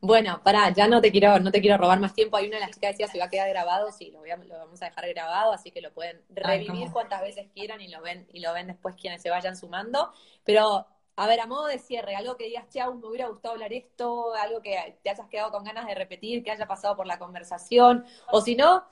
Bueno, 0.00 0.40
pará, 0.44 0.70
ya 0.70 0.86
no 0.86 1.00
te 1.00 1.10
quiero, 1.10 1.38
no 1.40 1.50
te 1.50 1.60
quiero 1.60 1.78
robar 1.78 1.98
más 1.98 2.14
tiempo. 2.14 2.36
Hay 2.36 2.46
una 2.46 2.56
de 2.56 2.60
las 2.60 2.70
chicas 2.70 2.90
que 2.90 3.04
decía 3.04 3.08
se 3.08 3.18
va 3.18 3.24
a 3.24 3.30
quedar 3.30 3.48
grabado, 3.48 3.90
sí, 3.90 4.12
lo, 4.12 4.24
lo 4.24 4.58
vamos 4.58 4.80
a 4.82 4.86
dejar 4.86 5.08
grabado, 5.08 5.52
así 5.52 5.70
que 5.70 5.80
lo 5.80 5.92
pueden 5.92 6.22
revivir 6.28 6.90
cuantas 6.92 7.22
veces 7.22 7.48
quieran 7.54 7.80
y 7.80 7.88
lo 7.88 8.00
ven, 8.02 8.28
y 8.32 8.40
lo 8.40 8.52
ven 8.52 8.68
después 8.68 8.94
quienes 8.94 9.22
se 9.22 9.30
vayan 9.30 9.56
sumando. 9.56 10.12
Pero, 10.46 10.86
a 11.16 11.26
ver, 11.26 11.40
a 11.40 11.46
modo 11.46 11.66
de 11.66 11.78
cierre, 11.78 12.16
algo 12.16 12.36
que 12.38 12.44
digas, 12.46 12.68
chau, 12.70 12.94
me 12.94 13.08
hubiera 13.08 13.28
gustado 13.28 13.54
hablar 13.54 13.72
esto, 13.74 14.34
algo 14.34 14.62
que 14.62 14.98
te 15.02 15.10
hayas 15.10 15.28
quedado 15.28 15.50
con 15.52 15.64
ganas 15.64 15.86
de 15.86 15.94
repetir, 15.94 16.42
que 16.44 16.52
haya 16.52 16.66
pasado 16.66 16.96
por 16.96 17.06
la 17.06 17.18
conversación, 17.18 18.06
o 18.32 18.40
si 18.40 18.56
no, 18.56 18.84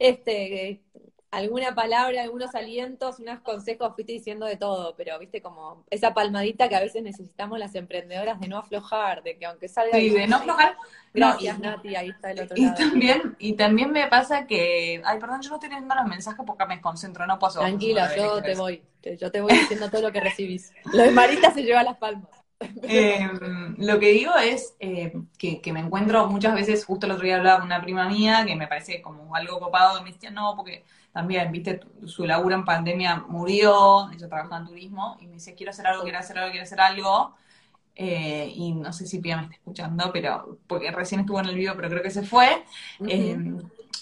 este, 0.00 0.82
alguna 1.32 1.74
palabra, 1.74 2.22
algunos 2.22 2.54
alientos, 2.54 3.18
unos 3.18 3.40
consejos, 3.40 3.94
fuiste 3.94 4.12
diciendo 4.12 4.44
de 4.44 4.56
todo, 4.56 4.94
pero 4.96 5.18
viste 5.18 5.40
como 5.40 5.82
esa 5.88 6.12
palmadita 6.12 6.68
que 6.68 6.76
a 6.76 6.80
veces 6.80 7.02
necesitamos 7.02 7.58
las 7.58 7.74
emprendedoras 7.74 8.38
de 8.38 8.48
no 8.48 8.58
aflojar, 8.58 9.22
de 9.22 9.38
que 9.38 9.46
aunque 9.46 9.66
salga... 9.66 9.98
Sí, 9.98 10.10
de 10.10 10.26
no 10.26 10.36
aflojar. 10.36 10.76
Gracias, 11.14 11.58
Nati, 11.58 11.96
ahí 11.96 12.10
está 12.10 12.32
el 12.32 12.40
otro 12.40 12.56
y 12.56 12.66
lado. 12.66 12.76
También, 12.76 13.36
y 13.38 13.54
también 13.54 13.90
me 13.90 14.06
pasa 14.08 14.46
que, 14.46 15.00
ay, 15.04 15.18
perdón, 15.18 15.40
yo 15.40 15.48
no 15.48 15.56
estoy 15.56 15.70
viendo 15.70 15.94
los 15.94 16.04
mensajes 16.04 16.44
porque 16.46 16.66
me 16.66 16.80
concentro, 16.82 17.26
no 17.26 17.38
puedo... 17.38 17.60
Tranquila, 17.60 18.14
yo 18.14 18.42
te 18.42 18.54
voy, 18.54 18.82
yo 19.18 19.30
te 19.32 19.40
voy 19.40 19.52
diciendo 19.54 19.90
todo 19.90 20.02
lo 20.02 20.12
que 20.12 20.20
recibís. 20.20 20.70
Lo 20.92 21.02
de 21.02 21.12
Marita 21.12 21.50
se 21.50 21.62
lleva 21.62 21.82
las 21.82 21.96
palmas. 21.96 22.28
Eh, 22.84 23.28
lo 23.78 23.98
que 23.98 24.10
digo 24.10 24.34
es 24.36 24.74
eh, 24.80 25.12
que, 25.38 25.72
me 25.72 25.80
encuentro 25.80 26.26
muchas 26.26 26.54
veces, 26.54 26.84
justo 26.84 27.06
el 27.06 27.12
otro 27.12 27.24
día 27.24 27.36
hablaba 27.36 27.58
con 27.58 27.66
una 27.66 27.80
prima 27.80 28.08
mía 28.08 28.44
que 28.46 28.56
me 28.56 28.66
parece 28.66 29.00
como 29.00 29.34
algo 29.34 29.60
copado, 29.60 30.02
me 30.02 30.12
decía, 30.12 30.30
no, 30.30 30.54
porque 30.56 30.84
también, 31.12 31.50
viste, 31.52 31.80
su 32.06 32.26
laburo 32.26 32.54
en 32.54 32.64
pandemia 32.64 33.24
murió, 33.28 34.10
ella 34.10 34.28
trabajaba 34.28 34.58
en 34.58 34.66
turismo, 34.66 35.16
y 35.20 35.26
me 35.26 35.34
dice, 35.34 35.54
quiero 35.54 35.70
hacer 35.70 35.86
algo, 35.86 36.02
quiero 36.02 36.18
hacer 36.18 36.38
algo, 36.38 36.50
quiero 36.50 36.64
hacer 36.64 36.80
algo. 36.80 37.34
Eh, 37.94 38.50
y 38.54 38.72
no 38.72 38.92
sé 38.92 39.06
si 39.06 39.18
Pia 39.20 39.36
me 39.36 39.42
está 39.42 39.56
escuchando, 39.56 40.10
pero 40.12 40.58
porque 40.66 40.90
recién 40.90 41.20
estuvo 41.20 41.40
en 41.40 41.46
el 41.46 41.54
video, 41.54 41.76
pero 41.76 41.90
creo 41.90 42.02
que 42.02 42.10
se 42.10 42.22
fue. 42.22 42.64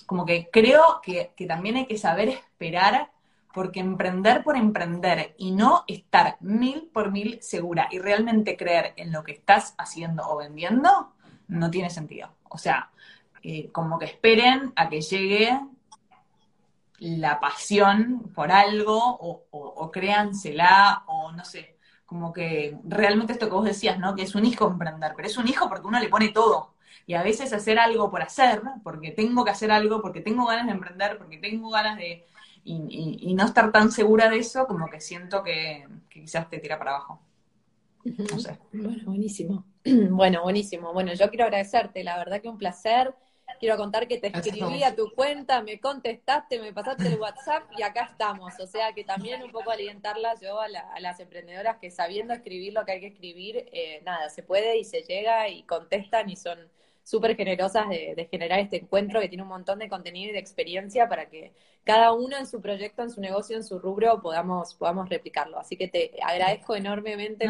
como 0.07 0.25
que 0.25 0.49
creo 0.53 1.01
que, 1.03 1.33
que 1.37 1.47
también 1.47 1.77
hay 1.77 1.87
que 1.87 1.99
saber 1.99 2.29
esperar 2.29 3.11
porque 3.53 3.81
emprender 3.81 4.43
por 4.43 4.57
emprender 4.57 5.35
y 5.39 5.51
no 5.51 5.85
estar 5.87 6.37
mil 6.41 6.89
por 6.93 7.11
mil 7.11 7.39
segura 7.43 7.89
y 7.91 7.99
realmente 7.99 8.57
creer 8.57 8.93
en 8.97 9.13
lo 9.13 9.25
que 9.25 9.33
estás 9.33 9.75
haciendo 9.79 10.29
o 10.29 10.37
vendiendo, 10.37 11.13
no 11.49 11.71
tiene 11.71 11.91
sentido. 11.91 12.31
O 12.49 12.59
sea, 12.59 12.91
eh, 13.43 13.71
como 13.73 13.99
que 13.99 14.07
esperen 14.07 14.73
a 14.77 14.89
que 14.89 15.01
llegue 15.01 15.59
la 16.99 17.41
pasión 17.41 18.31
por 18.35 18.53
algo 18.53 18.99
o, 18.99 19.47
o, 19.51 19.91
créansela 19.91 21.05
o 21.07 21.33
no 21.33 21.45
sé, 21.45 21.79
como 22.05 22.33
que 22.33 22.77
realmente 22.85 23.33
esto 23.33 23.47
que 23.47 23.55
vos 23.55 23.65
decías, 23.65 23.99
¿no? 23.99 24.15
Que 24.15 24.23
es 24.23 24.35
un 24.35 24.45
hijo 24.45 24.69
emprender, 24.69 25.15
pero 25.17 25.27
es 25.27 25.39
un 25.39 25.49
hijo 25.49 25.69
porque 25.69 25.87
uno 25.87 25.99
le 25.99 26.09
pone 26.09 26.29
todo. 26.29 26.75
Y 27.07 27.15
a 27.15 27.23
veces 27.23 27.53
hacer 27.53 27.79
algo 27.79 28.11
por 28.11 28.23
hacer, 28.23 28.63
porque 28.85 29.11
tengo 29.13 29.45
que 29.45 29.51
hacer 29.51 29.73
algo, 29.73 30.03
porque 30.03 30.21
tengo 30.21 30.47
ganas 30.47 30.67
de 30.67 30.73
emprender, 30.73 31.19
porque 31.19 31.39
tengo 31.39 31.71
ganas 31.71 31.97
de, 31.97 32.27
y, 32.65 33.35
no 33.35 33.45
estar 33.45 33.73
tan 33.73 33.91
segura 33.91 34.29
de 34.29 34.39
eso, 34.39 34.67
como 34.67 34.89
que 34.89 35.01
siento 35.01 35.43
que, 35.43 35.87
quizás 36.09 36.49
te 36.49 36.59
tira 36.59 36.79
para 36.79 36.97
abajo. 36.97 37.23
No 38.05 38.39
sé. 38.39 38.59
Bueno, 38.73 39.05
buenísimo. 39.05 39.65
Bueno, 40.11 40.43
buenísimo. 40.43 40.93
Bueno, 40.93 41.15
yo 41.15 41.31
quiero 41.31 41.45
agradecerte, 41.45 42.05
la 42.05 42.19
verdad 42.19 42.43
que 42.43 42.49
un 42.49 42.59
placer. 42.59 43.15
Quiero 43.59 43.77
contar 43.77 44.07
que 44.07 44.19
te 44.19 44.29
escribí 44.29 44.85
a 44.85 44.95
tu 44.95 45.11
cuenta, 45.13 45.63
me 45.63 45.81
contestaste, 45.81 46.61
me 46.61 46.73
pasaste 46.73 47.09
el 47.09 47.19
WhatsApp 47.19 47.65
y 47.77 47.83
acá 47.83 48.05
estamos. 48.05 48.53
O 48.61 48.67
sea 48.67 48.93
que 48.93 49.05
también 49.05 49.43
un 49.43 49.51
poco 49.51 49.71
alientarlas 49.71 50.41
yo 50.41 50.61
a, 50.61 50.69
las 50.69 51.19
emprendedoras 51.19 51.79
que 51.79 51.91
sabiendo 51.91 52.33
escribir 52.33 52.73
lo 52.73 52.85
que 52.85 52.93
hay 52.93 53.01
que 53.01 53.09
escribir, 53.09 53.69
eh, 53.73 54.03
nada, 54.05 54.31
se 54.31 54.43
puede 54.43 54.79
y 54.79 54.85
se 54.85 55.03
llega 55.03 55.49
y 55.49 55.65
contestan 55.65 56.31
y 56.31 56.37
son 56.37 56.59
súper 57.11 57.37
generosas 57.37 57.89
de, 57.89 58.15
de, 58.15 58.25
generar 58.27 58.61
este 58.61 58.77
encuentro 58.77 59.21
que 59.21 59.29
tiene 59.29 59.43
un 59.43 59.49
montón 59.49 59.81
de 59.81 59.89
contenido 59.89 60.31
y 60.31 60.33
de 60.33 60.39
experiencia 60.39 61.09
para 61.09 61.29
que 61.29 61.53
cada 61.85 62.13
uno 62.13 62.37
en 62.37 62.47
su 62.47 62.61
proyecto, 62.61 63.03
en 63.03 63.11
su 63.11 63.21
negocio, 63.21 63.57
en 63.57 63.65
su 63.65 63.79
rubro 63.79 64.21
podamos, 64.21 64.75
podamos 64.75 65.09
replicarlo. 65.09 65.59
Así 65.59 65.77
que 65.77 65.89
te 65.89 66.13
agradezco 66.23 66.77
enormemente 66.77 67.47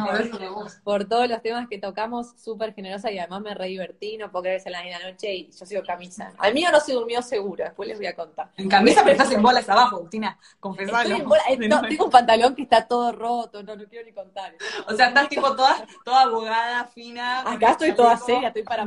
por, 0.85 1.05
todos 1.05 1.29
los 1.29 1.43
temas 1.43 1.69
que 1.69 1.79
tocamos, 1.79 2.33
súper 2.41 2.73
generosa 2.75 3.11
y 3.11 3.19
además 3.19 3.43
me 3.43 3.55
re 3.55 3.67
divertí, 3.67 4.17
no 4.17 4.31
puedo 4.31 4.45
creer 4.45 4.63
en 4.65 4.73
la 4.73 5.11
noche 5.11 5.35
y 5.35 5.51
yo 5.51 5.67
sigo 5.67 5.83
camisa. 5.83 6.33
Al 6.39 6.55
mío 6.55 6.69
no 6.71 6.81
se 6.81 6.93
durmió 6.93 7.23
seguro, 7.23 7.65
después 7.65 7.89
les 7.89 7.99
voy 7.99 8.07
a 8.07 8.15
contar. 8.15 8.51
En 8.57 8.69
camisa 8.69 9.01
pero 9.03 9.13
estás 9.13 9.33
en 9.33 9.43
bolas 9.43 9.69
abajo, 9.69 9.97
Agustina, 9.97 10.39
confesalo. 10.61 11.17
Eh, 11.49 11.59
tengo 11.89 12.05
un 12.05 12.11
pantalón 12.11 12.55
que 12.55 12.63
está 12.63 12.87
todo 12.87 13.13
roto, 13.13 13.63
no, 13.63 13.75
no 13.77 13.85
quiero 13.87 14.07
ni 14.07 14.13
contar. 14.13 14.55
O 14.87 14.95
sea, 14.95 15.09
estás 15.09 15.29
tipo 15.29 15.55
toda, 15.57 15.87
toda 16.05 16.23
abogada, 16.23 16.85
fina. 16.87 17.41
Acá 17.41 17.73
estoy 17.73 17.93
toda 17.93 18.17
seria, 18.17 18.49
estoy 18.49 18.63
para 18.63 18.85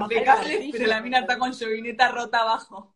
Pero 0.72 0.88
la 0.88 1.02
mina 1.02 1.20
está 1.20 1.38
con 1.38 1.52
llovineta 1.52 2.10
rota 2.10 2.40
abajo. 2.40 2.94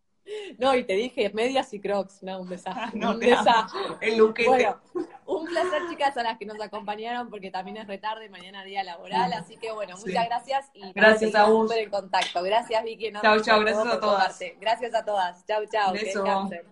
No, 0.58 0.76
y 0.76 0.84
te 0.84 0.94
dije 0.94 1.32
medias 1.34 1.74
y 1.74 1.80
crocs, 1.80 2.22
no, 2.22 2.42
un 2.42 2.50
desastre. 2.50 3.00
no, 3.00 3.12
un 3.12 3.20
desastre. 3.20 3.80
El 4.02 4.18
luquete. 4.18 4.50
Bueno, 4.50 4.82
un 5.26 5.46
placer, 5.46 5.84
chicas, 5.90 6.18
a 6.18 6.24
las 6.24 6.38
que 6.38 6.46
nos 6.46 6.60
acompañaron, 6.62 7.30
porque 7.30 7.52
también 7.52 7.78
es 7.78 7.88
retarde, 7.88 8.30
mañana 8.30 8.64
día 8.64 8.84
laboral, 8.84 9.32
así 9.34 9.58
que 9.58 9.72
bueno, 9.72 9.96
muchas 9.98 10.26
gracias 10.26 10.70
y 10.74 10.92
gracias 10.94 11.36
a 11.36 11.46
vos. 11.46 11.72
en 11.72 11.90
contacto. 11.90 12.44
Gracias, 12.44 12.84
Vicky. 12.84 13.12
Chao, 13.22 13.42
chao, 13.42 13.60
gracias 13.62 13.88
a 13.88 14.00
todas. 14.00 14.40
Gracias 14.60 14.94
a 14.94 15.06
todas. 15.06 15.46
Chao, 15.46 15.64
chao. 15.72 15.94
Que 15.94 16.68